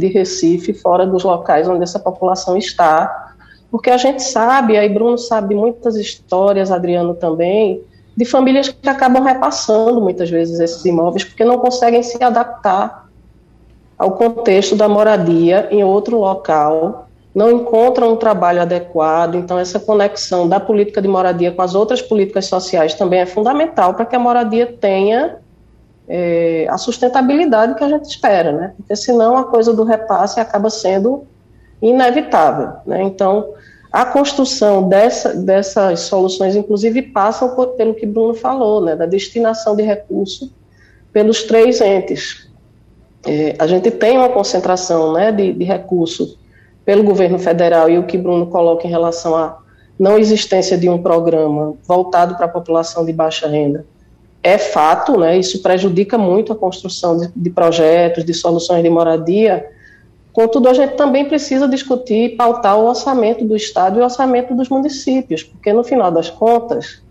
de 0.00 0.08
Recife, 0.08 0.72
fora 0.72 1.06
dos 1.06 1.22
locais 1.22 1.68
onde 1.68 1.84
essa 1.84 1.98
população 1.98 2.56
está, 2.56 3.34
porque 3.70 3.90
a 3.90 3.96
gente 3.96 4.22
sabe, 4.22 4.76
aí 4.76 4.88
Bruno 4.88 5.16
sabe 5.16 5.54
muitas 5.54 5.94
histórias, 5.96 6.72
Adriano 6.72 7.14
também, 7.14 7.82
de 8.16 8.24
famílias 8.24 8.68
que 8.68 8.88
acabam 8.88 9.22
repassando 9.22 10.00
muitas 10.00 10.28
vezes 10.28 10.58
esses 10.58 10.84
imóveis 10.84 11.24
porque 11.24 11.44
não 11.44 11.58
conseguem 11.58 12.02
se 12.02 12.22
adaptar 12.22 13.08
ao 13.96 14.12
contexto 14.12 14.74
da 14.74 14.88
moradia 14.88 15.68
em 15.70 15.84
outro 15.84 16.18
local, 16.18 17.06
não 17.34 17.50
encontram 17.50 18.12
um 18.12 18.16
trabalho 18.16 18.60
adequado, 18.60 19.36
então 19.36 19.58
essa 19.58 19.78
conexão 19.78 20.48
da 20.48 20.58
política 20.58 21.00
de 21.00 21.06
moradia 21.06 21.52
com 21.52 21.62
as 21.62 21.74
outras 21.74 22.02
políticas 22.02 22.46
sociais 22.46 22.94
também 22.94 23.20
é 23.20 23.26
fundamental 23.26 23.94
para 23.94 24.04
que 24.04 24.16
a 24.16 24.18
moradia 24.18 24.66
tenha 24.66 25.36
é, 26.12 26.66
a 26.68 26.76
sustentabilidade 26.76 27.76
que 27.76 27.84
a 27.84 27.88
gente 27.88 28.06
espera, 28.06 28.50
né? 28.50 28.72
Porque 28.76 28.96
senão 28.96 29.36
a 29.36 29.44
coisa 29.44 29.72
do 29.72 29.84
repasse 29.84 30.40
acaba 30.40 30.68
sendo 30.68 31.24
inevitável, 31.80 32.72
né? 32.84 33.00
Então, 33.04 33.54
a 33.92 34.04
construção 34.04 34.88
dessa, 34.88 35.32
dessas 35.32 36.00
soluções, 36.00 36.56
inclusive, 36.56 37.00
passam 37.00 37.54
por, 37.54 37.68
pelo 37.68 37.94
que 37.94 38.06
Bruno 38.06 38.34
falou, 38.34 38.80
né? 38.80 38.96
Da 38.96 39.06
destinação 39.06 39.76
de 39.76 39.84
recursos 39.84 40.50
pelos 41.12 41.44
três 41.44 41.80
entes. 41.80 42.50
É, 43.24 43.54
a 43.56 43.68
gente 43.68 43.88
tem 43.92 44.18
uma 44.18 44.30
concentração, 44.30 45.12
né? 45.12 45.30
De, 45.30 45.52
de 45.52 45.64
recursos 45.64 46.36
pelo 46.84 47.04
governo 47.04 47.38
federal 47.38 47.88
e 47.88 47.98
o 47.98 48.02
que 48.04 48.18
Bruno 48.18 48.48
coloca 48.48 48.84
em 48.84 48.90
relação 48.90 49.36
à 49.36 49.58
não 49.96 50.18
existência 50.18 50.76
de 50.76 50.88
um 50.88 51.00
programa 51.00 51.74
voltado 51.86 52.34
para 52.34 52.46
a 52.46 52.48
população 52.48 53.04
de 53.04 53.12
baixa 53.12 53.46
renda 53.46 53.86
é 54.42 54.56
fato, 54.56 55.18
né, 55.18 55.38
isso 55.38 55.62
prejudica 55.62 56.16
muito 56.16 56.52
a 56.52 56.56
construção 56.56 57.16
de, 57.16 57.30
de, 57.34 57.50
projetos, 57.50 58.24
de 58.24 58.32
soluções 58.32 58.82
de 58.82 58.88
moradia. 58.88 59.68
Contudo, 60.32 60.68
a 60.68 60.74
gente 60.74 60.94
também 60.94 61.26
precisa 61.26 61.68
discutir 61.68 62.24
e 62.24 62.36
pautar 62.36 62.78
o 62.78 62.86
orçamento 62.86 63.44
do 63.44 63.54
Estado 63.54 63.98
e 63.98 64.00
o 64.00 64.04
orçamento 64.04 64.54
dos 64.54 64.68
municípios, 64.68 65.42
porque 65.42 65.72
no 65.72 65.84
final 65.84 66.10
das 66.10 66.30
contas, 66.30 67.02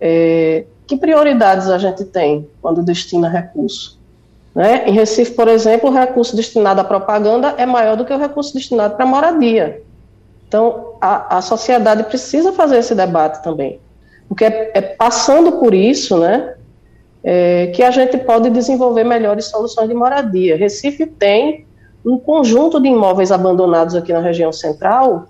é, 0.00 0.64
que 0.86 0.96
prioridades 0.96 1.68
a 1.68 1.78
gente 1.78 2.04
tem 2.04 2.46
quando 2.62 2.82
destina 2.82 3.28
recurso? 3.28 3.98
Né? 4.54 4.88
Em 4.88 4.92
Recife, 4.92 5.32
por 5.32 5.48
exemplo, 5.48 5.90
o 5.90 5.92
recurso 5.92 6.36
destinado 6.36 6.80
à 6.80 6.84
propaganda 6.84 7.54
é 7.56 7.66
maior 7.66 7.96
do 7.96 8.04
que 8.04 8.12
o 8.12 8.18
recurso 8.18 8.52
destinado 8.54 8.94
para 8.94 9.06
moradia. 9.06 9.82
Então, 10.46 10.94
a, 11.00 11.38
a 11.38 11.42
sociedade 11.42 12.04
precisa 12.04 12.52
fazer 12.52 12.78
esse 12.78 12.94
debate 12.94 13.42
também 13.42 13.80
porque 14.30 14.44
é, 14.44 14.70
é, 14.74 14.80
passando 14.80 15.50
por 15.58 15.74
isso, 15.74 16.16
né, 16.16 16.54
é, 17.22 17.68
que 17.68 17.82
a 17.82 17.90
gente 17.90 18.18
pode 18.18 18.50
desenvolver 18.50 19.04
melhores 19.04 19.46
soluções 19.46 19.88
de 19.88 19.94
moradia. 19.94 20.56
Recife 20.56 21.06
tem 21.06 21.66
um 22.04 22.18
conjunto 22.18 22.80
de 22.80 22.88
imóveis 22.88 23.30
abandonados 23.30 23.94
aqui 23.94 24.12
na 24.12 24.20
região 24.20 24.52
central 24.52 25.28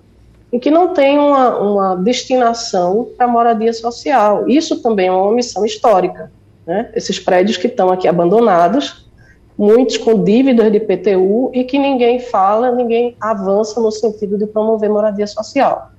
em 0.52 0.58
que 0.58 0.70
não 0.70 0.92
tem 0.92 1.18
uma, 1.18 1.58
uma 1.58 1.96
destinação 1.96 3.08
para 3.16 3.26
moradia 3.26 3.72
social. 3.72 4.48
Isso 4.48 4.82
também 4.82 5.06
é 5.06 5.12
uma 5.12 5.28
omissão 5.28 5.64
histórica. 5.64 6.30
Né? 6.66 6.90
Esses 6.94 7.18
prédios 7.18 7.56
que 7.56 7.68
estão 7.68 7.90
aqui 7.90 8.08
abandonados, 8.08 9.08
muitos 9.56 9.96
com 9.96 10.22
dívidas 10.22 10.72
de 10.72 10.80
PTU 10.80 11.50
e 11.52 11.64
que 11.64 11.78
ninguém 11.78 12.18
fala, 12.18 12.72
ninguém 12.72 13.16
avança 13.20 13.80
no 13.80 13.92
sentido 13.92 14.36
de 14.36 14.46
promover 14.46 14.90
moradia 14.90 15.26
social. 15.26 15.92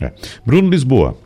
É. 0.00 0.12
Bruno 0.44 0.68
Lisboa, 0.68 1.16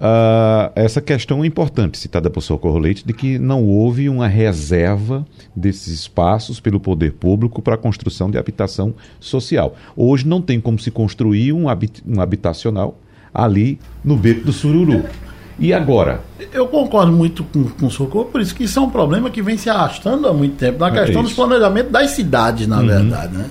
uh, 0.00 0.72
essa 0.74 1.00
questão 1.00 1.44
é 1.44 1.46
importante, 1.46 1.98
citada 1.98 2.30
por 2.30 2.40
Socorro 2.40 2.78
Leite, 2.78 3.06
de 3.06 3.12
que 3.12 3.38
não 3.38 3.64
houve 3.64 4.08
uma 4.08 4.26
reserva 4.26 5.26
desses 5.54 5.88
espaços 5.92 6.58
pelo 6.58 6.80
poder 6.80 7.12
público 7.12 7.62
para 7.62 7.74
a 7.74 7.78
construção 7.78 8.30
de 8.30 8.38
habitação 8.38 8.94
social. 9.20 9.76
Hoje 9.96 10.26
não 10.26 10.40
tem 10.40 10.60
como 10.60 10.78
se 10.78 10.90
construir 10.90 11.52
um, 11.52 11.68
habit 11.68 12.02
um 12.06 12.20
habitacional 12.20 12.98
ali 13.32 13.78
no 14.04 14.16
beco 14.16 14.44
do 14.44 14.52
Sururu. 14.52 15.04
E 15.58 15.74
agora? 15.74 16.22
Eu 16.54 16.66
concordo 16.66 17.12
muito 17.12 17.44
com, 17.44 17.64
com 17.64 17.86
o 17.86 17.90
Socorro, 17.90 18.24
por 18.26 18.40
isso 18.40 18.54
que 18.54 18.64
isso 18.64 18.78
é 18.78 18.82
um 18.82 18.88
problema 18.88 19.28
que 19.28 19.42
vem 19.42 19.58
se 19.58 19.68
arrastando 19.68 20.26
há 20.26 20.32
muito 20.32 20.56
tempo, 20.56 20.78
na 20.78 20.88
é 20.88 21.04
questão 21.04 21.22
dos 21.22 21.34
planejamentos 21.34 21.92
das 21.92 22.10
cidades, 22.12 22.66
na 22.66 22.80
uhum. 22.80 22.86
verdade, 22.86 23.36
né? 23.36 23.50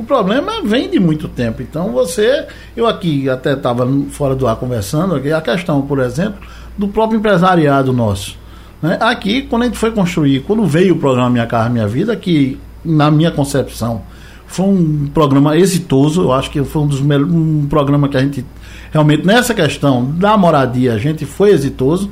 O 0.00 0.04
problema 0.04 0.62
vem 0.64 0.88
de 0.88 0.98
muito 0.98 1.28
tempo. 1.28 1.60
Então 1.60 1.90
você, 1.92 2.46
eu 2.74 2.86
aqui 2.86 3.28
até 3.28 3.52
estava 3.52 3.86
fora 4.08 4.34
do 4.34 4.46
ar 4.46 4.56
conversando, 4.56 5.14
a 5.14 5.40
questão, 5.42 5.82
por 5.82 5.98
exemplo, 5.98 6.40
do 6.78 6.88
próprio 6.88 7.18
empresariado 7.18 7.92
nosso. 7.92 8.38
Né? 8.80 8.96
Aqui, 8.98 9.42
quando 9.42 9.64
a 9.64 9.64
gente 9.66 9.76
foi 9.76 9.90
construir, 9.90 10.40
quando 10.40 10.64
veio 10.64 10.94
o 10.94 10.98
programa 10.98 11.28
Minha 11.28 11.46
Casa 11.46 11.68
Minha 11.68 11.86
Vida, 11.86 12.16
que 12.16 12.58
na 12.82 13.10
minha 13.10 13.30
concepção 13.30 14.00
foi 14.46 14.64
um 14.64 15.06
programa 15.12 15.54
exitoso, 15.58 16.22
eu 16.22 16.32
acho 16.32 16.50
que 16.50 16.64
foi 16.64 16.80
um 16.80 16.86
dos 16.86 17.00
um 17.02 17.66
programa 17.68 18.08
que 18.08 18.16
a 18.16 18.20
gente 18.20 18.42
realmente 18.90 19.26
nessa 19.26 19.52
questão 19.52 20.10
da 20.12 20.34
moradia 20.34 20.94
a 20.94 20.98
gente 20.98 21.26
foi 21.26 21.50
exitoso. 21.50 22.10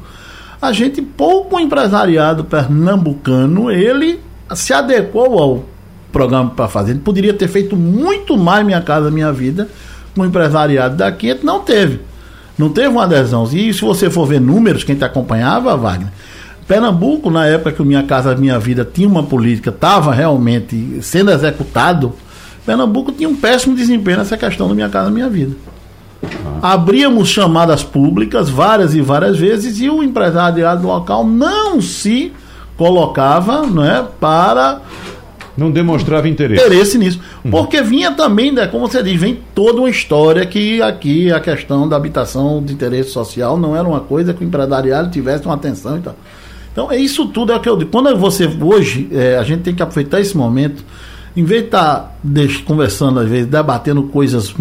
A 0.60 0.72
gente 0.72 1.00
pouco 1.00 1.58
empresariado 1.58 2.44
pernambucano, 2.44 3.70
ele 3.70 4.20
se 4.54 4.74
adequou 4.74 5.38
ao 5.38 5.64
programa 6.12 6.50
para 6.50 6.68
fazer. 6.68 6.92
Ele 6.92 7.00
poderia 7.00 7.34
ter 7.34 7.48
feito 7.48 7.76
muito 7.76 8.36
mais 8.36 8.64
Minha 8.64 8.80
Casa 8.80 9.10
Minha 9.10 9.32
Vida 9.32 9.68
com 10.14 10.22
o 10.22 10.26
empresariado 10.26 10.96
daqui, 10.96 11.28
ele 11.28 11.40
não 11.42 11.60
teve. 11.60 12.00
Não 12.58 12.68
teve 12.70 12.88
uma 12.88 13.04
adesão. 13.04 13.48
E 13.52 13.72
se 13.72 13.82
você 13.82 14.10
for 14.10 14.26
ver 14.26 14.40
números, 14.40 14.82
quem 14.82 14.96
te 14.96 15.04
acompanhava, 15.04 15.76
Wagner, 15.76 16.08
Pernambuco, 16.66 17.30
na 17.30 17.46
época 17.46 17.72
que 17.72 17.80
o 17.80 17.84
Minha 17.84 18.02
Casa 18.02 18.34
Minha 18.34 18.58
Vida 18.58 18.84
tinha 18.84 19.08
uma 19.08 19.22
política, 19.22 19.70
estava 19.70 20.12
realmente 20.12 20.98
sendo 21.00 21.30
executado, 21.30 22.12
Pernambuco 22.66 23.12
tinha 23.12 23.28
um 23.28 23.36
péssimo 23.36 23.74
desempenho 23.74 24.18
nessa 24.18 24.36
questão 24.36 24.68
do 24.68 24.74
Minha 24.74 24.88
Casa 24.88 25.10
Minha 25.10 25.30
Vida. 25.30 25.56
Ah. 26.60 26.74
Abríamos 26.74 27.28
chamadas 27.28 27.82
públicas 27.82 28.50
várias 28.50 28.94
e 28.94 29.00
várias 29.00 29.38
vezes 29.38 29.80
e 29.80 29.88
o 29.88 30.02
empresariado 30.02 30.86
local 30.86 31.24
não 31.24 31.80
se 31.80 32.32
colocava 32.76 33.66
não 33.66 33.84
é, 33.84 34.04
para 34.20 34.82
não 35.58 35.70
demonstrava 35.70 36.28
interesse. 36.28 36.64
Interesse 36.64 36.98
nisso. 36.98 37.20
Uhum. 37.44 37.50
Porque 37.50 37.82
vinha 37.82 38.12
também, 38.12 38.52
né, 38.52 38.68
como 38.68 38.86
você 38.86 39.02
diz, 39.02 39.20
vem 39.20 39.40
toda 39.54 39.80
uma 39.80 39.90
história 39.90 40.46
que 40.46 40.80
aqui 40.80 41.32
a 41.32 41.40
questão 41.40 41.88
da 41.88 41.96
habitação 41.96 42.62
de 42.62 42.72
interesse 42.72 43.10
social 43.10 43.58
não 43.58 43.76
era 43.76 43.86
uma 43.86 44.00
coisa 44.00 44.32
que 44.32 44.44
o 44.44 44.46
empresariado 44.46 45.10
tivesse 45.10 45.44
uma 45.44 45.54
atenção 45.54 45.98
e 45.98 46.00
tal. 46.00 46.14
Então, 46.72 46.92
é 46.92 46.96
isso 46.96 47.26
tudo 47.26 47.52
é 47.52 47.56
o 47.56 47.60
que 47.60 47.68
eu 47.68 47.76
digo. 47.76 47.90
Quando 47.90 48.16
você, 48.16 48.46
hoje, 48.46 49.08
é, 49.10 49.36
a 49.36 49.42
gente 49.42 49.62
tem 49.62 49.74
que 49.74 49.82
aproveitar 49.82 50.20
esse 50.20 50.36
momento, 50.36 50.84
em 51.36 51.42
vez 51.42 51.62
de 51.62 51.66
estar 51.66 51.96
tá, 51.96 52.12
conversando, 52.64 53.18
às 53.18 53.28
vezes, 53.28 53.46
debatendo 53.46 54.04
coisas 54.04 54.54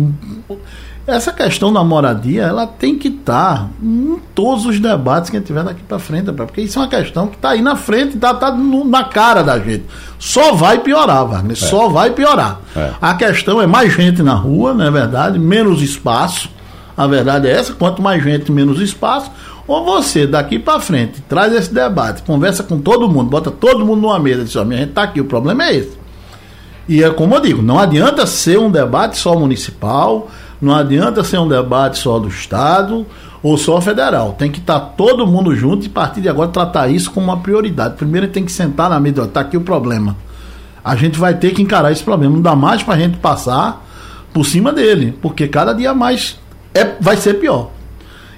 essa 1.08 1.32
questão 1.32 1.72
da 1.72 1.82
moradia, 1.86 2.44
ela 2.44 2.68
tem 2.68 2.98
que 2.98 3.08
estar 3.08 3.60
tá 3.60 3.70
em 3.82 4.20
todos 4.36 4.66
os 4.66 4.78
debates 4.78 5.30
que 5.30 5.38
a 5.38 5.40
gente 5.40 5.48
tiver 5.48 5.64
daqui 5.64 5.82
para 5.82 5.98
frente, 5.98 6.30
porque 6.34 6.62
isso 6.62 6.78
é 6.78 6.82
uma 6.82 6.90
questão 6.90 7.28
que 7.28 7.38
está 7.38 7.52
aí 7.52 7.62
na 7.62 7.78
frente, 7.78 8.16
está 8.16 8.34
tá 8.34 8.52
na 8.52 9.04
cara 9.06 9.42
da 9.42 9.58
gente. 9.58 9.86
Só 10.20 10.54
vai 10.54 10.80
piorar, 10.80 11.26
Wagner, 11.26 11.54
é. 11.54 11.56
só 11.56 11.88
vai 11.88 12.12
piorar. 12.12 12.60
É. 12.76 12.92
A 13.02 13.14
questão 13.14 13.62
é 13.62 13.66
mais 13.66 13.94
gente 13.94 14.22
na 14.22 14.34
rua, 14.34 14.74
não 14.74 14.84
é 14.84 14.92
verdade? 14.92 15.40
Menos 15.40 15.82
espaço. 15.82 16.50
A 16.98 17.08
verdade 17.08 17.48
é 17.48 17.52
essa, 17.52 17.74
quanto 17.74 18.02
mais 18.02 18.22
gente, 18.22 18.52
menos 18.52 18.82
espaço. 18.82 19.32
Ou 19.66 19.86
você, 19.86 20.28
daqui 20.28 20.60
para 20.60 20.80
frente, 20.82 21.22
traz 21.22 21.54
esse 21.54 21.74
debate, 21.74 22.24
conversa 22.24 22.64
com 22.64 22.80
todo 22.80 23.08
mundo, 23.08 23.30
bota 23.30 23.50
todo 23.50 23.86
mundo 23.86 24.02
numa 24.02 24.20
mesa 24.20 24.42
e 24.42 24.46
diz, 24.46 24.56
ó, 24.58 24.66
minha 24.66 24.80
gente 24.80 24.90
está 24.90 25.04
aqui, 25.04 25.22
o 25.22 25.26
problema 25.26 25.66
é 25.66 25.76
esse. 25.76 25.98
E 26.88 27.04
é 27.04 27.10
como 27.10 27.36
eu 27.36 27.42
digo, 27.42 27.62
não 27.62 27.78
adianta 27.78 28.26
ser 28.26 28.58
um 28.58 28.72
debate 28.72 29.18
só 29.18 29.38
municipal, 29.38 30.30
não 30.62 30.76
adianta 30.76 31.24
ser 31.24 31.38
um 31.38 31.48
debate 31.48 32.00
só 32.00 32.18
do 32.18 32.28
Estado 32.28 33.06
ou 33.44 33.58
só 33.58 33.80
federal. 33.80 34.34
Tem 34.34 34.52
que 34.52 34.60
estar 34.60 34.80
tá 34.80 34.86
todo 34.86 35.28
mundo 35.28 35.56
junto 35.56 35.86
e 35.86 35.90
a 35.90 35.92
partir 35.92 36.22
de 36.22 36.30
agora 36.30 36.50
tratar 36.50 36.88
isso 36.88 37.12
como 37.12 37.28
uma 37.28 37.38
prioridade. 37.38 37.96
Primeiro 37.96 38.28
tem 38.28 38.44
que 38.44 38.52
sentar 38.52 38.90
na 38.90 39.00
mesa, 39.00 39.24
está 39.24 39.42
aqui 39.42 39.56
o 39.56 39.62
problema. 39.62 40.16
A 40.84 40.96
gente 40.96 41.20
vai 41.20 41.36
ter 41.36 41.52
que 41.52 41.62
encarar 41.62 41.92
esse 41.92 42.04
problema. 42.04 42.34
Não 42.34 42.42
dá 42.42 42.56
mais 42.56 42.82
para 42.82 42.96
a 42.96 42.98
gente 42.98 43.18
passar 43.18 43.86
por 44.34 44.46
cima 44.46 44.72
dele, 44.74 45.18
porque 45.22 45.48
cada 45.48 45.74
dia 45.74 45.94
mais 45.94 46.40
é, 46.74 46.96
vai 47.00 47.18
ser 47.18 47.36
pior. 47.36 47.72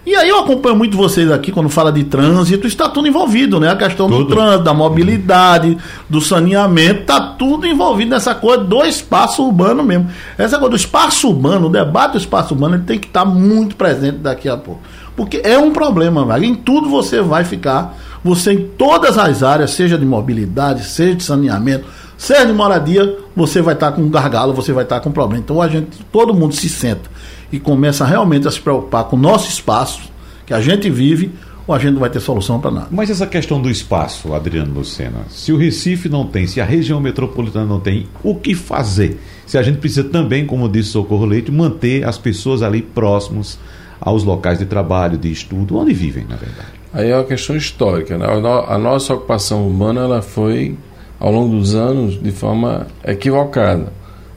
E 0.09 0.15
aí 0.15 0.27
eu 0.27 0.39
acompanho 0.39 0.75
muito 0.75 0.97
vocês 0.97 1.31
aqui 1.31 1.51
quando 1.51 1.69
fala 1.69 1.91
de 1.91 2.03
trânsito, 2.03 2.65
está 2.65 2.89
tudo 2.89 3.07
envolvido, 3.07 3.59
né? 3.59 3.69
A 3.69 3.75
questão 3.75 4.09
tudo. 4.09 4.23
do 4.23 4.33
trânsito, 4.33 4.63
da 4.63 4.73
mobilidade, 4.73 5.77
do 6.09 6.19
saneamento, 6.19 7.01
está 7.01 7.21
tudo 7.21 7.67
envolvido 7.67 8.09
nessa 8.09 8.33
coisa 8.33 8.63
do 8.63 8.83
espaço 8.83 9.45
urbano 9.45 9.83
mesmo. 9.83 10.09
Essa 10.35 10.57
coisa 10.57 10.71
do 10.71 10.75
espaço 10.75 11.27
urbano, 11.27 11.67
o 11.67 11.69
debate 11.69 12.13
do 12.13 12.17
espaço 12.17 12.55
urbano, 12.55 12.73
ele 12.77 12.85
tem 12.85 12.97
que 12.97 13.05
estar 13.05 13.23
muito 13.23 13.75
presente 13.75 14.17
daqui 14.17 14.49
a 14.49 14.57
pouco. 14.57 14.81
Porque 15.15 15.41
é 15.43 15.59
um 15.59 15.71
problema, 15.71 16.25
velho. 16.25 16.43
Em 16.43 16.55
tudo 16.55 16.89
você 16.89 17.21
vai 17.21 17.43
ficar, 17.43 17.95
você 18.23 18.53
em 18.53 18.65
todas 18.65 19.15
as 19.15 19.43
áreas, 19.43 19.69
seja 19.69 19.95
de 19.95 20.07
mobilidade, 20.07 20.85
seja 20.85 21.13
de 21.13 21.23
saneamento, 21.23 21.85
seja 22.17 22.47
de 22.47 22.53
moradia, 22.53 23.15
você 23.35 23.61
vai 23.61 23.75
estar 23.75 23.91
com 23.91 24.01
um 24.01 24.09
gargalo, 24.09 24.55
você 24.55 24.73
vai 24.73 24.85
estar 24.85 25.01
com 25.01 25.09
um 25.09 25.13
problema. 25.13 25.43
Então 25.43 25.61
a 25.61 25.67
gente, 25.67 26.03
todo 26.11 26.33
mundo 26.33 26.55
se 26.55 26.67
senta 26.67 27.18
e 27.51 27.59
começa 27.59 28.05
realmente 28.05 28.47
a 28.47 28.51
se 28.51 28.59
preocupar 28.59 29.05
com 29.05 29.15
o 29.15 29.19
nosso 29.19 29.49
espaço, 29.49 30.11
que 30.45 30.53
a 30.53 30.61
gente 30.61 30.89
vive, 30.89 31.31
ou 31.67 31.75
a 31.75 31.77
gente 31.77 31.93
não 31.93 31.99
vai 31.99 32.09
ter 32.09 32.19
solução 32.19 32.59
para 32.59 32.71
nada. 32.71 32.87
Mas 32.89 33.11
essa 33.11 33.27
questão 33.27 33.61
do 33.61 33.69
espaço, 33.69 34.33
Adriano 34.33 34.73
Lucena, 34.73 35.19
se 35.29 35.51
o 35.51 35.57
Recife 35.57 36.09
não 36.09 36.25
tem, 36.25 36.47
se 36.47 36.59
a 36.59 36.65
região 36.65 36.99
metropolitana 36.99 37.65
não 37.65 37.79
tem, 37.79 38.07
o 38.23 38.33
que 38.33 38.55
fazer? 38.55 39.19
Se 39.45 39.57
a 39.57 39.61
gente 39.61 39.77
precisa 39.77 40.03
também, 40.03 40.45
como 40.45 40.67
disse 40.67 40.89
Socorro 40.89 41.25
Leite, 41.25 41.51
manter 41.51 42.07
as 42.07 42.17
pessoas 42.17 42.63
ali 42.63 42.81
próximos 42.81 43.59
aos 44.01 44.23
locais 44.23 44.57
de 44.57 44.65
trabalho, 44.65 45.17
de 45.17 45.31
estudo, 45.31 45.77
onde 45.77 45.93
vivem, 45.93 46.25
na 46.27 46.37
verdade. 46.37 46.69
Aí 46.91 47.09
é 47.11 47.15
uma 47.15 47.23
questão 47.23 47.55
histórica. 47.55 48.17
Né? 48.17 48.25
A 48.67 48.77
nossa 48.77 49.13
ocupação 49.13 49.67
humana 49.67 50.01
ela 50.01 50.21
foi, 50.23 50.75
ao 51.19 51.31
longo 51.31 51.55
dos 51.55 51.75
anos, 51.75 52.19
de 52.19 52.31
forma 52.31 52.87
equivocada. 53.05 53.93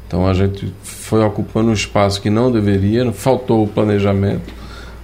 Então 0.07 0.27
a 0.27 0.35
gente 0.35 0.71
foi 1.13 1.23
ocupando 1.23 1.69
um 1.69 1.75
espaço 1.75 2.23
que 2.23 2.31
não 2.31 2.51
deveria, 2.51 3.13
faltou 3.13 3.65
o 3.65 3.69
planejamento, 3.69 4.51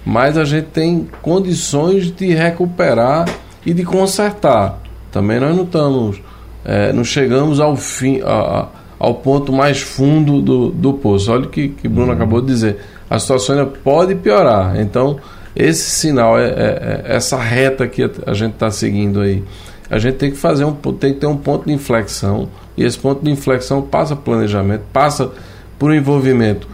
mas 0.03 0.39
a 0.39 0.43
gente 0.43 0.65
tem 0.69 1.07
condições 1.21 2.11
de 2.11 2.33
recuperar 2.33 3.29
e 3.63 3.75
de 3.75 3.83
consertar. 3.83 4.81
Também 5.11 5.39
nós 5.39 5.55
não 5.55 5.65
estamos, 5.65 6.19
é, 6.65 6.91
não 6.91 7.03
chegamos 7.03 7.59
ao 7.59 7.75
fim, 7.75 8.21
a, 8.25 8.69
ao 8.97 9.13
ponto 9.13 9.53
mais 9.53 9.81
fundo 9.81 10.41
do, 10.41 10.71
do 10.71 10.93
poço. 10.93 11.31
Olha 11.31 11.45
o 11.45 11.49
que, 11.49 11.69
que 11.69 11.87
Bruno 11.87 12.07
uhum. 12.07 12.15
acabou 12.15 12.41
de 12.41 12.47
dizer. 12.47 12.77
A 13.07 13.19
situação 13.19 13.59
ainda 13.59 13.69
pode 13.69 14.15
piorar. 14.15 14.81
Então, 14.81 15.19
esse 15.55 15.91
sinal, 15.91 16.39
é, 16.39 16.47
é, 16.47 17.03
é 17.05 17.15
essa 17.17 17.37
reta 17.37 17.87
que 17.87 18.09
a 18.25 18.33
gente 18.33 18.53
está 18.53 18.71
seguindo 18.71 19.21
aí, 19.21 19.43
a 19.91 19.99
gente 19.99 20.15
tem 20.15 20.31
que 20.31 20.37
fazer 20.37 20.65
um, 20.65 20.73
tem 20.73 21.13
que 21.13 21.19
ter 21.19 21.27
um 21.27 21.37
ponto 21.37 21.67
de 21.67 21.71
inflexão 21.71 22.49
e 22.75 22.83
esse 22.83 22.97
ponto 22.97 23.23
de 23.23 23.29
inflexão 23.29 23.83
passa 23.83 24.15
planejamento, 24.15 24.81
passa 24.91 25.29
por 25.79 25.89
um 25.89 25.95
envolvimento 25.95 26.67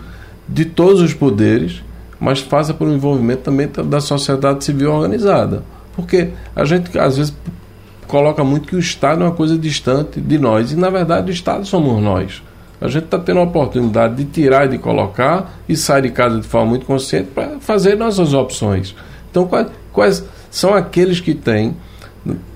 de 0.50 0.66
todos 0.66 1.02
os 1.02 1.14
poderes, 1.14 1.84
mas 2.20 2.42
passa 2.42 2.74
por 2.74 2.88
um 2.88 2.96
envolvimento 2.96 3.44
também 3.44 3.70
da 3.86 4.02
sociedade 4.02 4.66
civil 4.66 4.92
organizada. 4.92 5.64
Porque 5.96 6.30
a 6.56 6.66
gente 6.66 6.98
às 6.98 7.18
vezes 7.18 7.34
coloca 8.08 8.44
muito 8.44 8.68
que 8.68 8.76
o 8.76 8.80
Estado 8.80 9.24
é 9.24 9.26
uma 9.26 9.34
coisa 9.34 9.58
distante 9.58 10.20
de 10.20 10.38
nós, 10.38 10.72
e 10.72 10.76
na 10.76 10.90
verdade 10.90 11.32
o 11.32 11.34
Estado 11.34 11.66
somos 11.66 12.02
nós. 12.02 12.44
A 12.80 12.88
gente 12.88 13.06
está 13.06 13.18
tendo 13.18 13.40
a 13.40 13.44
oportunidade 13.44 14.16
de 14.16 14.26
tirar 14.26 14.66
e 14.66 14.70
de 14.70 14.78
colocar 14.78 15.60
e 15.68 15.78
sair 15.78 16.04
de 16.04 16.10
casa 16.10 16.40
de 16.40 16.48
forma 16.48 16.68
muito 16.68 16.86
consciente 16.86 17.30
para 17.34 17.60
fazer 17.60 17.96
nossas 17.96 18.34
opções. 18.34 18.94
Então, 19.32 19.48
quais, 19.48 19.68
quais, 19.94 20.26
são 20.52 20.74
aqueles 20.74 21.20
que 21.20 21.34
têm 21.34 21.76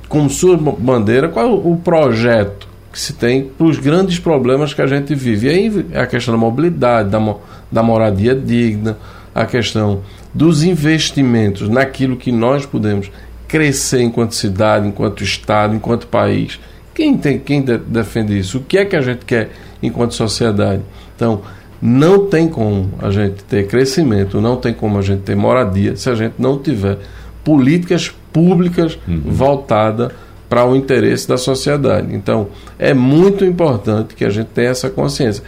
como 0.08 0.30
sua 0.30 0.58
bandeira 0.58 1.30
qual 1.30 1.54
o 1.54 1.78
projeto 1.78 2.69
que 2.92 3.00
se 3.00 3.14
tem 3.14 3.44
para 3.44 3.68
os 3.68 3.78
grandes 3.78 4.20
problemas 4.20 4.74
que 4.74 4.82
a 4.82 4.88
gente 4.88 5.14
vive. 5.14 5.48
E 5.48 5.50
aí 5.50 5.86
é 5.92 6.02
a 6.02 6.08
questão 6.08 6.34
da 6.34 6.40
mobilidade, 6.40 7.10
da, 7.10 7.36
da 7.72 7.84
moradia 7.84 8.36
digna, 8.36 8.98
a 9.34 9.46
questão 9.46 10.02
dos 10.34 10.64
investimentos 10.64 11.70
naquilo 11.70 12.18
que 12.18 12.32
nós 12.32 12.66
podemos 12.66 13.12
crescer 13.48 14.02
enquanto 14.02 14.36
cidade, 14.36 14.88
enquanto 14.88 15.24
Estado, 15.24 15.76
enquanto 15.76 16.08
país. 16.08 16.60
Quem, 16.94 17.18
tem, 17.18 17.40
quem 17.40 17.62
de, 17.62 17.78
defende 17.78 18.38
isso? 18.38 18.60
O 18.60 18.62
que 18.62 18.78
é 18.78 18.86
que 18.86 18.96
a 18.96 19.02
gente 19.02 19.26
quer 19.26 19.50
enquanto 19.82 20.14
sociedade? 20.14 20.82
Então, 21.16 21.42
não 21.82 22.26
tem 22.28 22.48
como 22.48 22.92
a 23.00 23.10
gente 23.10 23.44
ter 23.44 23.68
crescimento, 23.68 24.42
não 24.42 24.58
tem 24.58 24.74
como 24.74 24.98
a 24.98 25.02
gente 25.02 25.22
ter 25.22 25.36
moradia 25.36 25.96
se 25.96 26.10
a 26.10 26.16
gente 26.16 26.36
não 26.38 26.60
tiver 26.60 26.98
políticas 27.44 28.14
públicas 28.34 29.00
uhum. 29.08 29.22
voltadas 29.26 30.12
para 30.50 30.66
o 30.66 30.76
interesse 30.76 31.28
da 31.28 31.38
sociedade. 31.38 32.14
Então, 32.14 32.48
é 32.80 32.94
muito 32.94 33.46
importante 33.46 34.16
que 34.16 34.26
a 34.26 34.30
gente 34.30 34.48
tenha 34.48 34.70
essa 34.70 34.90
consciência. 34.90 35.44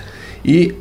E 0.45 0.75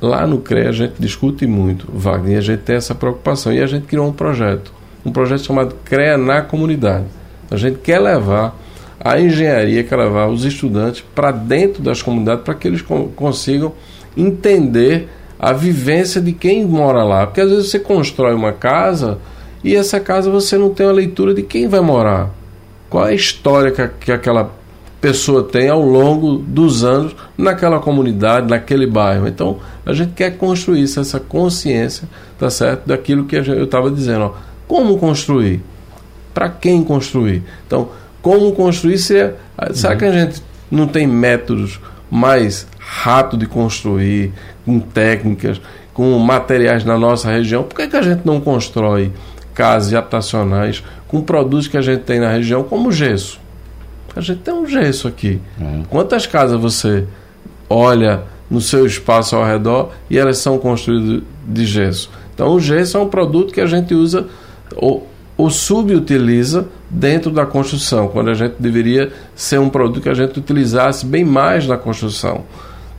lá 0.00 0.26
no 0.26 0.38
CREA 0.38 0.70
a 0.70 0.72
gente 0.72 0.94
discute 0.98 1.46
muito, 1.46 1.86
Wagner, 1.92 2.34
e 2.34 2.38
a 2.38 2.40
gente 2.40 2.60
tem 2.60 2.76
essa 2.76 2.94
preocupação. 2.94 3.52
E 3.52 3.62
a 3.62 3.66
gente 3.66 3.86
criou 3.86 4.08
um 4.08 4.12
projeto, 4.12 4.72
um 5.04 5.12
projeto 5.12 5.42
chamado 5.42 5.76
CREA 5.84 6.16
na 6.16 6.40
Comunidade. 6.40 7.04
A 7.50 7.56
gente 7.56 7.78
quer 7.78 8.00
levar 8.00 8.58
a 8.98 9.20
engenharia, 9.20 9.84
quer 9.84 9.96
levar 9.96 10.28
os 10.28 10.44
estudantes 10.44 11.04
para 11.14 11.30
dentro 11.30 11.82
das 11.82 12.02
comunidades 12.02 12.42
para 12.42 12.54
que 12.54 12.66
eles 12.66 12.82
consigam 13.14 13.72
entender 14.16 15.08
a 15.38 15.52
vivência 15.52 16.20
de 16.20 16.32
quem 16.32 16.64
mora 16.64 17.04
lá. 17.04 17.26
Porque 17.26 17.40
às 17.40 17.50
vezes 17.50 17.70
você 17.70 17.78
constrói 17.78 18.34
uma 18.34 18.52
casa 18.52 19.18
e 19.62 19.76
essa 19.76 20.00
casa 20.00 20.30
você 20.30 20.56
não 20.56 20.70
tem 20.70 20.86
uma 20.86 20.92
leitura 20.92 21.34
de 21.34 21.42
quem 21.42 21.68
vai 21.68 21.80
morar. 21.80 22.30
Qual 22.88 23.06
é 23.06 23.10
a 23.10 23.14
história 23.14 23.70
que, 23.70 23.88
que 24.06 24.12
aquela 24.12 24.50
pessoa 25.00 25.42
tem 25.42 25.68
ao 25.68 25.82
longo 25.82 26.38
dos 26.38 26.82
anos 26.82 27.14
naquela 27.36 27.78
comunidade, 27.78 28.48
naquele 28.48 28.86
bairro. 28.86 29.28
Então, 29.28 29.58
a 29.84 29.92
gente 29.92 30.12
quer 30.14 30.36
construir 30.36 30.82
essa 30.82 31.20
consciência, 31.20 32.08
tá 32.38 32.50
certo? 32.50 32.86
Daquilo 32.86 33.24
que 33.24 33.36
eu 33.36 33.64
estava 33.64 33.90
dizendo, 33.90 34.24
ó. 34.24 34.34
Como 34.66 34.98
construir? 34.98 35.62
Para 36.34 36.48
quem 36.48 36.82
construir? 36.82 37.44
Então, 37.66 37.90
como 38.20 38.50
construir 38.52 38.98
seria, 38.98 39.36
será 39.72 39.92
uhum. 39.92 39.98
que 39.98 40.04
a 40.06 40.12
gente 40.12 40.42
não 40.68 40.88
tem 40.88 41.06
métodos 41.06 41.78
mais 42.10 42.66
rápidos 42.78 43.38
de 43.38 43.46
construir, 43.46 44.32
com 44.64 44.80
técnicas, 44.80 45.60
com 45.94 46.18
materiais 46.18 46.84
na 46.84 46.98
nossa 46.98 47.30
região? 47.30 47.62
Por 47.62 47.76
que, 47.76 47.86
que 47.86 47.96
a 47.96 48.02
gente 48.02 48.22
não 48.24 48.40
constrói 48.40 49.12
casas 49.56 49.94
habitacionais 49.94 50.84
com 51.08 51.22
produtos 51.22 51.66
que 51.66 51.76
a 51.76 51.82
gente 51.82 52.02
tem 52.02 52.20
na 52.20 52.30
região, 52.30 52.62
como 52.62 52.92
gesso? 52.92 53.40
A 54.14 54.20
gente 54.20 54.40
tem 54.40 54.54
um 54.54 54.66
gesso 54.66 55.08
aqui. 55.08 55.40
Uhum. 55.58 55.82
Quantas 55.88 56.26
casas 56.26 56.60
você 56.60 57.04
olha 57.68 58.22
no 58.50 58.60
seu 58.60 58.86
espaço 58.86 59.34
ao 59.34 59.44
redor 59.44 59.90
e 60.08 60.18
elas 60.18 60.38
são 60.38 60.58
construídas 60.58 61.22
de 61.46 61.66
gesso? 61.66 62.10
Então, 62.34 62.54
o 62.54 62.60
gesso 62.60 62.98
é 62.98 63.00
um 63.00 63.08
produto 63.08 63.52
que 63.52 63.60
a 63.60 63.66
gente 63.66 63.94
usa 63.94 64.26
ou, 64.76 65.06
ou 65.36 65.50
subutiliza 65.50 66.66
dentro 66.88 67.30
da 67.30 67.46
construção, 67.46 68.08
quando 68.08 68.30
a 68.30 68.34
gente 68.34 68.56
deveria 68.58 69.10
ser 69.34 69.58
um 69.58 69.70
produto 69.70 70.02
que 70.02 70.08
a 70.08 70.14
gente 70.14 70.38
utilizasse 70.38 71.04
bem 71.06 71.24
mais 71.24 71.66
na 71.66 71.78
construção. 71.78 72.44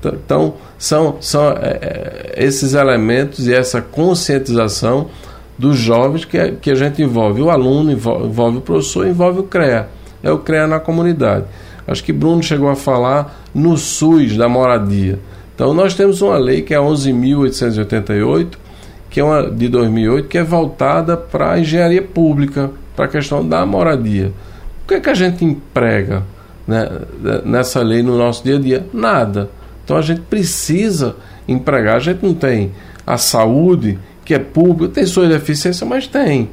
Então, 0.04 0.56
são, 0.78 1.18
são 1.20 1.52
é, 1.52 2.34
é 2.36 2.46
esses 2.46 2.74
elementos 2.74 3.48
e 3.48 3.54
essa 3.54 3.82
conscientização 3.82 5.10
dos 5.58 5.78
jovens 5.78 6.26
que, 6.26 6.52
que 6.54 6.72
a 6.72 6.76
gente 6.76 7.02
envolve 7.02 7.42
o 7.42 7.50
aluno, 7.50 7.92
envolve, 7.92 8.58
o 8.58 8.62
professor, 8.62 9.08
envolve 9.08 9.40
o 9.40 9.44
CREA 9.44 9.88
é 10.24 10.32
o 10.32 10.40
CREA 10.40 10.68
na 10.68 10.80
comunidade. 10.80 11.46
Acho 11.88 12.04
que 12.04 12.12
Bruno 12.12 12.44
chegou 12.44 12.70
a 12.70 12.76
falar 12.76 13.42
no 13.54 13.78
SUS 13.78 14.36
da 14.36 14.50
moradia. 14.50 15.20
Então 15.56 15.74
nós 15.74 15.94
temos 15.94 16.22
uma 16.22 16.38
lei 16.38 16.62
que 16.62 16.74
é 16.74 16.78
11.888, 16.78 18.58
que 19.10 19.20
é 19.20 19.24
uma 19.24 19.50
de 19.50 19.68
2008, 19.70 20.28
que 20.28 20.38
é 20.38 20.44
voltada 20.44 21.16
para 21.16 21.54
a 21.54 21.60
engenharia 21.60 22.02
pública, 22.02 22.70
para 22.96 23.06
a 23.06 23.08
questão 23.08 23.48
da 23.48 23.66
moradia. 23.66 24.32
O 24.84 24.88
que 24.88 24.96
é 24.96 25.00
que 25.00 25.10
a 25.10 25.14
gente 25.14 25.44
emprega 25.44 26.24
né, 26.68 26.90
nessa 27.46 27.82
lei 27.82 28.04
no 28.04 28.18
nosso 28.18 28.44
dia 28.44 28.58
a 28.58 28.60
dia? 28.60 28.86
Nada. 28.94 29.50
Então 29.84 29.98
a 29.98 30.02
gente 30.02 30.22
precisa 30.22 31.16
empregar. 31.48 31.96
A 31.96 32.00
gente 32.00 32.24
não 32.24 32.34
tem 32.34 32.72
a 33.06 33.18
saúde, 33.18 33.98
que 34.28 34.34
é 34.34 34.40
pública, 34.40 34.94
tem 34.94 35.06
suas 35.06 35.30
deficiências, 35.30 35.88
mas 35.88 36.06
tem. 36.06 36.50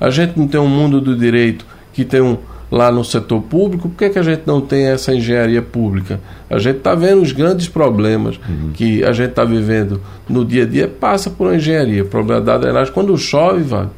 A 0.00 0.08
gente 0.08 0.38
não 0.38 0.48
tem 0.48 0.58
um 0.58 0.66
mundo 0.66 0.98
do 0.98 1.14
direito 1.14 1.66
que 1.92 2.02
tem 2.02 2.22
um, 2.22 2.38
lá 2.70 2.90
no 2.90 3.04
setor 3.04 3.42
público, 3.42 3.90
por 3.90 3.98
que, 3.98 4.08
que 4.08 4.18
a 4.18 4.22
gente 4.22 4.44
não 4.46 4.62
tem 4.62 4.86
essa 4.86 5.14
engenharia 5.14 5.60
pública? 5.60 6.20
A 6.48 6.58
gente 6.58 6.78
está 6.78 6.94
vendo 6.94 7.20
os 7.20 7.32
grandes 7.32 7.68
problemas 7.68 8.40
uhum. 8.48 8.70
que 8.72 9.04
a 9.04 9.12
gente 9.12 9.28
está 9.28 9.44
vivendo 9.44 10.00
no 10.26 10.42
dia 10.42 10.62
a 10.62 10.66
dia, 10.66 10.88
passa 10.88 11.28
por 11.28 11.48
uma 11.48 11.56
engenharia. 11.56 12.02
O 12.02 12.06
problema 12.06 12.40
da 12.40 12.56
drenagem, 12.56 12.94
quando 12.94 13.14
chove, 13.18 13.62
vai, 13.62 13.88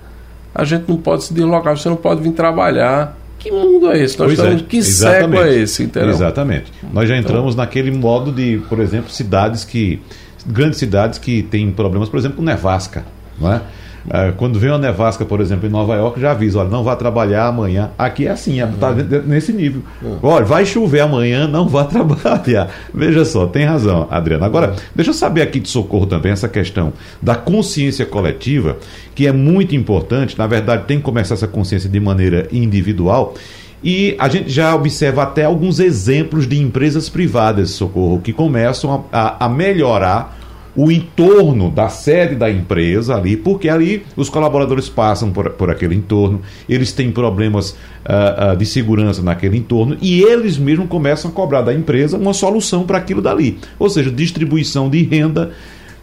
a 0.53 0.65
gente 0.65 0.87
não 0.89 0.97
pode 0.97 1.23
se 1.23 1.33
deslocar, 1.33 1.77
você 1.77 1.89
não 1.89 1.97
pode 1.97 2.21
vir 2.21 2.33
trabalhar. 2.33 3.17
Que 3.39 3.53
mundo 3.53 3.93
é 3.93 4.03
esse? 4.03 4.19
Nós 4.19 4.33
estamos, 4.33 4.61
é, 4.61 4.65
que 4.65 4.79
exatamente. 4.79 5.21
século 5.21 5.43
é 5.45 5.55
esse? 5.57 5.83
Entendeu? 5.85 6.11
Exatamente. 6.11 6.73
Nós 6.93 7.09
já 7.09 7.17
entramos 7.17 7.55
então, 7.55 7.65
naquele 7.65 7.93
modo 7.93 8.33
de, 8.33 8.61
por 8.69 8.81
exemplo, 8.81 9.09
cidades 9.09 9.65
que. 9.65 10.03
grandes 10.45 10.81
cidades 10.81 11.17
que 11.17 11.45
têm 11.45 11.71
problemas, 11.71 12.09
por 12.09 12.19
exemplo, 12.19 12.39
com 12.39 12.43
nevasca. 12.43 13.05
Não 13.41 13.53
é? 13.53 13.63
É, 14.09 14.33
quando 14.33 14.59
vem 14.59 14.71
uma 14.71 14.79
nevasca, 14.79 15.25
por 15.25 15.41
exemplo, 15.41 15.67
em 15.69 15.71
Nova 15.71 15.95
York, 15.95 16.21
já 16.21 16.31
avisa, 16.31 16.61
olha, 16.61 16.71
não 16.71 16.83
vá 16.83 16.97
trabalhar 16.97 17.47
amanhã. 17.47 17.91
Aqui 17.99 18.27
é 18.27 18.31
assim, 18.31 18.63
está 18.63 18.91
uhum. 18.91 19.23
nesse 19.27 19.53
nível. 19.53 19.83
Uhum. 20.01 20.19
Olha, 20.23 20.45
vai 20.45 20.65
chover 20.65 21.01
amanhã, 21.01 21.47
não 21.47 21.69
vá 21.69 21.85
trabalhar. 21.85 22.71
Veja 22.95 23.25
só, 23.25 23.47
tem 23.47 23.65
razão, 23.65 24.07
Adriano. 24.11 24.45
Agora, 24.45 24.75
deixa 24.95 25.11
eu 25.11 25.15
saber 25.15 25.43
aqui 25.43 25.61
de 25.61 25.69
socorro 25.69 26.07
também 26.07 26.33
essa 26.33 26.49
questão 26.49 26.93
da 27.21 27.35
consciência 27.35 28.07
coletiva, 28.07 28.79
que 29.15 29.27
é 29.27 29.33
muito 29.33 29.75
importante. 29.77 30.39
Na 30.39 30.47
verdade, 30.47 30.85
tem 30.87 30.99
que 30.99 31.05
começar 31.05 31.35
essa 31.35 31.49
consciência 31.49 31.89
de 31.89 32.01
maneira 32.01 32.49
individual. 32.51 33.35
E 33.83 34.15
a 34.19 34.29
gente 34.29 34.51
já 34.51 34.75
observa 34.75 35.23
até 35.23 35.45
alguns 35.45 35.79
exemplos 35.79 36.47
de 36.47 36.61
empresas 36.61 37.09
privadas, 37.09 37.71
socorro, 37.71 38.21
que 38.21 38.33
começam 38.33 39.07
a, 39.11 39.19
a, 39.19 39.47
a 39.47 39.49
melhorar 39.49 40.40
o 40.75 40.91
entorno 40.91 41.71
da 41.71 41.89
sede 41.89 42.35
da 42.35 42.51
empresa 42.51 43.17
ali, 43.17 43.37
porque 43.37 43.69
ali 43.69 44.05
os 44.17 44.29
colaboradores 44.29 44.89
passam 44.89 45.31
por, 45.31 45.51
por 45.51 45.71
aquele 45.71 45.95
entorno, 45.95 46.41
eles 46.69 46.93
têm 46.93 47.11
problemas 47.11 47.71
uh, 47.71 48.53
uh, 48.53 48.57
de 48.57 48.65
segurança 48.65 49.23
naquele 49.23 49.59
entorno 49.59 49.97
e 50.01 50.23
eles 50.23 50.59
mesmos 50.59 50.89
começam 50.89 51.31
a 51.31 51.35
cobrar 51.35 51.63
da 51.63 51.75
empresa 51.75 52.17
uma 52.17 52.33
solução 52.33 52.85
para 52.85 52.99
aquilo 52.99 53.21
dali. 53.21 53.59
Ou 53.79 53.91
seja, 53.91 54.11
distribuição 54.11 54.89
de 54.89 55.03
renda, 55.03 55.51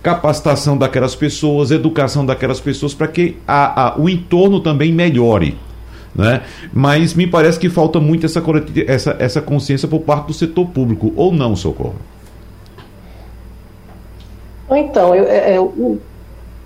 capacitação 0.03 0.77
daquelas 0.77 1.15
pessoas, 1.15 1.71
educação 1.71 2.25
daquelas 2.25 2.59
pessoas 2.59 2.93
para 2.93 3.07
que 3.07 3.37
a, 3.47 3.87
a, 3.87 3.99
o 3.99 4.09
entorno 4.09 4.59
também 4.59 4.91
melhore. 4.91 5.55
Né? 6.13 6.41
Mas 6.73 7.13
me 7.13 7.27
parece 7.27 7.59
que 7.59 7.69
falta 7.69 7.99
muito 7.99 8.25
essa, 8.25 8.43
essa, 8.87 9.15
essa 9.19 9.41
consciência 9.41 9.87
por 9.87 9.99
parte 9.99 10.27
do 10.27 10.33
setor 10.33 10.65
público, 10.67 11.13
ou 11.15 11.31
não, 11.31 11.55
Socorro? 11.55 11.95
Então, 14.69 15.15
eu, 15.15 15.25
é, 15.25 15.55
é, 15.55 15.59
o, 15.59 15.99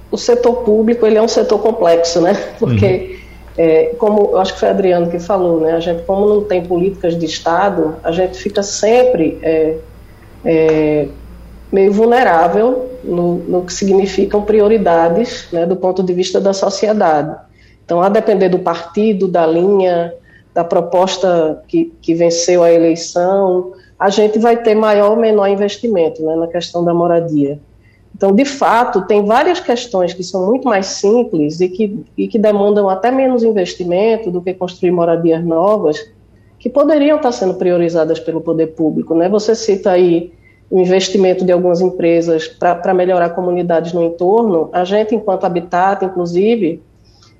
o, 0.09 0.17
setor 0.17 0.63
público 0.63 1.05
ele 1.05 1.17
é 1.17 1.21
um 1.21 1.27
setor 1.27 1.59
complexo, 1.59 2.19
né? 2.21 2.33
Porque, 2.57 3.19
uhum. 3.57 3.63
é, 3.63 3.85
como 3.97 4.31
eu 4.31 4.39
acho 4.39 4.53
que 4.53 4.59
foi 4.59 4.69
Adriano 4.69 5.09
que 5.09 5.19
falou, 5.19 5.61
né? 5.61 5.73
A 5.73 5.79
gente, 5.79 6.03
como 6.03 6.27
não 6.27 6.43
tem 6.43 6.63
políticas 6.63 7.17
de 7.17 7.25
Estado, 7.25 7.95
a 8.03 8.11
gente 8.11 8.37
fica 8.37 8.63
sempre 8.63 9.37
é, 9.43 9.77
é, 10.43 11.07
meio 11.71 11.91
vulnerável 11.91 12.89
no, 13.03 13.35
no, 13.35 13.65
que 13.65 13.73
significam 13.73 14.41
prioridades 14.43 15.47
né, 15.51 15.65
do 15.65 15.75
ponto 15.75 16.03
de 16.03 16.13
vista 16.13 16.39
da 16.39 16.53
sociedade. 16.53 17.35
Então, 17.85 18.01
a 18.01 18.09
depender 18.09 18.49
do 18.49 18.59
partido, 18.59 19.27
da 19.27 19.45
linha, 19.45 20.13
da 20.53 20.63
proposta 20.63 21.63
que, 21.67 21.93
que 22.01 22.13
venceu 22.13 22.63
a 22.63 22.71
eleição, 22.71 23.73
a 23.97 24.09
gente 24.09 24.39
vai 24.39 24.57
ter 24.57 24.75
maior 24.75 25.11
ou 25.11 25.15
menor 25.15 25.47
investimento 25.47 26.23
né, 26.23 26.35
na 26.35 26.47
questão 26.47 26.83
da 26.83 26.93
moradia. 26.93 27.59
Então, 28.21 28.35
de 28.35 28.45
fato, 28.45 29.01
tem 29.07 29.25
várias 29.25 29.59
questões 29.59 30.13
que 30.13 30.23
são 30.23 30.45
muito 30.45 30.65
mais 30.65 30.85
simples 30.85 31.59
e 31.59 31.67
que, 31.67 32.05
e 32.15 32.27
que 32.27 32.37
demandam 32.37 32.87
até 32.87 33.09
menos 33.09 33.41
investimento 33.41 34.29
do 34.29 34.39
que 34.39 34.53
construir 34.53 34.91
moradias 34.91 35.43
novas, 35.43 36.07
que 36.59 36.69
poderiam 36.69 37.17
estar 37.17 37.31
sendo 37.31 37.55
priorizadas 37.55 38.19
pelo 38.19 38.39
poder 38.39 38.75
público. 38.75 39.15
Né? 39.15 39.27
Você 39.27 39.55
cita 39.55 39.89
aí 39.89 40.31
o 40.69 40.79
investimento 40.79 41.43
de 41.43 41.51
algumas 41.51 41.81
empresas 41.81 42.47
para 42.47 42.93
melhorar 42.93 43.31
comunidades 43.31 43.91
no 43.91 44.03
entorno. 44.03 44.69
A 44.71 44.83
gente, 44.83 45.15
enquanto 45.15 45.45
Habitat, 45.45 46.05
inclusive, 46.05 46.79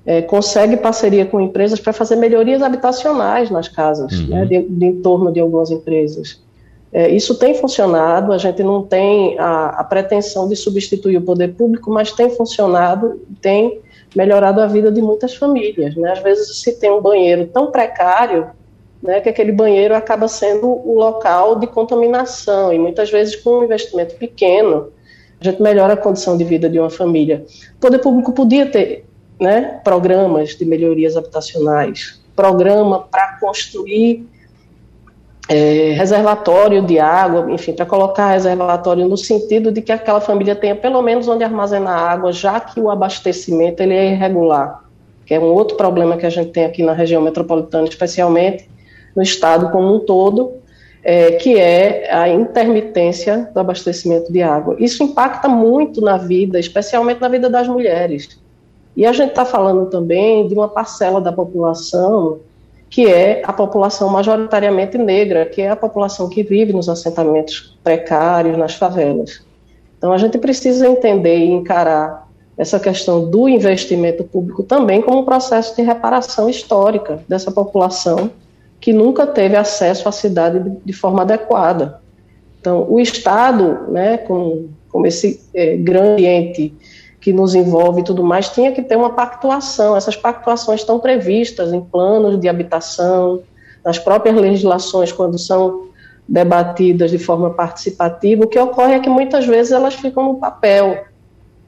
é, 0.04 0.20
consegue 0.20 0.76
parceria 0.76 1.24
com 1.24 1.40
empresas 1.40 1.78
para 1.78 1.92
fazer 1.92 2.16
melhorias 2.16 2.60
habitacionais 2.60 3.52
nas 3.52 3.68
casas, 3.68 4.18
uhum. 4.18 4.26
né, 4.26 4.46
de, 4.46 4.60
de 4.62 4.84
entorno 4.84 5.30
de 5.30 5.38
algumas 5.38 5.70
empresas. 5.70 6.42
É, 6.92 7.08
isso 7.08 7.36
tem 7.36 7.54
funcionado, 7.54 8.32
a 8.32 8.38
gente 8.38 8.62
não 8.62 8.82
tem 8.82 9.38
a, 9.38 9.80
a, 9.80 9.84
pretensão 9.84 10.46
de 10.46 10.54
substituir 10.54 11.16
o 11.16 11.22
poder 11.22 11.54
público, 11.54 11.90
mas 11.90 12.12
tem 12.12 12.28
funcionado, 12.28 13.22
tem 13.40 13.80
melhorado 14.14 14.60
a 14.60 14.66
vida 14.66 14.92
de 14.92 15.00
muitas 15.00 15.34
famílias. 15.34 15.96
Né? 15.96 16.12
Às 16.12 16.18
vezes 16.18 16.60
se 16.60 16.78
tem 16.78 16.90
um 16.90 17.00
banheiro 17.00 17.46
tão 17.46 17.70
precário 17.70 18.50
né, 19.02 19.20
que 19.20 19.28
aquele 19.28 19.52
banheiro 19.52 19.94
acaba 19.94 20.28
sendo 20.28 20.68
o 20.68 20.94
local 20.94 21.58
de 21.58 21.66
contaminação, 21.66 22.72
e 22.72 22.78
muitas 22.78 23.10
vezes 23.10 23.34
com 23.36 23.60
um 23.60 23.64
investimento 23.64 24.14
pequeno, 24.16 24.92
a 25.40 25.44
gente 25.44 25.60
melhora 25.60 25.94
a 25.94 25.96
condição 25.96 26.36
de 26.36 26.44
vida 26.44 26.68
de 26.68 26.78
uma 26.78 26.90
família. 26.90 27.44
O 27.76 27.80
poder 27.80 27.98
público 27.98 28.32
podia 28.32 28.66
ter 28.66 29.06
né, 29.40 29.80
programas 29.82 30.50
de 30.50 30.64
melhorias 30.64 31.16
habitacionais, 31.16 32.20
programa 32.36 33.00
para 33.00 33.38
construir 33.40 34.26
é, 35.48 35.92
reservatório 35.92 36.82
de 36.82 36.98
água, 36.98 37.50
enfim, 37.50 37.72
para 37.72 37.84
colocar 37.84 38.30
reservatório 38.30 39.08
no 39.08 39.16
sentido 39.16 39.72
de 39.72 39.82
que 39.82 39.92
aquela 39.92 40.20
família 40.20 40.54
tenha 40.54 40.76
pelo 40.76 41.02
menos 41.02 41.28
onde 41.28 41.44
armazenar 41.44 41.98
água, 41.98 42.32
já 42.32 42.60
que 42.60 42.80
o 42.80 42.90
abastecimento 42.90 43.82
ele 43.82 43.94
é 43.94 44.12
irregular, 44.12 44.84
que 45.26 45.34
é 45.34 45.40
um 45.40 45.52
outro 45.52 45.76
problema 45.76 46.16
que 46.16 46.26
a 46.26 46.30
gente 46.30 46.50
tem 46.50 46.64
aqui 46.64 46.82
na 46.82 46.92
região 46.92 47.20
metropolitana, 47.20 47.88
especialmente 47.88 48.68
no 49.14 49.22
estado 49.22 49.70
como 49.70 49.94
um 49.94 49.98
todo, 50.00 50.52
é, 51.04 51.32
que 51.32 51.58
é 51.58 52.08
a 52.14 52.28
intermitência 52.28 53.50
do 53.52 53.58
abastecimento 53.58 54.32
de 54.32 54.40
água. 54.40 54.76
Isso 54.78 55.02
impacta 55.02 55.48
muito 55.48 56.00
na 56.00 56.16
vida, 56.16 56.58
especialmente 56.58 57.20
na 57.20 57.28
vida 57.28 57.50
das 57.50 57.66
mulheres. 57.66 58.40
E 58.96 59.04
a 59.04 59.12
gente 59.12 59.30
está 59.30 59.44
falando 59.44 59.90
também 59.90 60.46
de 60.46 60.54
uma 60.54 60.68
parcela 60.68 61.20
da 61.20 61.32
população 61.32 62.40
que 62.92 63.06
é 63.06 63.40
a 63.42 63.54
população 63.54 64.10
majoritariamente 64.10 64.98
negra, 64.98 65.46
que 65.46 65.62
é 65.62 65.70
a 65.70 65.74
população 65.74 66.28
que 66.28 66.42
vive 66.42 66.74
nos 66.74 66.90
assentamentos 66.90 67.74
precários, 67.82 68.58
nas 68.58 68.74
favelas. 68.74 69.42
Então 69.96 70.12
a 70.12 70.18
gente 70.18 70.36
precisa 70.36 70.86
entender 70.86 71.38
e 71.38 71.50
encarar 71.50 72.28
essa 72.54 72.78
questão 72.78 73.30
do 73.30 73.48
investimento 73.48 74.22
público 74.24 74.62
também 74.62 75.00
como 75.00 75.20
um 75.20 75.24
processo 75.24 75.74
de 75.74 75.80
reparação 75.80 76.50
histórica 76.50 77.20
dessa 77.26 77.50
população 77.50 78.30
que 78.78 78.92
nunca 78.92 79.26
teve 79.26 79.56
acesso 79.56 80.06
à 80.06 80.12
cidade 80.12 80.62
de, 80.84 80.92
forma 80.92 81.22
adequada. 81.22 81.98
Então, 82.60 82.86
o 82.90 83.00
Estado, 83.00 83.90
né, 83.90 84.18
como, 84.18 84.68
como 84.90 85.06
esse 85.06 85.40
é, 85.54 85.78
grande 85.78 86.26
ente 86.26 86.74
que 87.22 87.32
nos 87.32 87.54
envolve 87.54 88.00
e 88.00 88.04
tudo 88.04 88.24
mais, 88.24 88.48
tinha 88.48 88.72
que 88.72 88.82
ter 88.82 88.96
uma 88.96 89.10
pactuação. 89.10 89.96
Essas 89.96 90.16
pactuações 90.16 90.80
estão 90.80 90.98
previstas 90.98 91.72
em 91.72 91.80
planos 91.80 92.38
de 92.38 92.48
habitação, 92.48 93.44
nas 93.84 93.96
próprias 93.96 94.34
legislações, 94.36 95.12
quando 95.12 95.38
são 95.38 95.86
debatidas 96.28 97.12
de 97.12 97.18
forma 97.18 97.50
participativa. 97.50 98.44
O 98.44 98.48
que 98.48 98.58
ocorre 98.58 98.94
é 98.94 98.98
que 98.98 99.08
muitas 99.08 99.46
vezes 99.46 99.70
elas 99.70 99.94
ficam 99.94 100.24
no 100.24 100.34
papel, 100.34 101.04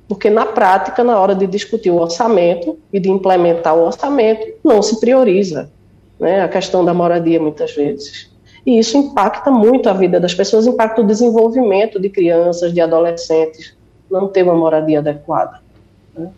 porque 0.08 0.28
na 0.28 0.44
prática, 0.44 1.04
na 1.04 1.20
hora 1.20 1.36
de 1.36 1.46
discutir 1.46 1.90
o 1.90 2.00
orçamento 2.00 2.76
e 2.92 2.98
de 2.98 3.08
implementar 3.08 3.76
o 3.76 3.84
orçamento, 3.84 4.54
não 4.64 4.82
se 4.82 4.98
prioriza 4.98 5.70
né, 6.18 6.42
a 6.42 6.48
questão 6.48 6.84
da 6.84 6.92
moradia 6.92 7.40
muitas 7.40 7.72
vezes. 7.72 8.28
E 8.66 8.76
isso 8.76 8.96
impacta 8.96 9.52
muito 9.52 9.88
a 9.88 9.92
vida 9.92 10.18
das 10.18 10.34
pessoas, 10.34 10.66
impacta 10.66 11.00
o 11.00 11.06
desenvolvimento 11.06 12.00
de 12.00 12.08
crianças, 12.08 12.74
de 12.74 12.80
adolescentes 12.80 13.73
não 14.14 14.28
ter 14.28 14.44
uma 14.44 14.54
moradia 14.54 15.00
adequada. 15.00 15.60
Né? 16.16 16.28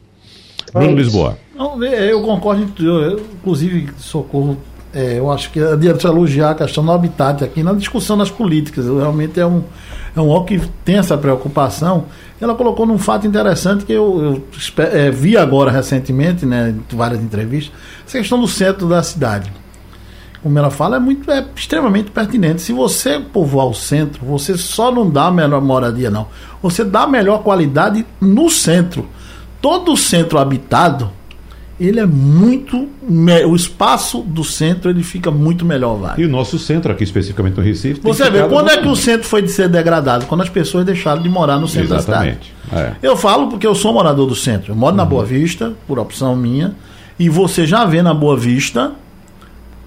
Bruno 0.73 0.91
é 0.91 0.95
Lisboa. 0.95 1.39
Não, 1.55 1.83
eu 1.85 2.23
concordo, 2.23 2.67
eu, 2.83 3.19
inclusive, 3.19 3.93
Socorro, 3.99 4.57
é, 4.95 5.19
eu 5.19 5.31
acho 5.31 5.51
que 5.51 5.61
adianta 5.61 6.09
elogiar 6.09 6.51
a 6.51 6.55
questão 6.55 6.85
do 6.85 6.91
habitat 6.91 7.45
aqui 7.45 7.63
na 7.63 7.75
discussão 7.75 8.17
das 8.17 8.31
políticas. 8.31 8.87
Realmente 8.87 9.39
é 9.39 9.47
um, 9.47 9.63
é 10.17 10.21
um 10.21 10.45
que 10.45 10.59
tem 10.85 10.97
essa 10.97 11.19
preocupação. 11.19 12.07
Ela 12.41 12.55
colocou 12.55 12.87
num 12.87 12.99
fato 12.99 13.27
interessante 13.27 13.85
que 13.85 13.93
eu, 13.93 14.43
eu 14.77 14.85
é, 14.85 15.11
vi 15.11 15.37
agora 15.37 15.71
recentemente, 15.71 16.47
né, 16.47 16.71
em 16.71 16.97
várias 16.97 17.21
entrevistas, 17.21 17.75
essa 18.07 18.19
questão 18.19 18.41
do 18.41 18.49
centro 18.49 18.89
da 18.89 19.03
cidade 19.03 19.51
como 20.47 20.57
ela 20.61 20.71
fala, 20.71 20.95
é 20.95 21.01
muito 21.01 21.29
é 21.29 21.45
extremamente 21.57 22.13
pertinente. 22.13 22.63
Se 22.63 22.73
você 22.73 23.19
povoar 23.19 23.67
o 23.67 23.75
centro, 23.75 24.25
você 24.25 24.57
só 24.57 24.93
não 24.93 25.11
dá 25.11 25.27
a 25.27 25.33
melhor 25.33 25.61
moradia, 25.61 26.09
não. 26.09 26.29
Você 26.63 26.85
dá 26.85 27.01
a 27.01 27.07
melhor 27.09 27.43
qualidade 27.43 28.07
no 28.21 28.49
centro. 28.49 29.09
Todo 29.61 29.93
o 29.93 29.97
centro 29.97 30.39
habitado, 30.39 31.11
ele 31.81 31.99
é 31.99 32.07
muito. 32.07 32.89
O 33.49 33.57
espaço 33.57 34.21
do 34.21 34.45
centro 34.45 34.89
ele 34.89 35.03
fica 35.03 35.33
muito 35.33 35.65
melhor, 35.65 35.97
vai. 35.97 36.15
E 36.17 36.25
o 36.25 36.29
nosso 36.29 36.61
centro, 36.61 36.93
aqui 36.93 37.03
especificamente 37.03 37.57
no 37.57 37.63
Recife. 37.65 38.01
Você 38.05 38.31
vê, 38.31 38.45
quando 38.49 38.71
é 38.71 38.77
que 38.77 38.87
o 38.87 38.95
centro 38.95 39.27
foi 39.27 39.43
de 39.43 39.51
ser 39.51 39.69
degradado? 39.69 40.27
Quando 40.27 40.43
as 40.43 40.49
pessoas 40.49 40.85
deixaram 40.85 41.21
de 41.21 41.29
morar 41.29 41.59
no 41.59 41.67
centro 41.67 41.93
Exatamente. 41.93 42.53
da 42.71 42.77
cidade. 42.77 42.97
É. 43.03 43.09
Eu 43.09 43.17
falo 43.17 43.49
porque 43.49 43.67
eu 43.67 43.75
sou 43.75 43.93
morador 43.93 44.29
do 44.29 44.37
centro. 44.37 44.71
Eu 44.71 44.77
moro 44.77 44.93
uhum. 44.93 44.99
na 44.99 45.05
Boa 45.05 45.25
Vista, 45.25 45.73
por 45.89 45.99
opção 45.99 46.37
minha. 46.37 46.73
E 47.19 47.29
você 47.29 47.67
já 47.67 47.85
vê 47.85 48.01
na 48.01 48.15
Boa 48.15 48.37
Vista 48.37 48.93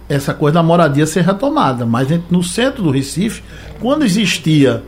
essa 0.10 0.34
coisa 0.34 0.55
da 0.55 0.64
moradia 0.64 1.05
ser 1.05 1.24
retomada. 1.24 1.86
Mas 1.86 2.07
no 2.30 2.43
centro 2.43 2.84
do 2.84 2.91
Recife, 2.91 3.43
quando 3.80 4.03
existia 4.03 4.84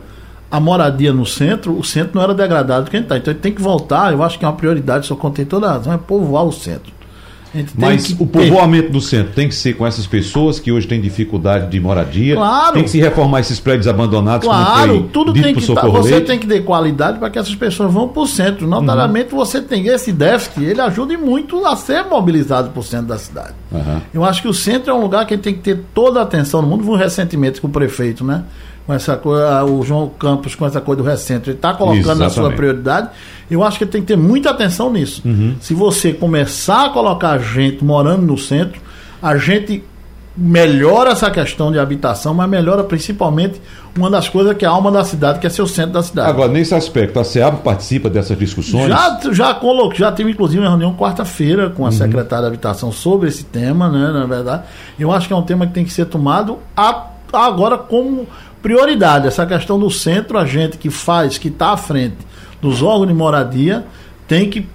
a 0.50 0.60
moradia 0.60 1.12
no 1.12 1.24
centro, 1.24 1.78
o 1.78 1.84
centro 1.84 2.16
não 2.16 2.22
era 2.22 2.34
degradado 2.34 2.90
quem 2.90 3.00
está. 3.00 3.16
Então 3.16 3.32
ele 3.32 3.40
tem 3.40 3.54
que 3.54 3.62
voltar, 3.62 4.12
eu 4.12 4.22
acho 4.22 4.38
que 4.38 4.44
é 4.44 4.48
uma 4.48 4.56
prioridade, 4.56 5.06
só 5.06 5.16
contei 5.16 5.44
toda 5.46 5.68
a 5.68 5.72
razão, 5.72 5.92
é 5.92 5.96
povoar 5.96 6.44
o 6.44 6.52
centro. 6.52 6.92
Mas 7.76 8.14
o 8.18 8.26
povoamento 8.26 8.90
do 8.90 9.00
centro 9.00 9.32
tem 9.32 9.48
que 9.48 9.54
ser 9.54 9.74
com 9.74 9.86
essas 9.86 10.06
pessoas 10.06 10.58
que 10.58 10.72
hoje 10.72 10.86
têm 10.86 11.00
dificuldade 11.00 11.70
de 11.70 11.78
moradia. 11.78 12.34
Claro. 12.34 12.74
Tem 12.74 12.84
que 12.84 12.90
se 12.90 13.00
reformar 13.00 13.40
esses 13.40 13.60
prédios 13.60 13.86
abandonados. 13.86 14.46
Claro, 14.46 15.08
tudo 15.12 15.32
tem 15.32 15.54
que 15.54 15.74
tá, 15.74 15.82
Você 15.82 16.20
tem 16.20 16.38
que 16.38 16.46
ter 16.46 16.64
qualidade 16.64 17.18
para 17.18 17.28
que 17.28 17.38
essas 17.38 17.54
pessoas 17.54 17.92
vão 17.92 18.08
para 18.08 18.22
o 18.22 18.26
centro. 18.26 18.66
Notadamente, 18.66 19.32
uhum. 19.32 19.38
você 19.38 19.60
tem 19.60 19.86
esse 19.88 20.12
déficit, 20.12 20.64
ele 20.64 20.80
ajuda 20.80 21.16
muito 21.18 21.64
a 21.66 21.76
ser 21.76 22.04
mobilizado 22.04 22.70
para 22.70 22.80
o 22.80 22.82
centro 22.82 23.06
da 23.06 23.18
cidade. 23.18 23.52
Uhum. 23.70 24.00
Eu 24.14 24.24
acho 24.24 24.40
que 24.40 24.48
o 24.48 24.54
centro 24.54 24.90
é 24.90 24.94
um 24.94 25.00
lugar 25.00 25.26
que 25.26 25.36
tem 25.36 25.54
que 25.54 25.60
ter 25.60 25.80
toda 25.94 26.20
a 26.20 26.22
atenção 26.22 26.62
no 26.62 26.68
mundo. 26.68 26.82
Recentemente 26.92 27.60
com 27.60 27.68
o 27.68 27.70
prefeito, 27.70 28.24
né? 28.24 28.44
Com 28.86 28.92
essa 28.92 29.16
coisa, 29.16 29.64
o 29.64 29.82
João 29.82 30.08
Campos 30.08 30.54
com 30.54 30.66
essa 30.66 30.80
coisa 30.80 31.02
do 31.02 31.08
recente, 31.08 31.50
ele 31.50 31.56
está 31.56 31.72
colocando 31.72 32.00
Exatamente. 32.00 32.22
na 32.22 32.30
sua 32.30 32.52
prioridade. 32.52 33.10
Eu 33.50 33.62
acho 33.62 33.78
que 33.78 33.86
tem 33.86 34.00
que 34.00 34.08
ter 34.08 34.16
muita 34.16 34.50
atenção 34.50 34.92
nisso. 34.92 35.22
Uhum. 35.24 35.56
Se 35.60 35.74
você 35.74 36.12
começar 36.12 36.86
a 36.86 36.90
colocar 36.90 37.38
gente 37.38 37.84
morando 37.84 38.22
no 38.22 38.36
centro, 38.36 38.80
a 39.22 39.36
gente 39.36 39.84
melhora 40.36 41.10
essa 41.10 41.30
questão 41.30 41.70
de 41.70 41.78
habitação, 41.78 42.32
mas 42.32 42.48
melhora 42.48 42.82
principalmente 42.82 43.60
uma 43.96 44.10
das 44.10 44.28
coisas 44.28 44.56
que 44.56 44.64
é 44.64 44.68
a 44.68 44.70
alma 44.70 44.90
da 44.90 45.04
cidade, 45.04 45.38
que 45.38 45.46
é 45.46 45.50
ser 45.50 45.60
o 45.60 45.66
centro 45.66 45.92
da 45.92 46.02
cidade. 46.02 46.30
Agora, 46.30 46.50
nesse 46.50 46.74
aspecto, 46.74 47.20
a 47.20 47.24
SEAB 47.24 47.58
participa 47.58 48.08
dessas 48.08 48.38
discussões? 48.38 48.88
Já, 48.88 49.20
já 49.30 49.54
coloquei, 49.54 49.98
já 49.98 50.10
tive 50.10 50.30
inclusive 50.30 50.60
uma 50.60 50.70
reunião 50.70 50.94
quarta-feira 50.94 51.68
com 51.68 51.82
a 51.82 51.86
uhum. 51.86 51.92
secretária 51.92 52.44
de 52.44 52.48
Habitação 52.48 52.90
sobre 52.90 53.28
esse 53.28 53.44
tema, 53.44 53.90
né? 53.90 54.10
Na 54.10 54.24
verdade, 54.24 54.62
eu 54.98 55.12
acho 55.12 55.28
que 55.28 55.34
é 55.34 55.36
um 55.36 55.42
tema 55.42 55.66
que 55.66 55.74
tem 55.74 55.84
que 55.84 55.92
ser 55.92 56.06
tomado 56.06 56.58
a, 56.74 57.08
agora 57.32 57.76
como 57.76 58.26
prioridade. 58.62 59.26
Essa 59.26 59.44
questão 59.44 59.78
do 59.78 59.90
centro, 59.90 60.38
a 60.38 60.46
gente 60.46 60.78
que 60.78 60.88
faz, 60.88 61.36
que 61.36 61.48
está 61.48 61.72
à 61.72 61.76
frente 61.76 62.16
dos 62.60 62.82
órgãos 62.82 63.08
de 63.08 63.14
moradia, 63.14 63.84
tem 64.28 64.48
que 64.48 64.66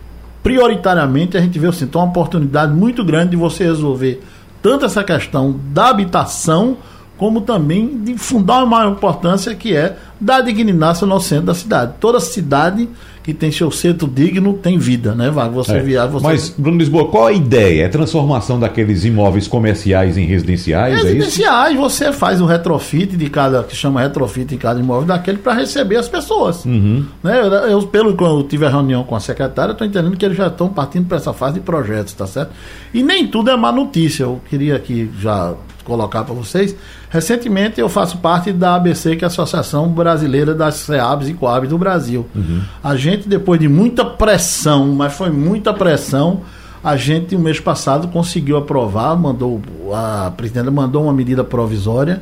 prioritariamente 0.43 1.37
a 1.37 1.41
gente 1.41 1.57
vê 1.57 1.67
assim, 1.67 1.85
então 1.85 2.01
uma 2.01 2.09
oportunidade 2.09 2.73
muito 2.73 3.03
grande 3.03 3.31
de 3.31 3.35
você 3.35 3.63
resolver 3.63 4.21
tanto 4.61 4.85
essa 4.85 5.03
questão 5.03 5.59
da 5.73 5.89
habitação 5.89 6.77
como 7.17 7.41
também 7.41 7.97
de 8.03 8.17
fundar 8.17 8.57
uma 8.57 8.65
maior 8.65 8.91
importância 8.91 9.55
que 9.55 9.75
é 9.75 9.97
dar 10.19 10.41
dignidade 10.41 11.03
nosso 11.05 11.27
centro 11.27 11.47
da 11.47 11.53
cidade. 11.53 11.93
Toda 11.99 12.19
cidade 12.19 12.87
que 13.27 13.33
tem 13.33 13.51
seu 13.51 13.69
centro 13.69 14.07
digno 14.07 14.53
tem 14.53 14.77
vida, 14.77 15.13
né, 15.13 15.29
Vago? 15.29 15.55
Você 15.55 15.73
é. 15.73 15.79
viaja. 15.81 16.07
Você... 16.07 16.25
Mas, 16.25 16.55
Bruno 16.57 16.77
Lisboa, 16.77 17.09
qual 17.09 17.27
a 17.27 17.33
ideia? 17.33 17.83
É 17.83 17.89
transformação 17.89 18.57
daqueles 18.57 19.03
imóveis 19.03 19.49
comerciais 19.49 20.17
em 20.17 20.23
residenciais? 20.23 20.97
É 20.97 21.03
residenciais, 21.03 21.75
é 21.75 21.77
você 21.77 22.13
faz 22.13 22.39
o 22.39 22.45
retrofit 22.45 23.17
de 23.17 23.29
cada, 23.29 23.63
que 23.63 23.75
chama 23.75 23.99
retrofit 23.99 24.55
em 24.55 24.57
cada 24.57 24.79
imóvel 24.79 25.05
daquele 25.05 25.39
para 25.39 25.51
receber 25.51 25.97
as 25.97 26.07
pessoas. 26.07 26.63
Uhum. 26.63 27.05
Né? 27.21 27.37
Eu, 27.37 27.51
eu, 27.51 27.81
pelo 27.87 28.15
que 28.15 28.23
eu 28.23 28.43
tive 28.43 28.65
a 28.65 28.69
reunião 28.69 29.03
com 29.03 29.13
a 29.13 29.19
secretária, 29.19 29.73
estou 29.73 29.85
entendendo 29.85 30.15
que 30.15 30.23
eles 30.23 30.37
já 30.37 30.47
estão 30.47 30.69
partindo 30.69 31.05
para 31.05 31.17
essa 31.17 31.33
fase 31.33 31.55
de 31.55 31.59
projetos, 31.59 32.13
tá 32.13 32.25
certo? 32.25 32.51
E 32.93 33.03
nem 33.03 33.27
tudo 33.27 33.49
é 33.49 33.57
má 33.57 33.73
notícia. 33.73 34.23
Eu 34.23 34.39
queria 34.49 34.77
aqui 34.77 35.11
já 35.19 35.53
colocar 35.87 36.25
para 36.25 36.33
vocês. 36.33 36.75
Recentemente 37.09 37.79
eu 37.79 37.87
faço 37.87 38.17
parte 38.17 38.51
da 38.51 38.75
ABC, 38.75 39.15
que 39.15 39.23
é 39.23 39.27
a 39.27 39.29
Associação 39.29 39.87
Brasileira 39.87 40.53
das 40.53 40.75
CEABs 40.75 41.29
e 41.29 41.33
COABs 41.33 41.69
do 41.69 41.77
Brasil. 41.77 42.27
Uhum. 42.35 42.61
A 42.83 42.97
gente, 42.97 43.16
depois 43.25 43.59
de 43.59 43.67
muita 43.67 44.03
pressão, 44.03 44.87
mas 44.87 45.13
foi 45.13 45.29
muita 45.29 45.73
pressão, 45.73 46.41
a 46.83 46.95
gente, 46.95 47.35
no 47.35 47.41
mês 47.41 47.59
passado, 47.59 48.07
conseguiu 48.09 48.57
aprovar, 48.57 49.15
mandou, 49.17 49.61
a 49.93 50.31
presidenta 50.35 50.69
mandou 50.69 51.03
uma 51.03 51.13
medida 51.13 51.43
provisória, 51.43 52.21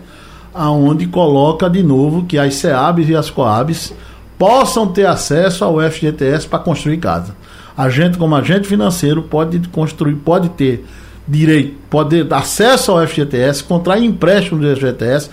aonde 0.54 1.08
coloca 1.08 1.70
de 1.70 1.84
novo 1.84 2.26
que 2.26 2.38
as 2.38 2.56
CEABs 2.56 3.10
e 3.10 3.16
as 3.16 3.30
COABs 3.30 3.94
possam 4.38 4.88
ter 4.88 5.06
acesso 5.06 5.64
ao 5.64 5.80
FGTS 5.80 6.48
para 6.48 6.60
construir 6.60 6.98
casa. 6.98 7.36
A 7.78 7.90
gente, 7.90 8.18
como 8.18 8.36
agente 8.36 8.68
financeiro, 8.68 9.24
pode 9.24 9.60
construir, 9.70 10.16
pode 10.16 10.50
ter 10.50 10.86
direito, 11.28 11.76
poder 11.90 12.32
acesso 12.34 12.92
ao 12.92 13.06
FGTS, 13.06 13.64
contrair 13.64 14.04
empréstimo 14.04 14.60
do 14.60 14.76
FGTS 14.76 15.30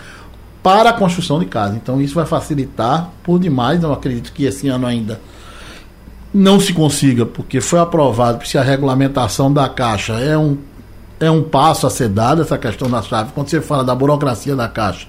para 0.62 0.90
a 0.90 0.92
construção 0.92 1.38
de 1.38 1.46
casa. 1.46 1.76
Então 1.76 2.00
isso 2.00 2.14
vai 2.14 2.26
facilitar 2.26 3.10
por 3.22 3.38
demais. 3.38 3.82
Eu 3.82 3.92
acredito 3.92 4.32
que 4.32 4.44
esse 4.44 4.68
ano 4.68 4.86
ainda 4.86 5.20
não 6.32 6.58
se 6.58 6.72
consiga, 6.72 7.26
porque 7.26 7.60
foi 7.60 7.78
aprovado 7.78 8.46
se 8.46 8.56
a 8.56 8.62
regulamentação 8.62 9.52
da 9.52 9.68
Caixa 9.68 10.14
é 10.14 10.36
um, 10.36 10.56
é 11.20 11.30
um 11.30 11.42
passo 11.42 11.86
a 11.86 11.90
ser 11.90 12.08
dado, 12.08 12.42
essa 12.42 12.56
questão 12.56 12.88
da 12.90 13.02
chave. 13.02 13.32
Quando 13.34 13.48
você 13.48 13.60
fala 13.60 13.84
da 13.84 13.94
burocracia 13.94 14.56
da 14.56 14.68
Caixa, 14.68 15.06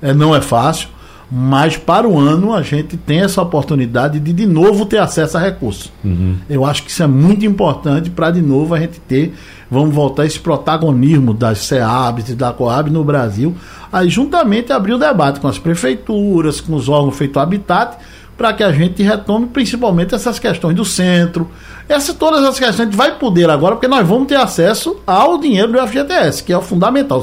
é, 0.00 0.14
não 0.14 0.34
é 0.34 0.40
fácil. 0.40 0.88
Mas 1.32 1.76
para 1.76 2.08
o 2.08 2.18
ano 2.18 2.52
a 2.52 2.60
gente 2.60 2.96
tem 2.96 3.20
essa 3.20 3.40
oportunidade 3.40 4.18
de 4.18 4.32
de 4.32 4.46
novo 4.46 4.84
ter 4.84 4.98
acesso 4.98 5.36
a 5.36 5.40
recursos. 5.40 5.92
Uhum. 6.04 6.36
Eu 6.48 6.64
acho 6.64 6.82
que 6.82 6.90
isso 6.90 7.04
é 7.04 7.06
muito 7.06 7.46
importante 7.46 8.10
para 8.10 8.32
de 8.32 8.42
novo 8.42 8.74
a 8.74 8.80
gente 8.80 8.98
ter, 8.98 9.32
vamos 9.70 9.94
voltar 9.94 10.26
esse 10.26 10.40
protagonismo 10.40 11.32
das 11.32 11.60
SEABs 11.60 12.30
e 12.30 12.34
da 12.34 12.52
Coab 12.52 12.90
no 12.90 13.04
Brasil, 13.04 13.54
aí 13.92 14.08
juntamente 14.08 14.72
abrir 14.72 14.94
o 14.94 14.98
debate 14.98 15.38
com 15.38 15.46
as 15.46 15.56
prefeituras, 15.56 16.60
com 16.60 16.74
os 16.74 16.88
órgãos 16.88 17.16
feito 17.16 17.38
Habitat, 17.38 17.96
para 18.40 18.54
que 18.54 18.62
a 18.62 18.72
gente 18.72 19.02
retome 19.02 19.48
principalmente 19.48 20.14
essas 20.14 20.38
questões 20.38 20.74
do 20.74 20.82
centro. 20.82 21.50
Essa, 21.86 22.14
todas 22.14 22.40
essas 22.40 22.58
questões 22.58 22.80
a 22.80 22.84
gente 22.84 22.96
vai 22.96 23.18
poder 23.18 23.50
agora, 23.50 23.74
porque 23.74 23.86
nós 23.86 24.08
vamos 24.08 24.28
ter 24.28 24.36
acesso 24.36 24.96
ao 25.06 25.36
dinheiro 25.36 25.70
do 25.70 25.86
FGTS, 25.86 26.42
que 26.42 26.50
é 26.50 26.56
o 26.56 26.62
fundamental. 26.62 27.22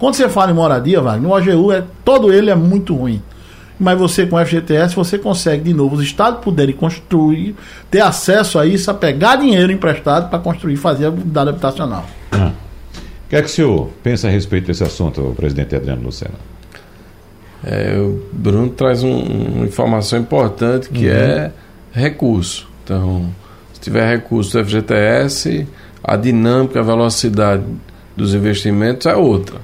quando 0.00 0.14
você 0.16 0.28
fala 0.28 0.50
em 0.50 0.54
moradia, 0.54 1.00
Wagner, 1.00 1.30
o 1.30 1.34
AGU, 1.36 1.70
é, 1.70 1.84
todo 2.04 2.32
ele 2.32 2.50
é 2.50 2.56
muito 2.56 2.92
ruim 2.92 3.22
mas 3.78 3.96
você 3.96 4.26
com 4.26 4.34
o 4.34 4.44
FGTS 4.44 4.96
você 4.96 5.16
consegue 5.16 5.62
de 5.62 5.72
novo 5.72 5.94
os 5.94 6.02
estados 6.02 6.40
puderem 6.40 6.74
construir, 6.74 7.54
ter 7.88 8.00
acesso 8.00 8.58
a 8.58 8.66
isso, 8.66 8.90
a 8.90 8.94
pegar 8.94 9.36
dinheiro 9.36 9.70
emprestado 9.70 10.28
para 10.28 10.40
construir, 10.40 10.74
fazer 10.74 11.06
a 11.06 11.10
unidade 11.10 11.50
habitacional. 11.50 12.04
Ah. 12.32 12.50
O 13.24 13.28
que 13.30 13.36
é 13.36 13.40
que 13.40 13.46
o 13.46 13.50
senhor 13.50 13.88
pensa 14.02 14.26
a 14.26 14.30
respeito 14.32 14.66
desse 14.66 14.82
assunto, 14.82 15.32
presidente 15.36 15.76
Adriano 15.76 16.02
Lucena? 16.02 16.34
É, 17.64 17.96
o 17.98 18.20
Bruno 18.32 18.70
traz 18.70 19.02
um, 19.02 19.18
uma 19.18 19.66
informação 19.66 20.18
importante 20.18 20.88
que 20.88 21.06
uhum. 21.06 21.14
é 21.14 21.52
recurso. 21.92 22.68
Então, 22.84 23.28
se 23.72 23.80
tiver 23.80 24.08
recurso 24.08 24.56
do 24.56 24.64
FGTS, 24.64 25.66
a 26.02 26.16
dinâmica, 26.16 26.80
a 26.80 26.82
velocidade 26.82 27.64
dos 28.16 28.34
investimentos 28.34 29.06
é 29.06 29.16
outra. 29.16 29.60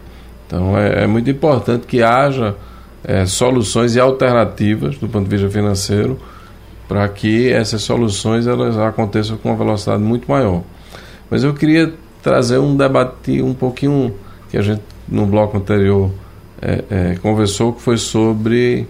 Então, 0.47 0.77
é, 0.77 1.05
é 1.05 1.07
muito 1.07 1.31
importante 1.31 1.87
que 1.87 2.03
haja 2.03 2.55
é, 3.03 3.27
soluções 3.27 3.97
e 3.97 4.01
alternativas 4.01 4.97
do 4.97 5.09
ponto 5.09 5.29
de 5.29 5.37
vista 5.37 5.51
financeiro 5.51 6.19
para 6.89 7.09
que 7.09 7.51
essas 7.51 7.83
soluções 7.83 8.47
elas 8.47 8.77
aconteçam 8.77 9.37
com 9.37 9.51
uma 9.51 9.57
velocidade 9.57 10.03
muito 10.03 10.31
maior. 10.31 10.63
Mas 11.31 11.43
eu 11.43 11.55
queria 11.55 11.93
trazer 12.23 12.59
um 12.59 12.77
debate 12.77 13.43
um 13.43 13.55
pouquinho 13.55 14.15
que 14.51 14.57
a 14.57 14.63
gente 14.63 14.83
no 15.09 15.27
bloco 15.27 15.57
anterior 15.57 16.11
é, 16.61 16.85
é, 16.91 17.15
conversou 17.21 17.73
que 17.73 17.83
foi 17.83 17.97
sobre 17.97 18.87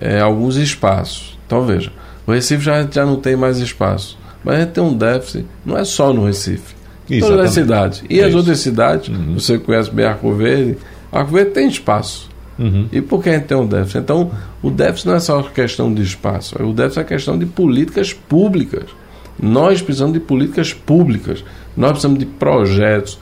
é, 0.00 0.20
alguns 0.20 0.56
espaços. 0.56 1.38
Então 1.46 1.64
veja, 1.64 1.92
o 2.26 2.32
Recife 2.32 2.64
já, 2.64 2.86
já 2.90 3.04
não 3.04 3.16
tem 3.16 3.36
mais 3.36 3.58
espaço, 3.58 4.18
mas 4.44 4.56
a 4.56 4.60
gente 4.60 4.70
tem 4.70 4.82
um 4.82 4.96
déficit, 4.96 5.46
não 5.64 5.76
é 5.76 5.84
só 5.84 6.12
no 6.12 6.26
Recife, 6.26 6.74
todas 7.20 7.46
as 7.46 7.52
cidades. 7.52 8.02
E 8.08 8.20
é 8.20 8.22
as 8.22 8.28
isso. 8.28 8.38
outras 8.38 8.58
cidades, 8.60 9.08
uhum. 9.08 9.34
você 9.34 9.58
conhece 9.58 9.90
bem 9.90 10.06
Arco 10.06 10.32
Verde, 10.32 10.78
Arco 11.10 11.32
Verde 11.32 11.50
tem 11.50 11.68
espaço. 11.68 12.30
Uhum. 12.58 12.86
E 12.92 13.00
por 13.00 13.22
que 13.22 13.30
a 13.30 13.32
gente 13.32 13.46
tem 13.46 13.56
um 13.56 13.66
déficit? 13.66 13.98
Então, 13.98 14.30
o 14.62 14.70
déficit 14.70 15.08
não 15.08 15.14
é 15.14 15.20
só 15.20 15.42
questão 15.42 15.92
de 15.92 16.02
espaço, 16.02 16.62
o 16.62 16.72
déficit 16.72 17.00
é 17.00 17.04
questão 17.04 17.38
de 17.38 17.46
políticas 17.46 18.12
públicas. 18.12 18.84
Nós 19.40 19.80
precisamos 19.80 20.12
de 20.12 20.20
políticas 20.20 20.72
públicas, 20.72 21.44
nós 21.76 21.92
precisamos 21.92 22.18
de 22.18 22.26
projetos 22.26 23.18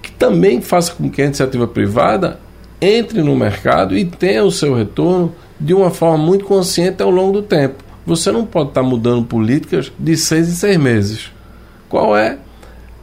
que 0.00 0.10
também 0.12 0.60
façam 0.60 0.96
com 0.96 1.10
que 1.10 1.20
a 1.20 1.26
iniciativa 1.26 1.66
privada 1.66 2.40
entre 2.82 3.22
no 3.22 3.36
mercado 3.36 3.96
e 3.96 4.04
tenha 4.04 4.44
o 4.44 4.50
seu 4.50 4.74
retorno 4.74 5.32
de 5.58 5.72
uma 5.72 5.90
forma 5.90 6.18
muito 6.18 6.44
consciente 6.44 7.00
ao 7.00 7.10
longo 7.10 7.34
do 7.34 7.42
tempo. 7.42 7.84
Você 8.04 8.32
não 8.32 8.44
pode 8.44 8.70
estar 8.70 8.82
mudando 8.82 9.24
políticas 9.24 9.92
de 9.96 10.16
seis 10.16 10.48
em 10.48 10.52
seis 10.52 10.76
meses. 10.76 11.30
Qual 11.88 12.16
é 12.16 12.38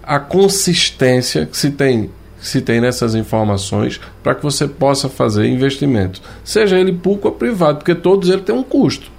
a 0.03 0.19
consistência 0.19 1.45
que 1.45 1.57
se 1.57 1.71
tem 1.71 2.09
se 2.41 2.61
tem 2.61 2.79
nessas 2.79 3.15
informações 3.15 3.99
para 4.23 4.33
que 4.33 4.41
você 4.41 4.67
possa 4.67 5.09
fazer 5.09 5.45
investimentos, 5.47 6.21
seja 6.43 6.79
ele 6.79 6.93
público 6.93 7.27
ou 7.27 7.33
privado, 7.33 7.79
porque 7.79 7.93
todos 7.93 8.29
eles 8.29 8.45
têm 8.45 8.55
um 8.55 8.63
custo. 8.63 9.11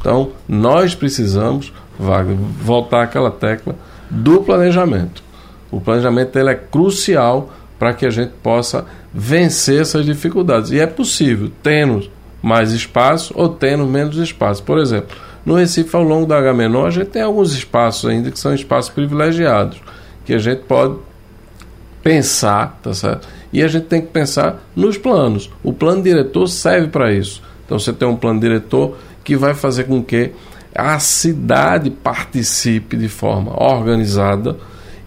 Então, 0.00 0.30
nós 0.48 0.94
precisamos, 0.94 1.72
Wagner, 1.98 2.36
voltar 2.36 3.02
àquela 3.02 3.30
tecla 3.30 3.74
do 4.08 4.42
planejamento. 4.42 5.22
O 5.70 5.80
planejamento 5.80 6.38
ele 6.38 6.50
é 6.50 6.54
crucial 6.54 7.52
para 7.78 7.92
que 7.94 8.06
a 8.06 8.10
gente 8.10 8.32
possa 8.42 8.86
vencer 9.12 9.80
essas 9.80 10.04
dificuldades. 10.04 10.70
E 10.70 10.80
é 10.80 10.86
possível, 10.86 11.50
tendo 11.62 12.08
mais 12.42 12.72
espaço 12.72 13.32
ou 13.36 13.48
tendo 13.48 13.86
menos 13.86 14.16
espaço. 14.16 14.62
Por 14.62 14.78
exemplo, 14.78 15.16
no 15.44 15.54
Recife, 15.54 15.94
ao 15.94 16.02
longo 16.02 16.26
da 16.26 16.38
H-Menor, 16.38 16.88
a 16.88 16.90
gente 16.90 17.08
tem 17.08 17.22
alguns 17.22 17.52
espaços 17.52 18.08
ainda 18.08 18.30
que 18.30 18.38
são 18.38 18.54
espaços 18.54 18.90
privilegiados, 18.90 19.80
que 20.24 20.34
a 20.34 20.38
gente 20.38 20.62
pode 20.62 20.96
pensar, 22.02 22.78
tá 22.82 22.94
certo? 22.94 23.28
E 23.52 23.62
a 23.62 23.68
gente 23.68 23.86
tem 23.86 24.00
que 24.00 24.08
pensar 24.08 24.62
nos 24.74 24.98
planos. 24.98 25.50
O 25.62 25.72
plano 25.72 26.02
diretor 26.02 26.46
serve 26.46 26.88
para 26.88 27.12
isso. 27.12 27.42
Então 27.64 27.78
você 27.78 27.92
tem 27.92 28.06
um 28.06 28.16
plano 28.16 28.40
diretor 28.40 28.96
que 29.24 29.36
vai 29.36 29.54
fazer 29.54 29.84
com 29.84 30.02
que 30.02 30.32
a 30.74 30.98
cidade 30.98 31.90
participe 31.90 32.96
de 32.96 33.08
forma 33.08 33.52
organizada 33.60 34.56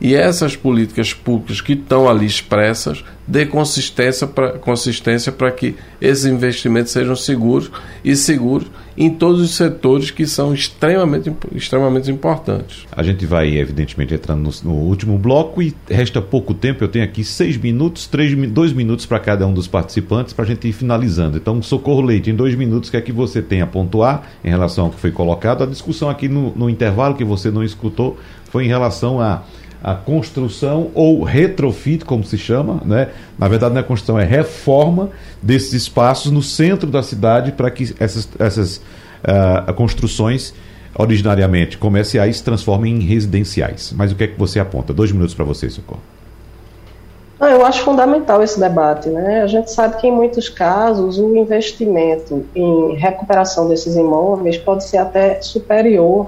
e 0.01 0.15
essas 0.15 0.55
políticas 0.55 1.13
públicas 1.13 1.61
que 1.61 1.73
estão 1.73 2.07
ali 2.07 2.25
expressas 2.25 3.03
dê 3.27 3.45
consistência 3.45 4.25
para 4.25 4.53
consistência 4.53 5.31
para 5.31 5.51
que 5.51 5.75
esses 6.01 6.25
investimentos 6.25 6.91
sejam 6.91 7.15
seguros 7.15 7.69
e 8.03 8.15
seguros 8.15 8.67
em 8.97 9.09
todos 9.09 9.39
os 9.39 9.51
setores 9.51 10.09
que 10.09 10.25
são 10.25 10.53
extremamente, 10.53 11.31
extremamente 11.53 12.11
importantes. 12.11 12.85
A 12.91 13.03
gente 13.03 13.25
vai, 13.25 13.55
evidentemente, 13.55 14.13
entrando 14.13 14.41
no, 14.41 14.71
no 14.71 14.79
último 14.79 15.17
bloco 15.17 15.61
e 15.61 15.73
resta 15.89 16.21
pouco 16.21 16.53
tempo. 16.53 16.83
Eu 16.83 16.87
tenho 16.87 17.05
aqui 17.05 17.23
seis 17.23 17.55
minutos, 17.55 18.07
três, 18.07 18.35
dois 18.49 18.73
minutos 18.73 19.05
para 19.05 19.19
cada 19.19 19.45
um 19.45 19.53
dos 19.53 19.67
participantes 19.67 20.33
para 20.33 20.43
a 20.43 20.47
gente 20.47 20.67
ir 20.67 20.73
finalizando. 20.73 21.37
Então, 21.37 21.61
Socorro 21.61 22.01
Leite, 22.01 22.29
em 22.29 22.35
dois 22.35 22.55
minutos, 22.55 22.89
o 22.89 22.91
que 22.91 22.97
é 22.97 23.01
que 23.01 23.11
você 23.13 23.41
tem 23.41 23.61
a 23.61 23.67
pontuar 23.67 24.23
em 24.43 24.49
relação 24.49 24.85
ao 24.85 24.91
que 24.91 24.99
foi 24.99 25.11
colocado? 25.11 25.63
A 25.63 25.67
discussão 25.67 26.09
aqui 26.09 26.27
no, 26.27 26.53
no 26.55 26.69
intervalo 26.69 27.15
que 27.15 27.23
você 27.23 27.51
não 27.51 27.63
escutou 27.63 28.17
foi 28.51 28.65
em 28.65 28.67
relação 28.67 29.21
a 29.21 29.43
a 29.83 29.95
construção 29.95 30.91
ou 30.93 31.23
retrofit, 31.23 32.03
como 32.03 32.23
se 32.23 32.37
chama, 32.37 32.81
né? 32.85 33.09
na 33.37 33.47
verdade 33.47 33.73
não 33.73 33.79
é 33.79 33.83
construção, 33.83 34.19
é 34.19 34.25
reforma 34.25 35.09
desses 35.41 35.73
espaços 35.73 36.31
no 36.31 36.41
centro 36.41 36.89
da 36.89 37.01
cidade 37.01 37.53
para 37.53 37.71
que 37.71 37.95
essas, 37.99 38.27
essas 38.37 38.77
uh, 38.77 39.73
construções 39.73 40.53
originariamente 40.97 41.77
comerciais 41.77 42.37
se 42.37 42.43
transformem 42.43 42.97
em 42.97 42.99
residenciais. 42.99 43.93
Mas 43.95 44.11
o 44.11 44.15
que 44.15 44.25
é 44.25 44.27
que 44.27 44.37
você 44.37 44.59
aponta? 44.59 44.93
Dois 44.93 45.11
minutos 45.11 45.33
para 45.33 45.45
você, 45.45 45.69
Socorro. 45.69 46.01
eu 47.39 47.65
acho 47.65 47.81
fundamental 47.83 48.43
esse 48.43 48.59
debate. 48.59 49.07
Né? 49.07 49.41
A 49.41 49.47
gente 49.47 49.71
sabe 49.71 49.97
que, 49.97 50.07
em 50.07 50.11
muitos 50.11 50.49
casos, 50.49 51.17
o 51.17 51.37
investimento 51.37 52.45
em 52.53 52.95
recuperação 52.95 53.69
desses 53.69 53.95
imóveis 53.95 54.57
pode 54.57 54.83
ser 54.83 54.97
até 54.97 55.41
superior 55.41 56.27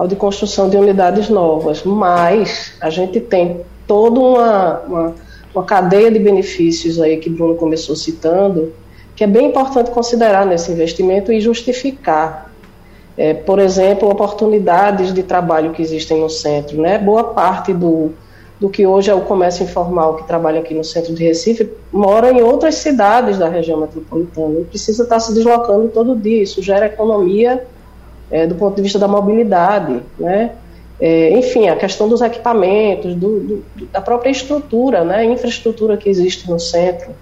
ao 0.00 0.08
de 0.08 0.16
construção 0.16 0.70
de 0.70 0.78
unidades 0.78 1.28
novas, 1.28 1.82
mas 1.84 2.72
a 2.80 2.88
gente 2.88 3.20
tem 3.20 3.60
toda 3.86 4.18
uma, 4.18 4.78
uma, 4.78 5.14
uma 5.54 5.62
cadeia 5.62 6.10
de 6.10 6.18
benefícios 6.18 6.98
aí 6.98 7.18
que 7.18 7.28
Bruno 7.28 7.54
começou 7.54 7.94
citando, 7.94 8.72
que 9.14 9.22
é 9.22 9.26
bem 9.26 9.48
importante 9.48 9.90
considerar 9.90 10.46
nesse 10.46 10.72
investimento 10.72 11.30
e 11.30 11.38
justificar. 11.38 12.50
É, 13.14 13.34
por 13.34 13.58
exemplo, 13.58 14.08
oportunidades 14.08 15.12
de 15.12 15.22
trabalho 15.22 15.72
que 15.72 15.82
existem 15.82 16.18
no 16.18 16.30
centro. 16.30 16.80
Né? 16.80 16.96
Boa 16.96 17.24
parte 17.24 17.74
do, 17.74 18.12
do 18.58 18.70
que 18.70 18.86
hoje 18.86 19.10
é 19.10 19.14
o 19.14 19.20
comércio 19.20 19.64
informal 19.64 20.16
que 20.16 20.26
trabalha 20.26 20.60
aqui 20.60 20.72
no 20.72 20.82
centro 20.82 21.12
de 21.12 21.22
Recife 21.22 21.70
mora 21.92 22.32
em 22.32 22.40
outras 22.40 22.76
cidades 22.76 23.36
da 23.36 23.50
região 23.50 23.78
metropolitana 23.78 24.60
e 24.60 24.64
precisa 24.64 25.02
estar 25.02 25.20
se 25.20 25.34
deslocando 25.34 25.88
todo 25.88 26.16
dia. 26.16 26.42
Isso 26.42 26.62
gera 26.62 26.86
economia 26.86 27.62
é, 28.30 28.46
do 28.46 28.54
ponto 28.54 28.76
de 28.76 28.82
vista 28.82 28.98
da 28.98 29.08
mobilidade, 29.08 30.00
né? 30.18 30.52
É, 31.00 31.30
enfim, 31.38 31.68
a 31.68 31.76
questão 31.76 32.08
dos 32.08 32.20
equipamentos, 32.20 33.14
do, 33.14 33.40
do, 33.40 33.64
da 33.90 34.02
própria 34.02 34.30
estrutura, 34.30 35.02
né? 35.02 35.24
infraestrutura 35.24 35.96
que 35.96 36.10
existe 36.10 36.50
no 36.50 36.60
centro, 36.60 37.12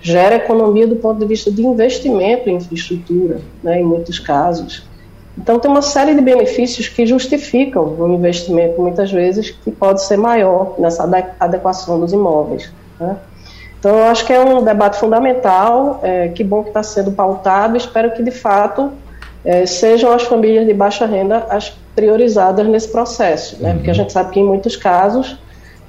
gera 0.00 0.34
economia 0.34 0.88
do 0.88 0.96
ponto 0.96 1.20
de 1.20 1.26
vista 1.26 1.48
de 1.48 1.64
investimento 1.64 2.50
em 2.50 2.56
infraestrutura, 2.56 3.40
né? 3.62 3.80
em 3.80 3.84
muitos 3.84 4.18
casos. 4.18 4.84
Então, 5.36 5.60
tem 5.60 5.70
uma 5.70 5.82
série 5.82 6.16
de 6.16 6.20
benefícios 6.20 6.88
que 6.88 7.06
justificam 7.06 7.84
o 7.84 8.12
investimento, 8.12 8.82
muitas 8.82 9.12
vezes, 9.12 9.50
que 9.50 9.70
pode 9.70 10.02
ser 10.02 10.16
maior 10.16 10.74
nessa 10.76 11.08
adequação 11.38 12.00
dos 12.00 12.12
imóveis. 12.12 12.72
Né? 12.98 13.16
Então, 13.78 13.96
eu 13.96 14.04
acho 14.06 14.26
que 14.26 14.32
é 14.32 14.40
um 14.40 14.64
debate 14.64 14.98
fundamental, 14.98 16.00
é, 16.02 16.26
que 16.26 16.42
bom 16.42 16.64
que 16.64 16.70
está 16.70 16.82
sendo 16.82 17.12
pautado, 17.12 17.76
espero 17.76 18.10
que, 18.10 18.22
de 18.24 18.32
fato, 18.32 18.90
é, 19.48 19.64
sejam 19.64 20.12
as 20.12 20.24
famílias 20.24 20.66
de 20.66 20.74
baixa 20.74 21.06
renda 21.06 21.46
as 21.48 21.70
priorizadas 21.96 22.66
nesse 22.66 22.88
processo, 22.88 23.56
né? 23.62 23.72
porque 23.72 23.90
a 23.90 23.94
gente 23.94 24.12
sabe 24.12 24.30
que 24.30 24.38
em 24.38 24.44
muitos 24.44 24.76
casos, 24.76 25.38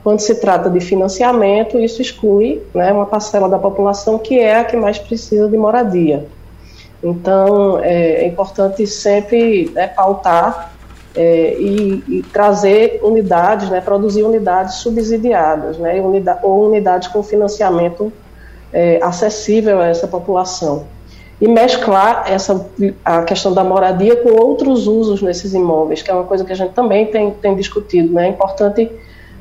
quando 0.01 0.21
se 0.21 0.35
trata 0.35 0.69
de 0.69 0.79
financiamento, 0.79 1.77
isso 1.77 2.01
exclui 2.01 2.63
né, 2.73 2.93
uma 2.93 3.05
parcela 3.05 3.49
da 3.49 3.59
população 3.59 4.17
que 4.17 4.39
é 4.39 4.59
a 4.59 4.63
que 4.63 4.77
mais 4.77 4.97
precisa 4.97 5.49
de 5.49 5.57
moradia. 5.57 6.25
Então, 7.03 7.79
é, 7.83 8.23
é 8.23 8.27
importante 8.27 8.87
sempre 8.87 9.69
né, 9.75 9.87
pautar 9.87 10.73
é, 11.13 11.57
e, 11.59 12.01
e, 12.07 12.23
trazer 12.31 13.01
unidades, 13.03 13.69
né, 13.69 13.81
produzir 13.81 14.23
unidades 14.23 14.75
subsidiadas, 14.75 15.77
né, 15.77 15.99
unida, 15.99 16.39
ou 16.43 16.69
unidades 16.69 17.09
com 17.09 17.21
financiamento 17.21 18.09
é, 18.71 18.99
acessível 19.03 19.81
a 19.81 19.87
essa 19.87 20.07
população 20.07 20.85
e 21.41 21.47
mesclar 21.47 22.25
essa, 22.27 22.69
a 23.03 23.23
questão 23.23 23.53
da 23.53 23.63
moradia 23.63 24.17
com 24.17 24.29
outros 24.29 24.87
usos 24.87 25.21
nesses 25.21 25.53
imóveis, 25.53 26.01
que 26.01 26.11
é 26.11 26.13
uma 26.13 26.25
coisa 26.25 26.43
que 26.43 26.51
a 26.51 26.55
gente 26.55 26.73
também 26.73 27.05
tem, 27.05 27.31
tem 27.31 27.55
discutido. 27.55 28.13
Né? 28.13 28.27
É 28.27 28.29
importante 28.29 28.91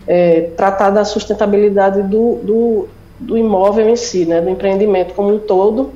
é, 0.06 0.50
tratar 0.56 0.90
da 0.90 1.04
sustentabilidade 1.04 2.02
do, 2.02 2.36
do, 2.36 2.88
do, 3.18 3.36
imóvel 3.36 3.88
em 3.88 3.96
si, 3.96 4.24
né? 4.24 4.40
do 4.40 4.48
empreendimento 4.48 5.12
como 5.12 5.34
um 5.34 5.38
todo, 5.40 5.90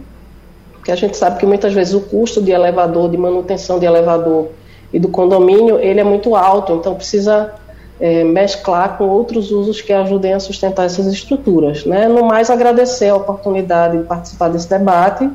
porque 0.72 0.90
a 0.90 0.96
gente 0.96 1.16
sabe 1.16 1.38
que 1.38 1.46
muitas 1.46 1.72
vezes 1.72 1.94
o 1.94 2.00
custo 2.00 2.42
de 2.42 2.50
elevador, 2.50 3.09
de 3.09 3.16
manutenção 3.16 3.78
de 3.78 3.86
elevador 3.86 4.48
e 4.92 4.98
do 4.98 5.09
condomínio, 5.09 5.78
ele 5.78 6.00
é 6.00 6.05
muito 6.05 6.34
alto, 6.34 6.72
então 6.72 6.96
precisa 6.96 7.55
é, 8.00 8.24
mesclar 8.24 8.98
com 8.98 9.05
outros 9.05 9.53
usos 9.53 9.80
que 9.80 9.92
ajudem 9.92 10.32
a 10.32 10.40
sustentar 10.40 10.86
essas 10.86 11.07
estruturas. 11.07 11.84
Né? 11.84 12.09
No 12.09 12.24
mais, 12.24 12.50
agradecer 12.50 13.11
a 13.11 13.14
oportunidade 13.14 13.98
de 13.98 14.03
participar 14.03 14.48
desse 14.48 14.68
debate 14.68 15.30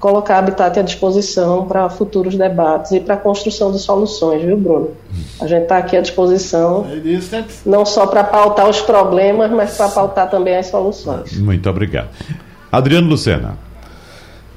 colocar 0.00 0.36
a 0.36 0.38
Habitat 0.38 0.80
à 0.80 0.82
disposição 0.82 1.66
para 1.66 1.88
futuros 1.90 2.34
debates 2.34 2.90
e 2.92 3.00
para 3.00 3.14
a 3.14 3.18
construção 3.18 3.70
de 3.70 3.78
soluções, 3.78 4.42
viu, 4.42 4.56
Bruno? 4.56 4.90
A 5.40 5.46
gente 5.46 5.64
está 5.64 5.76
aqui 5.76 5.94
à 5.94 6.00
disposição, 6.00 6.86
é 6.90 7.44
não 7.66 7.84
só 7.84 8.06
para 8.06 8.24
pautar 8.24 8.68
os 8.68 8.80
problemas, 8.80 9.50
mas 9.50 9.76
para 9.76 9.90
pautar 9.90 10.30
também 10.30 10.56
as 10.56 10.66
soluções. 10.66 11.36
Muito 11.36 11.68
obrigado. 11.68 12.08
Adriano 12.72 13.08
Lucena. 13.08 13.58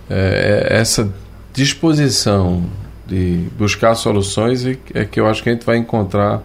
É, 0.10 0.70
é, 0.72 0.78
essa 0.80 1.10
disposição 1.52 2.64
de 3.06 3.48
buscar 3.58 3.96
soluções 3.96 4.66
é, 4.66 4.78
é 4.94 5.06
que 5.06 5.20
eu 5.20 5.28
acho 5.28 5.44
que 5.44 5.50
a 5.50 5.54
gente 5.54 5.66
vai 5.66 5.78
encontrar 5.78 6.42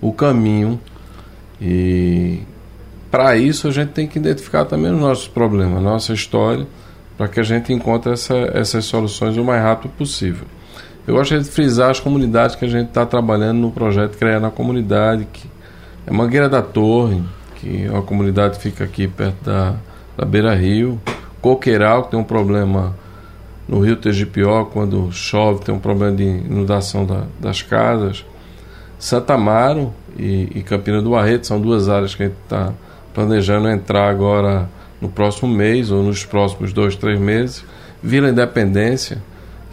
o 0.00 0.12
caminho 0.12 0.78
e 1.60 2.40
para 3.10 3.36
isso 3.36 3.68
a 3.68 3.70
gente 3.70 3.90
tem 3.90 4.06
que 4.06 4.18
identificar 4.18 4.64
também 4.64 4.92
os 4.92 5.00
nossos 5.00 5.28
problemas, 5.28 5.82
nossa 5.82 6.12
história, 6.12 6.66
para 7.22 7.28
que 7.28 7.38
a 7.38 7.44
gente 7.44 7.72
encontre 7.72 8.12
essa, 8.12 8.34
essas 8.52 8.84
soluções 8.84 9.36
o 9.36 9.44
mais 9.44 9.62
rápido 9.62 9.92
possível. 9.92 10.44
Eu 11.06 11.14
gostaria 11.14 11.40
de 11.40 11.48
frisar 11.48 11.88
as 11.88 12.00
comunidades 12.00 12.56
que 12.56 12.64
a 12.64 12.68
gente 12.68 12.88
está 12.88 13.06
trabalhando 13.06 13.58
no 13.58 13.70
projeto 13.70 14.18
Criar 14.18 14.40
na 14.40 14.50
Comunidade, 14.50 15.28
que 15.32 15.48
é 16.04 16.12
Mangueira 16.12 16.48
da 16.48 16.60
Torre, 16.60 17.22
que 17.54 17.86
é 17.86 17.90
uma 17.92 18.02
comunidade 18.02 18.56
que 18.56 18.62
fica 18.64 18.82
aqui 18.82 19.06
perto 19.06 19.36
da, 19.44 19.76
da 20.16 20.26
Beira 20.26 20.52
Rio, 20.52 21.00
Coqueiral, 21.40 22.02
que 22.02 22.10
tem 22.10 22.18
um 22.18 22.24
problema 22.24 22.92
no 23.68 23.78
Rio 23.78 23.94
Tegipió, 23.94 24.64
quando 24.64 25.12
chove, 25.12 25.62
tem 25.62 25.72
um 25.72 25.78
problema 25.78 26.16
de 26.16 26.24
inundação 26.24 27.06
da, 27.06 27.22
das 27.38 27.62
casas. 27.62 28.24
Santa 28.98 29.34
Amaro 29.34 29.94
e, 30.18 30.50
e, 30.56 30.62
Campina 30.64 31.00
do 31.00 31.10
Barreto 31.10 31.46
são 31.46 31.60
duas 31.60 31.88
áreas 31.88 32.16
que 32.16 32.24
a 32.24 32.26
gente 32.26 32.38
está 32.42 32.72
planejando 33.14 33.68
entrar 33.68 34.10
agora 34.10 34.68
no 35.02 35.08
próximo 35.08 35.52
mês 35.52 35.90
ou 35.90 36.00
nos 36.00 36.24
próximos 36.24 36.72
dois, 36.72 36.94
três 36.94 37.18
meses. 37.18 37.64
Vila 38.00 38.28
Independência, 38.28 39.20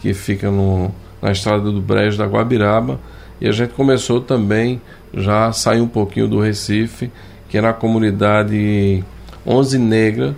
que 0.00 0.12
fica 0.12 0.50
no, 0.50 0.92
na 1.22 1.30
estrada 1.30 1.70
do 1.70 1.80
Brejo 1.80 2.18
da 2.18 2.26
Guabiraba. 2.26 2.98
E 3.40 3.46
a 3.46 3.52
gente 3.52 3.72
começou 3.74 4.20
também 4.20 4.82
já 5.14 5.52
sair 5.52 5.80
um 5.80 5.86
pouquinho 5.86 6.26
do 6.26 6.40
Recife, 6.40 7.12
que 7.48 7.56
é 7.56 7.60
na 7.60 7.72
comunidade 7.72 9.04
Onze 9.46 9.78
Negra, 9.78 10.34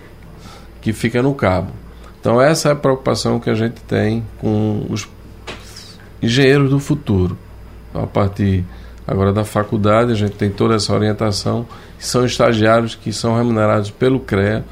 que 0.79 0.93
fica 0.93 1.23
no 1.23 1.33
Cabo. 1.33 1.71
Então 2.19 2.39
essa 2.39 2.69
é 2.69 2.71
a 2.71 2.75
preocupação 2.75 3.39
que 3.39 3.49
a 3.49 3.55
gente 3.55 3.81
tem 3.81 4.23
com 4.39 4.85
os 4.89 5.09
engenheiros 6.21 6.69
do 6.69 6.79
futuro. 6.79 7.35
Então, 7.89 8.03
a 8.03 8.07
partir 8.07 8.63
agora 9.07 9.33
da 9.33 9.43
faculdade, 9.43 10.11
a 10.11 10.15
gente 10.15 10.33
tem 10.33 10.51
toda 10.51 10.75
essa 10.75 10.93
orientação, 10.93 11.65
são 11.97 12.23
estagiários 12.25 12.95
que 12.95 13.11
são 13.11 13.35
remunerados 13.35 13.89
pelo 13.89 14.19
CREA, 14.19 14.63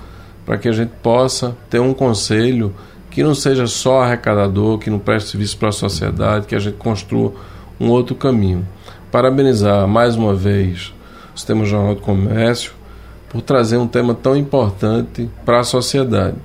para 0.46 0.58
que 0.58 0.68
a 0.68 0.72
gente 0.72 0.92
possa 1.02 1.56
ter 1.70 1.80
um 1.80 1.94
conselho 1.94 2.74
que 3.10 3.24
não 3.24 3.36
seja 3.36 3.68
só 3.68 4.02
arrecadador, 4.02 4.78
que 4.80 4.90
não 4.90 5.00
preste 5.00 5.32
serviço 5.32 5.58
para 5.58 5.70
a 5.70 5.74
sociedade, 5.74 6.48
que 6.48 6.56
a 6.56 6.60
gente 6.60 6.78
construa 6.78 7.34
um 7.80 7.90
outro 7.90 8.16
caminho. 8.16 8.66
Parabenizar 9.12 9.88
mais 9.88 10.16
uma 10.16 10.34
vez 10.34 10.94
o 11.34 11.38
Sistema 11.38 11.66
Jornal 11.66 11.96
do 11.96 12.02
Comércio 12.02 12.74
por 13.30 13.42
trazer 13.42 13.78
um 13.78 13.88
tema 13.88 14.14
tão 14.14 14.36
importante 14.36 15.30
para 15.46 15.60
a 15.60 15.64
sociedade. 15.64 16.38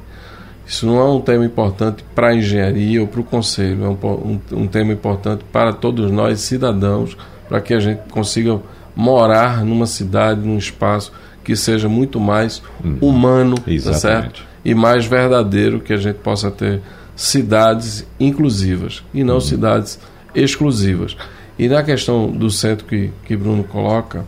Isso 0.67 0.85
não 0.85 0.99
é 0.99 1.05
um 1.05 1.21
tema 1.21 1.45
importante 1.45 2.05
para 2.15 2.29
a 2.29 2.35
engenharia 2.35 3.01
ou 3.01 3.07
para 3.07 3.21
o 3.21 3.25
conselho, 3.25 3.85
é 3.85 3.89
um, 3.89 3.99
um, 4.03 4.41
um, 4.63 4.67
tema 4.67 4.93
importante 4.93 5.45
para 5.53 5.73
todos 5.73 6.11
nós, 6.11 6.41
cidadãos, 6.41 7.17
para 7.49 7.61
que 7.61 7.73
a 7.73 7.79
gente 7.79 8.01
consiga 8.11 8.61
morar 8.95 9.65
numa 9.65 9.87
cidade, 9.87 10.41
num 10.41 10.59
espaço 10.59 11.13
que 11.47 11.55
seja 11.55 11.89
muito 11.89 12.19
mais 12.19 12.61
uhum. 12.85 12.99
humano, 13.01 13.55
tá 13.57 13.93
certo? 13.95 14.43
E 14.65 14.75
mais 14.75 15.07
verdadeiro, 15.07 15.79
que 15.79 15.93
a 15.93 15.97
gente 15.97 16.17
possa 16.17 16.51
ter 16.51 16.83
cidades 17.15 18.05
inclusivas 18.19 19.05
e 19.15 19.23
não 19.23 19.35
uhum. 19.35 19.41
cidades 19.41 19.97
exclusivas. 20.35 21.17
E 21.57 21.69
na 21.69 21.85
questão 21.85 22.29
do 22.29 22.51
centro 22.51 22.85
que, 22.85 23.13
que 23.25 23.37
Bruno 23.37 23.63
coloca, 23.63 24.25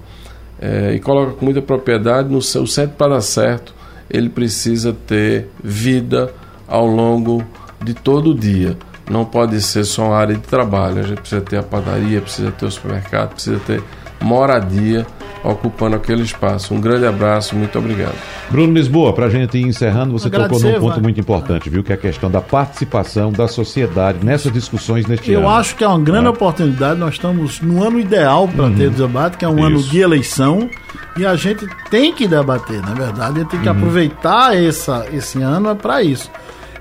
é, 0.61 0.93
e 0.95 1.01
coloca 1.01 1.33
com 1.33 1.45
muita 1.45 1.61
propriedade, 1.61 2.29
no 2.29 2.41
seu 2.41 2.69
centro 2.69 2.95
para 2.97 3.15
dar 3.15 3.21
certo, 3.21 3.75
ele 4.09 4.29
precisa 4.29 4.93
ter 4.93 5.49
vida 5.63 6.33
ao 6.69 6.87
longo 6.87 7.45
de 7.83 7.95
todo 7.95 8.31
o 8.31 8.35
dia. 8.35 8.79
Não 9.11 9.25
pode 9.25 9.61
ser 9.61 9.83
só 9.85 10.07
uma 10.07 10.17
área 10.17 10.37
de 10.37 10.43
trabalho. 10.43 11.01
A 11.01 11.03
gente 11.03 11.21
precisa 11.21 11.41
ter 11.41 11.57
a 11.57 11.65
padaria, 11.65 12.21
precisa 12.21 12.53
ter 12.53 12.65
o 12.65 12.71
supermercado, 12.71 13.31
precisa 13.31 13.59
ter 13.59 13.83
moradia 14.21 15.07
ocupando 15.45 15.97
aquele 15.97 16.23
espaço. 16.23 16.75
Um 16.75 16.81
grande 16.81 17.07
abraço, 17.07 17.55
muito 17.55 17.79
obrigado. 17.79 18.15
Bruno 18.51 18.73
Lisboa, 18.73 19.13
para 19.13 19.27
a 19.27 19.31
gente 19.31 19.57
ir 19.59 19.63
encerrando, 19.63 20.13
você 20.13 20.29
tocou 20.29 20.59
num 20.61 20.73
ponto 20.75 20.95
vai. 20.95 21.01
muito 21.01 21.21
importante, 21.21 21.71
viu? 21.71 21.83
Que 21.83 21.93
é 21.93 21.95
a 21.95 21.99
questão 21.99 22.31
da 22.31 22.41
participação 22.41 23.31
da 23.31 23.47
sociedade 23.47 24.19
nessas 24.23 24.53
discussões 24.53 25.07
neste 25.07 25.31
Eu 25.31 25.41
ano. 25.41 25.49
Eu 25.49 25.55
acho 25.55 25.77
que 25.77 25.85
é 25.85 25.89
uma 25.89 26.01
grande 26.01 26.27
é. 26.27 26.31
oportunidade. 26.31 26.99
Nós 26.99 27.15
estamos 27.15 27.61
no 27.61 27.83
ano 27.83 27.99
ideal 27.99 28.49
para 28.49 28.65
uhum. 28.65 28.75
ter 28.75 28.91
debate, 28.91 29.37
que 29.37 29.45
é 29.45 29.49
um 29.49 29.59
Isso. 29.59 29.67
ano 29.67 29.83
de 29.83 30.01
eleição. 30.01 30.71
E 31.17 31.27
a 31.27 31.35
gente 31.35 31.67
tem 31.91 32.13
que 32.13 32.29
debater, 32.29 32.81
na 32.81 32.95
verdade. 32.95 33.41
A 33.41 33.43
gente 33.43 33.51
tem 33.51 33.61
que 33.61 33.69
uhum. 33.69 33.77
aproveitar 33.77 34.57
essa, 34.57 35.07
esse 35.13 35.41
ano 35.43 35.71
é 35.71 35.75
para 35.75 36.03
isso. 36.03 36.31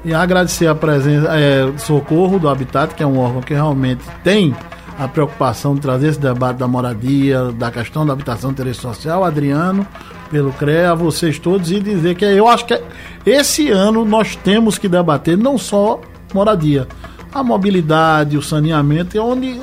E 0.06 0.14
agradecer 0.14 0.68
a 0.68 0.76
presença, 0.76 1.28
é, 1.36 1.72
Socorro 1.78 2.38
do 2.38 2.48
Habitat, 2.48 2.94
que 2.94 3.02
é 3.02 3.08
um 3.08 3.20
órgão 3.20 3.42
que 3.42 3.54
realmente 3.54 4.04
tem 4.24 4.56
a 4.98 5.08
preocupação 5.08 5.76
de 5.76 5.82
trazer 5.82 6.10
esse 6.10 6.20
debate 6.20 6.58
da 6.58 6.68
moradia, 6.68 7.52
da 7.52 7.70
questão 7.70 8.06
da 8.06 8.14
habitação 8.14 8.52
interesse 8.52 8.82
social, 8.82 9.24
Adriano, 9.24 9.86
pelo 10.32 10.52
CREA, 10.52 10.92
a 10.92 10.96
vocês 10.96 11.38
todos, 11.38 11.72
e 11.72 11.80
dizer 11.80 12.16
que 12.16 12.26
eu 12.26 12.48
acho 12.48 12.66
que 12.66 12.82
esse 13.26 13.70
ano 13.70 14.04
nós 14.04 14.36
temos 14.36 14.78
que 14.78 14.90
debater 14.90 15.38
não 15.38 15.58
só 15.58 16.02
moradia, 16.34 16.88
a 17.32 17.44
mobilidade, 17.44 18.38
o 18.38 18.42
saneamento, 18.42 19.16
e 19.16 19.20
onde 19.20 19.60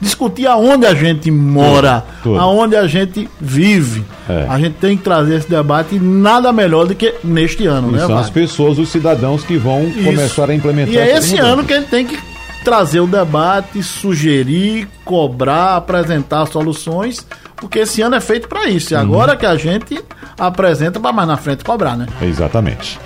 discutir 0.00 0.46
aonde 0.46 0.86
a 0.86 0.94
gente 0.94 1.30
mora, 1.30 2.04
tudo, 2.22 2.34
tudo. 2.34 2.40
aonde 2.40 2.76
a 2.76 2.86
gente 2.86 3.28
vive. 3.40 4.04
É. 4.28 4.46
A 4.48 4.58
gente 4.58 4.74
tem 4.74 4.96
que 4.96 5.02
trazer 5.02 5.36
esse 5.36 5.50
debate 5.50 5.98
nada 5.98 6.52
melhor 6.52 6.86
do 6.86 6.94
que 6.94 7.14
neste 7.24 7.66
ano, 7.66 7.88
e 7.88 7.92
né? 7.92 8.06
São 8.06 8.16
as 8.16 8.30
pessoas, 8.30 8.78
os 8.78 8.88
cidadãos 8.88 9.42
que 9.42 9.56
vão 9.56 9.82
Isso. 9.88 10.04
começar 10.04 10.48
a 10.48 10.54
implementar. 10.54 10.94
E 10.94 10.98
é 10.98 11.16
esse 11.16 11.36
ano 11.38 11.64
que 11.64 11.72
a 11.72 11.80
gente 11.80 11.90
tem 11.90 12.06
que 12.06 12.33
trazer 12.64 13.00
o 13.00 13.06
debate, 13.06 13.82
sugerir, 13.82 14.88
cobrar, 15.04 15.76
apresentar 15.76 16.46
soluções, 16.46 17.24
porque 17.56 17.80
esse 17.80 18.00
ano 18.00 18.16
é 18.16 18.20
feito 18.20 18.48
para 18.48 18.68
isso. 18.68 18.94
E 18.94 18.96
uhum. 18.96 19.02
agora 19.02 19.36
que 19.36 19.46
a 19.46 19.54
gente 19.54 20.02
apresenta 20.38 20.98
para 20.98 21.12
mais 21.12 21.28
na 21.28 21.36
frente 21.36 21.62
cobrar, 21.62 21.96
né? 21.96 22.06
Exatamente. 22.22 22.98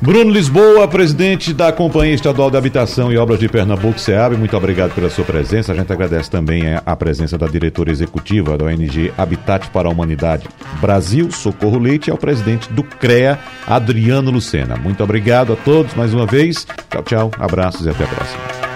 Bruno 0.00 0.30
Lisboa, 0.30 0.86
presidente 0.86 1.54
da 1.54 1.72
Companhia 1.72 2.14
Estadual 2.14 2.50
de 2.50 2.56
Habitação 2.58 3.10
e 3.10 3.16
Obras 3.16 3.40
de 3.40 3.48
Pernambuco, 3.48 3.98
SEAB, 3.98 4.36
muito 4.36 4.54
obrigado 4.54 4.94
pela 4.94 5.08
sua 5.08 5.24
presença. 5.24 5.72
A 5.72 5.74
gente 5.74 5.90
agradece 5.90 6.30
também 6.30 6.62
a 6.84 6.94
presença 6.94 7.38
da 7.38 7.46
diretora 7.46 7.90
executiva 7.90 8.58
da 8.58 8.66
ONG 8.66 9.10
Habitat 9.16 9.70
para 9.70 9.88
a 9.88 9.90
Humanidade 9.90 10.46
Brasil, 10.82 11.30
Socorro 11.30 11.78
Leite, 11.78 12.08
e 12.08 12.10
ao 12.10 12.18
presidente 12.18 12.70
do 12.70 12.82
CREA, 12.82 13.38
Adriano 13.66 14.30
Lucena. 14.30 14.76
Muito 14.76 15.02
obrigado 15.02 15.54
a 15.54 15.56
todos 15.56 15.94
mais 15.94 16.12
uma 16.12 16.26
vez. 16.26 16.66
Tchau, 16.90 17.02
tchau, 17.02 17.30
abraços 17.38 17.86
e 17.86 17.88
até 17.88 18.04
a 18.04 18.08
próxima. 18.08 18.75